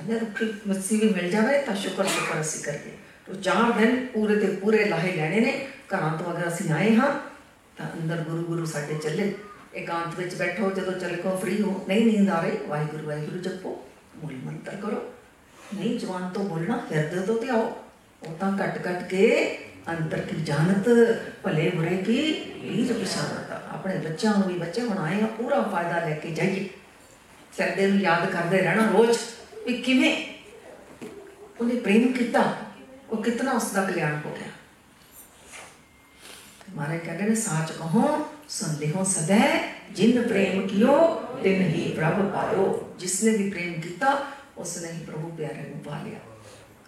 ਲਿਆ 0.00 0.18
ਕਹਿੰਦੇ 0.18 0.18
ਰੁੱਖੀ 0.18 0.68
ਮੱਸੀ 0.68 0.96
ਵੀ 0.96 1.08
ਮਿਲ 1.08 1.30
ਜਾਵੇ 1.30 1.58
ਤਾਂ 1.58 1.74
ਸ਼ੁਕਰ 1.76 2.06
ਸ਼ੁਕਰ 2.06 2.40
ਅਸੀਂ 2.40 2.62
ਕਰੀਏ। 2.64 2.92
ਤੋ 3.26 3.34
ਚਾਰ 3.34 3.72
ਦਿਨ 3.72 4.06
ਪੂਰੇ 4.06 4.36
ਤੇ 4.36 4.46
ਪੂਰੇ 4.46 4.84
ਲਾਹੇ 4.84 5.12
ਲੈਣੇ 5.12 5.40
ਨੇ। 5.40 5.66
ਘਰਾਂ 5.94 6.16
ਤੋਂ 6.18 6.32
ਅਗਰ 6.32 6.48
ਅਸੀਂ 6.48 6.70
ਆਏ 6.70 6.94
ਹਾਂ, 6.94 7.10
ਤਾਂ 7.76 7.86
ਅੰਦਰ 7.94 8.16
ਗੁਰੂ 8.16 8.42
ਗੁਰੂ 8.44 8.64
ਸਾਡੇ 8.64 8.94
ਚੱਲੇ। 8.94 9.32
ਇਕਾਂਤ 9.74 10.18
ਵਿੱਚ 10.18 10.34
ਬੈਠੋ, 10.34 10.70
ਜਦੋਂ 10.70 10.92
ਚੱਲ 10.92 11.16
ਕੋ 11.16 11.36
ਫ੍ਰੀ 11.36 11.62
ਹੋ। 11.62 11.84
ਨਹੀਂ 11.88 12.06
ਨੀਂਦ 12.06 12.28
ਆ 12.28 12.40
ਰਹੀ, 12.40 12.56
ਵਾਹਿਗੁਰੂ 12.68 13.06
ਵਾਹਿਗੁਰੂ 13.06 13.38
ਜਪੋ। 13.38 13.88
ਮੂਲ 14.16 14.32
ਮੰਤਰ 14.44 14.76
ਕਰੋ। 14.76 15.12
ਨਹੀਂ 15.74 15.98
ਜਵਾਨ 15.98 16.28
ਤੋਂ 16.28 16.44
ਬੋਲਣਾ, 16.44 16.80
ਹਿਰਦੇ 16.92 17.20
ਤੋਂ 17.20 17.36
ਤੇ 17.38 17.48
ਆਓ। 17.48 17.76
ਉਹ 18.22 18.36
ਤਾਂ 18.40 18.58
ਕੱਟ 18.58 18.78
ਕੱਟ 18.78 19.08
ਕੇ 19.08 19.56
ਅੰਤਰ 19.88 20.20
ਕੀ 20.20 20.42
ਜਾਣਤ, 20.42 20.88
ਭਲੇ 21.42 21.70
ਬੁਰੇ 21.70 21.96
ਕੀ 21.96 22.16
ਲੀਰ 22.62 22.92
ਵਿਸ਼ਾਰਤ 22.92 23.52
ਆਪਣੇ 23.74 23.96
ਬੱਚਿਆਂ 23.98 24.34
ਨੂੰ 24.38 24.48
ਵੀ 24.48 24.58
ਬੱਚੇ 24.58 24.80
ਹੁਣ 24.80 24.98
ਆਏ 24.98 25.20
ਆ, 25.22 25.26
ਪੂਰਾ 25.26 25.60
ਫਾਇਦਾ 25.62 26.04
ਲੈ 26.08 26.14
ਕੇ 26.14 26.30
ਜਾਈਏ। 26.30 26.68
ਸਰਦੇ 27.58 27.86
ਨੂੰ 27.86 28.00
ਯਾਦ 28.00 28.30
ਕਰਦੇ 28.30 28.58
ਰਹਿਣਾ 28.58 28.90
ਰੋਜ਼। 28.90 29.18
ਕਿਵੇਂ 29.83 30.15
ਉਹਨੇ 31.59 31.75
ਪ੍ਰੇਮ 31.75 32.11
ਕੀਤਾ 32.11 32.43
ਉਹ 33.09 33.23
ਕਿਤਨਾ 33.23 33.51
ਉਸ 33.51 33.71
ਦਾ 33.71 33.83
ਕਲਿਆਣ 33.83 34.15
ਹੋ 34.25 34.35
ਗਿਆ 34.35 34.51
ਮਾਰੇ 36.75 36.97
ਕਹਿੰਦੇ 36.97 37.23
ਨੇ 37.23 37.35
ਸਾਚ 37.35 37.71
ਕਹੋ 37.71 38.07
ਸੰਦੇਹੋ 38.49 39.03
ਸਦਾ 39.03 39.37
ਜਿਨ 39.91 40.21
ਪ੍ਰੇਮ 40.27 40.67
ਕਿਓ 40.67 40.97
ਤਿਨ 41.43 41.61
ਹੀ 41.61 41.91
ਪ੍ਰਭ 41.95 42.21
ਪਾਇਓ 42.33 42.95
ਜਿਸਨੇ 42.99 43.35
ਵੀ 43.37 43.49
ਪ੍ਰੇਮ 43.49 43.81
ਕੀਤਾ 43.81 44.17
ਉਸਨੇ 44.57 44.91
ਹੀ 44.91 45.03
ਪ੍ਰਭੂ 45.05 45.29
ਪਿਆਰੇ 45.29 45.69
ਨੂੰ 45.69 45.79
ਪਾ 45.79 46.01
ਲਿਆ 46.03 46.19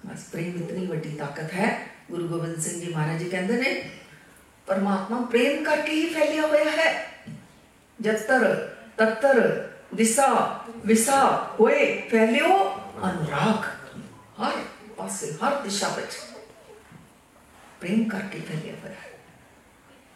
ਬਸ 0.06 0.24
ਪ੍ਰੇਮ 0.24 0.56
ਇਤਨੀ 0.56 0.86
ਵੱਡੀ 0.86 1.10
ਤਾਕਤ 1.10 1.54
ਹੈ 1.54 1.78
ਗੁਰੂ 2.12 2.28
ਗੋਬਿੰਦ 2.28 2.60
ਸਿੰਘ 2.60 2.80
ਜੀ 2.82 2.94
ਮਹਾਰਾਜ 2.94 3.20
ਜੀ 3.20 3.30
ਕਹਿੰਦੇ 3.30 3.58
ਨੇ 3.58 3.74
ਪਰਮਾਤਮਾ 4.68 5.22
ਪ੍ਰੇਮ 5.22 5.64
ਕਰਕੇ 5.64 5.92
ਹੀ 5.92 6.06
ਫੈਲਿਆ 6.06 6.48
ਹੋਇਆ 6.48 6.72
ਹੈ 6.72 6.92
ਜਤਰ 8.00 8.54
ਤਤਰ 8.98 9.40
ਦਿਸਾ 9.96 10.28
ਵਿਸਾ 10.86 11.22
ਹੋਏ 11.60 11.86
ਫੈਲਿਓ 12.12 12.58
ਅਨੁਰਾਗ 13.06 13.66
ਹਰ 14.42 14.64
ਪਾਸੇ 14.98 15.32
ਹਰ 15.34 15.62
ਦਿਸ਼ਾ 15.64 15.90
ਵਿੱਚ 15.90 16.18
ਪ੍ਰੇਮ 17.82 18.08
ਕਰਕੇ 18.10 18.40
ਫੈਲਿਆ 18.40 18.76
ਹੋਇਆ 18.76 18.94
ਹੈ 18.94 19.18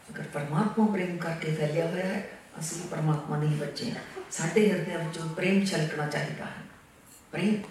ਅਗਰ 0.10 0.24
ਪਰਮਾਤਮਾ 0.34 0.86
ਪ੍ਰੇਮ 0.86 1.18
ਕਰਕੇ 1.18 1.56
ਫੈਲਿਆ 1.56 1.88
ਹੋਇਆ 1.88 2.06
ਹੈ 2.06 2.24
ਅਸੀਂ 2.60 2.82
ਵੀ 2.82 2.88
ਪਰਮਾਤਮਾ 2.88 3.38
ਦੇ 3.38 3.48
ਹੀ 3.48 3.56
ਬੱਚੇ 3.56 3.92
ਹਾਂ 3.92 4.24
ਸਾਡੇ 4.32 4.68
ਹਿਰਦੇ 4.70 4.98
ਵਿੱਚੋਂ 4.98 5.28
ਪ੍ਰੇਮ 5.30 5.64
ਛਲਕਣਾ 5.66 6.08
ਚਾਹੀਦਾ 6.08 6.46
ਹੈ 6.46 6.64
ਪ੍ਰੇਮ 7.32 7.62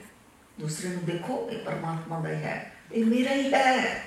ਦੂਸਰੇ 0.61 0.89
ਨੂੰ 0.89 1.05
ਦੇਖੋ 1.05 1.49
ਇਹ 1.53 1.59
ਪਰਮਾਤਮਾ 1.59 2.21
ਦਾ 2.21 2.29
ਹੀ 2.29 2.43
ਹੈ 2.43 2.73
ਇਹ 2.93 3.05
ਮੇਰਾ 3.05 3.35
ਹੀ 3.35 3.53
ਹੈ 3.55 4.05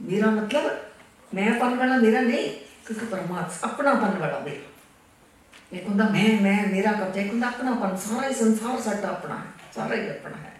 ਮੇਰਾ 0.00 0.30
ਮਤਲਬ 0.30 0.70
ਮੈਂ 1.32 1.52
ਪਨ 1.52 1.74
ਵਾਲਾ 1.74 1.96
ਮੇਰਾ 1.96 2.20
ਨਹੀਂ 2.20 2.48
ਕਿਉਂਕਿ 2.86 3.06
ਪਰਮਾਤਮਾ 3.06 3.68
ਆਪਣਾ 3.68 3.94
ਪਨ 3.94 4.18
ਵਾਲਾ 4.18 4.38
ਮੇਰਾ 4.38 4.71
ਇੱਕ 5.72 5.88
ਹੁੰਦਾ 5.88 6.08
ਮੈਂ 6.08 6.28
ਮੈਂ 6.42 6.66
ਮੇਰਾ 6.66 6.92
ਕਬਜ਼ਾ 6.92 7.20
ਇੱਕ 7.20 7.30
ਹੁੰਦਾ 7.30 7.46
ਆਪਣਾਪਨ 7.46 7.96
ਸਾਰਾ 7.96 8.28
ਹੀ 8.28 8.34
ਸੰਸਾਰ 8.34 8.80
ਸਾਡਾ 8.80 9.08
ਆਪਣਾ 9.08 9.36
ਹੈ 9.36 9.70
ਸਾਰਾ 9.74 9.94
ਹੀ 9.94 10.08
ਆਪਣਾ 10.08 10.36
ਹੈ 10.36 10.52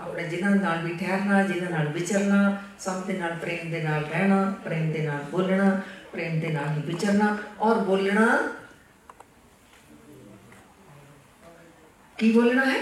ਆਪਣੇ 0.00 0.22
ਜਿਨ੍ਹਾਂ 0.28 0.54
ਨਾਲ 0.56 0.84
ਵੀ 0.84 0.94
ਠਹਿਰਨਾ 0.96 1.42
ਜਿਨ੍ਹਾਂ 1.42 1.70
ਨਾਲ 1.70 1.88
ਵਿਚਰਨਾ 1.88 2.56
ਸਭ 2.78 3.04
ਦੇ 3.06 3.18
ਨਾਲ 3.18 3.34
ਪ੍ਰੇਮ 3.38 3.70
ਦੇ 3.70 3.82
ਨਾਲ 3.82 4.04
ਰਹਿਣਾ 4.04 4.44
ਪ੍ਰੇਮ 4.64 4.90
ਦੇ 4.92 5.06
ਨਾਲ 5.06 5.22
ਬੋਲਣਾ 5.30 5.80
ਪ੍ਰੇਮ 6.12 6.40
ਦੇ 6.40 6.48
ਨਾਲ 6.48 6.68
ਹੀ 6.68 6.82
ਵਿਚਰਨਾ 6.86 7.36
ਔਰ 7.60 7.78
ਬੋਲਣਾ 7.80 8.26
ਕੀ 12.18 12.32
ਬੋਲਣਾ 12.32 12.64
ਹੈ 12.64 12.80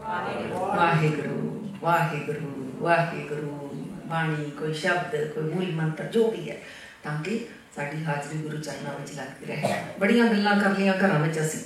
ਵਾਹਿਗੁਰੂ 0.00 1.78
ਵਾਹਿਗੁਰੂ 1.82 2.70
ਵਾਹਿਗੁਰੂ 2.78 3.70
ਬਾਣੀ 4.06 4.50
ਕੋਈ 4.50 4.74
ਸ਼ਬਦ 4.74 5.16
ਕੋਈ 5.26 5.50
ਮੂਲ 5.50 5.72
ਮੰਤਰ 5.72 6.04
ਜੋ 6.04 6.30
ਵੀ 6.30 6.48
ਹੈ 6.50 6.56
ਤਾਂ 7.02 7.22
ਕਿ 7.22 7.38
ਸਾਡੀ 7.76 8.04
ਹਾਜ਼ਰੀ 8.04 8.38
ਗੁਰੂ 8.38 8.56
ਚਰਨਾਂ 8.56 8.98
ਵਿੱਚ 8.98 9.12
ਲੱਗਦੀ 9.12 9.46
ਰਹੇ 9.46 9.74
ਬੜੀਆਂ 9.98 10.26
ਗੱਲਾਂ 10.26 10.56
ਕਰ 10.60 10.78
ਲਈਆਂ 10.78 10.94
ਘਰਾਂ 10.98 11.18
ਵਿੱਚ 11.18 11.38
ਅਸੀਂ 11.40 11.60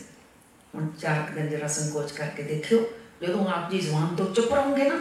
ਹੁਣ 0.75 0.87
ਚਾਰ 1.01 1.23
ਕੁ 1.23 1.35
ਦਿਨ 1.35 1.49
ਜਰਾ 1.49 1.67
ਸੰਕੋਚ 1.69 2.13
ਕਰਕੇ 2.13 2.43
ਦੇਖਿਓ 2.43 2.79
ਜਦੋਂ 3.23 3.47
ਆਪ 3.49 3.71
ਜੀ 3.71 3.79
ਜ਼ੁਬਾਨ 3.79 4.15
ਤੋਂ 4.17 4.27
ਚੁੱਪ 4.35 4.53
ਰਹੋਗੇ 4.55 4.89
ਨਾ 4.91 4.99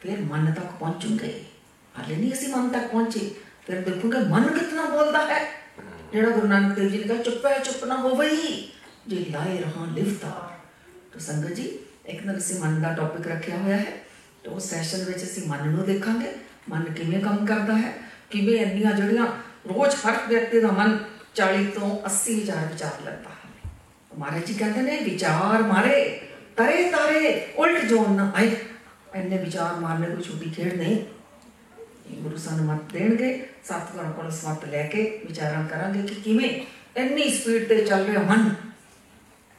ਫਿਰ 0.00 0.20
ਮਨ 0.22 0.52
ਤੱਕ 0.52 0.66
ਪਹੁੰਚੂਗੇ 0.80 1.32
ਹਾਲੇ 1.94 2.16
ਨਹੀਂ 2.16 2.32
ਅਸੀਂ 2.32 2.48
ਮਨ 2.48 2.68
ਤੱਕ 2.68 2.86
ਪਹੁੰਚੇ 2.86 3.30
ਫਿਰ 3.66 3.80
ਦੇਖੋਗੇ 3.80 4.18
ਮਨ 4.28 4.48
ਕਿਤਨਾ 4.48 4.84
ਬੋਲਦਾ 4.86 5.26
ਹੈ 5.26 5.40
ਜਿਹੜਾ 6.12 6.30
ਗੁਰੂ 6.30 6.46
ਨਾਨਕ 6.46 6.74
ਦੇਵ 6.74 6.88
ਜੀ 6.88 6.98
ਨੇ 6.98 7.04
ਕਿਹਾ 7.04 7.22
ਚੁੱਪ 7.22 7.46
ਹੈ 7.46 7.58
ਚੁੱਪ 7.58 7.84
ਨਾ 7.84 7.96
ਹੋਵੇ 7.96 8.28
ਹੀ 8.28 8.70
ਜੇ 9.08 9.24
ਲਾਏ 9.30 9.58
ਰਹਾ 9.58 9.86
ਲਿਫਤਾ 9.94 10.28
ਤਾਂ 11.12 11.20
ਸੰਗਤ 11.20 11.52
ਜੀ 11.52 11.70
ਇੱਕ 12.06 12.22
ਦਿਨ 12.22 12.36
ਅਸੀਂ 12.38 12.60
ਮਨ 12.60 12.80
ਦਾ 12.82 12.92
ਟੌਪਿਕ 12.92 13.26
ਰੱਖਿਆ 13.26 13.56
ਹੋਇਆ 13.56 13.76
ਹੈ 13.76 13.92
ਤੇ 14.44 14.50
ਉਸ 14.50 14.70
ਸੈਸ਼ਨ 14.70 15.04
ਵਿੱਚ 15.04 15.22
ਅਸੀਂ 15.22 15.42
ਮਨ 15.48 15.68
ਨੂੰ 15.68 15.84
ਦੇਖਾਂਗੇ 15.86 16.32
ਮਨ 16.68 16.84
ਕਿਵੇਂ 16.92 17.20
ਕੰਮ 17.20 17.44
ਕਰਦਾ 17.46 17.76
ਹੈ 17.76 17.92
ਕਿਵੇਂ 18.30 18.56
ਇੰਨੀਆਂ 18.58 18.92
ਜਿਹੜੀਆਂ 18.92 19.26
रोज 19.65 19.95
हर 20.05 20.15
व्यक्ति 20.27 20.61
का 20.61 20.71
मन 20.73 20.99
चाली 21.35 21.65
तो 21.67 21.89
अस्सी 22.05 22.33
हज़ार 22.41 22.67
विचार 22.67 23.03
लगता 23.05 23.29
है। 23.31 23.71
तो 24.11 24.19
महाराज 24.19 24.45
जी 24.45 24.53
कहते 24.55 24.79
हैं 24.81 25.03
विचार 25.05 25.63
मारे, 25.63 25.99
तरे 26.57 26.83
तारे, 26.91 27.55
उल्ट 27.59 27.85
जो 27.85 28.05
इन्हें 29.15 29.43
विचार 29.43 29.79
मारने 29.79 30.07
कोई 30.07 30.23
छोटी 30.23 30.49
खेड़ 30.51 30.73
नहीं। 30.73 30.97
गुरु 32.23 32.37
सन 32.39 32.59
मत 32.65 32.93
देंगे 32.93 33.31
सतगुरु 33.65 34.09
को 34.13 34.23
मत 34.49 34.65
लैके 34.71 35.03
विचार 35.27 35.51
करा 35.71 35.89
कि 35.93 36.35
इन्नी 36.97 37.29
स्पीड 37.31 37.67
से 37.67 37.85
चल 37.85 38.01
रहे 38.01 38.25
मन 38.27 38.55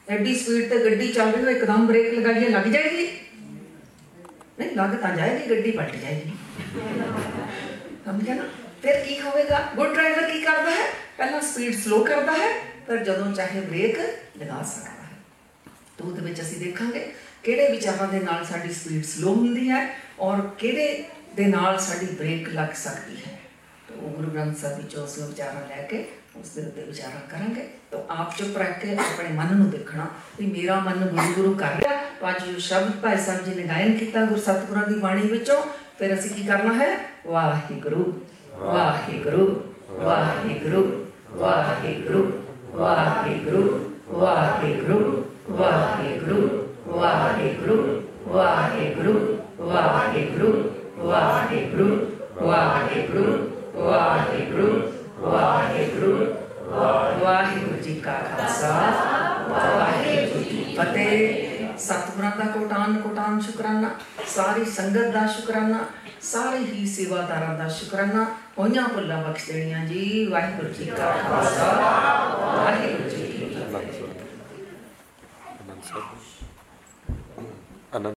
एडी 0.06 0.34
स्पीड 0.34 0.68
से 0.68 0.78
गड्डी 0.80 1.08
चल 1.12 1.28
रही 1.28 1.44
हो, 1.44 1.50
एकदम 1.50 1.86
ब्रेक 1.86 2.12
लगाइए, 2.14 2.48
लग 2.48 2.72
जाएगी। 2.72 3.06
नहीं, 4.58 4.70
लग 4.70 4.94
तो 5.02 5.16
जाएगी, 5.16 5.54
गड्डी 5.54 5.70
पलट 5.70 6.00
जाएगी। 6.02 6.32
समझे 8.04 8.34
ना? 8.34 8.44
ਫਿਰ 8.84 9.00
ਕੀ 9.00 9.20
ਹੋਵੇਗਾ? 9.20 9.58
ਗੁੱਡ 9.76 9.92
ਡਰਾਈਵਰ 9.92 10.30
ਕੀ 10.30 10.40
ਕਰਦਾ 10.40 10.70
ਹੈ? 10.70 10.86
ਪਹਿਲਾਂ 11.18 11.40
ਸਪੀਡ 11.40 11.74
ਸਲੋ 11.74 12.02
ਕਰਦਾ 12.04 12.32
ਹੈ 12.32 12.48
ਪਰ 12.86 12.96
ਜਦੋਂ 12.96 13.32
ਚਾਹੇ 13.32 13.60
ਬ੍ਰੇਕ 13.60 13.98
ਲਗਾ 14.38 14.62
ਸਕਦਾ 14.62 15.02
ਹੈ। 15.02 15.16
ਤੋਂ 15.98 16.06
ਉਹਦੇ 16.06 16.20
ਵਿੱਚ 16.20 16.40
ਅਸੀਂ 16.40 16.58
ਦੇਖਾਂਗੇ 16.58 17.12
ਕਿਹੜੇ 17.42 17.68
ਵਿਚਾਰਾਂ 17.70 18.08
ਦੇ 18.08 18.20
ਨਾਲ 18.20 18.44
ਸਾਡੀ 18.44 18.72
ਸਪੀਡ 18.72 19.04
ਸਲੋ 19.04 19.34
ਹੁੰਦੀ 19.34 19.70
ਹੈ 19.70 19.96
ਔਰ 20.18 20.40
ਕਿਹੜੇ 20.58 21.04
ਦੇ 21.36 21.46
ਨਾਲ 21.46 21.78
ਸਾਡੀ 21.78 22.06
ਬ੍ਰੇਕ 22.06 22.48
ਲੱਗ 22.48 22.74
ਸਕਦੀ 22.74 23.16
ਹੈ। 23.16 23.38
ਤਾਂ 23.88 23.96
ਉਹ 23.96 24.10
ਗੁਰੂ 24.10 24.30
ਗ੍ਰੰਥ 24.30 24.58
ਸਾਹਿਬ 24.58 24.76
ਵਿੱਚੋਂ 24.76 25.06
ਅਸੀਂ 25.06 25.22
ਵਿਚਾਰਾਂ 25.22 25.62
ਲੈ 25.68 25.82
ਕੇ 25.82 26.04
ਉਸ 26.36 26.48
ਦੇ 26.48 26.62
ਉੱਤੇ 26.62 26.82
ਵਿਚਾਰਾਂ 26.82 27.20
ਕਰਾਂਗੇ। 27.30 27.66
ਤਾਂ 27.90 28.00
ਆਪ 28.10 28.36
ਚੁੱਪ 28.36 28.58
ਰਹਿ 28.58 28.74
ਕੇ 28.80 28.94
ਆਪਣੇ 28.94 29.28
ਮਨ 29.28 29.56
ਨੂੰ 29.56 29.70
ਦੇਖਣਾ 29.70 30.06
ਵੀ 30.38 30.46
ਮੇਰਾ 30.46 30.78
ਮਨ 30.80 31.06
ਗੁਰੂ 31.06 31.32
ਗੁਰੂ 31.32 31.54
ਕਰ 31.54 31.74
ਰਿਹਾ। 31.76 32.02
ਤਾਂ 32.20 32.30
ਅੱਜ 32.30 32.44
ਜੋ 32.44 32.58
ਸ਼ਬਦ 32.58 32.92
ਭਾਈ 32.92 33.16
ਸਾਹਿਬ 33.16 33.44
ਜੀ 33.44 33.54
ਨੇ 33.54 33.68
ਗਾਇਨ 33.68 33.96
ਕੀਤਾ 33.98 34.24
ਗੁਰ 34.24 34.38
ਸਤਿਗੁਰਾਂ 34.38 34.86
ਦੀ 34.86 34.94
ਬਾਣੀ 34.94 35.26
ਵਿੱਚੋਂ, 35.28 35.62
ਫਿਰ 35.98 36.18
ਅਸੀਂ 36.18 36.30
ਕੀ 36.30 36.46
ਕਰਨਾ 36.46 36.74
ਹੈ? 36.74 36.98
ਵਾਹਿਗੁਰੂ 37.26 38.26
वाहिगुरु 38.62 39.44
वाहिगुरु 40.06 40.82
वाहिगुरु 41.40 42.20
वाहिगुरु 42.80 43.62
वाहिगुरु 44.20 44.98
वाहिगुरु 45.60 46.38
वाहिगुरु 47.00 47.78
वाहिगुरु 48.36 49.16
वाहिगुरु 49.70 50.50
वाहिगुरु 51.10 51.88
वाहिगुरु 52.58 53.26
वाहिगुरु 53.80 54.68
वाहिगुरु 55.32 56.12
वाहिगुरु 57.24 57.82
जी 57.84 57.94
का 58.06 58.16
खालसा 58.28 58.72
वाहिगुरु 59.50 60.44
जी 60.50 60.62
फतेह 60.78 61.53
ਸਤਿਗੁਰਾਂ 61.78 62.30
ਦਾ 62.36 62.44
ਕੋਟਾਨ 62.52 62.96
ਕੋਟਾਨ 62.98 63.40
ਸ਼ੁਕਰਾਨਾ, 63.40 63.90
ਸਾਰੀ 64.28 64.64
ਸੰਗਤ 64.64 65.12
ਦਾ 65.12 65.26
ਸ਼ੁਕਰਾਨਾ, 65.26 65.78
ਸਾਰੇ 66.22 66.58
ਹੀ 66.58 66.86
ਸੇਵਾਦਾਰਾਂ 66.86 67.54
ਦਾ 67.58 67.68
ਸ਼ੁਕਰਾਨਾ। 67.68 68.24
ਹੋਈਆਂ 68.58 68.88
ਭੁੱਲਾਂ 68.88 69.22
ਬਖਸ਼ 69.22 69.46
ਦੇਣੀਆਂ 69.50 69.84
ਜੀ, 69.86 70.26
ਵਾਹਿਗੁਰੂ 70.26 70.68
ਜੀ 70.68 70.84
ਕਾ 70.86 71.10
ਖਾਲਸਾ, 71.22 71.72
ਵਾਹਿਗੁਰੂ 72.56 73.08
ਜੀ 73.08 73.26
ਕੀ 73.26 73.54
ਫਤਿਹ। 73.72 74.02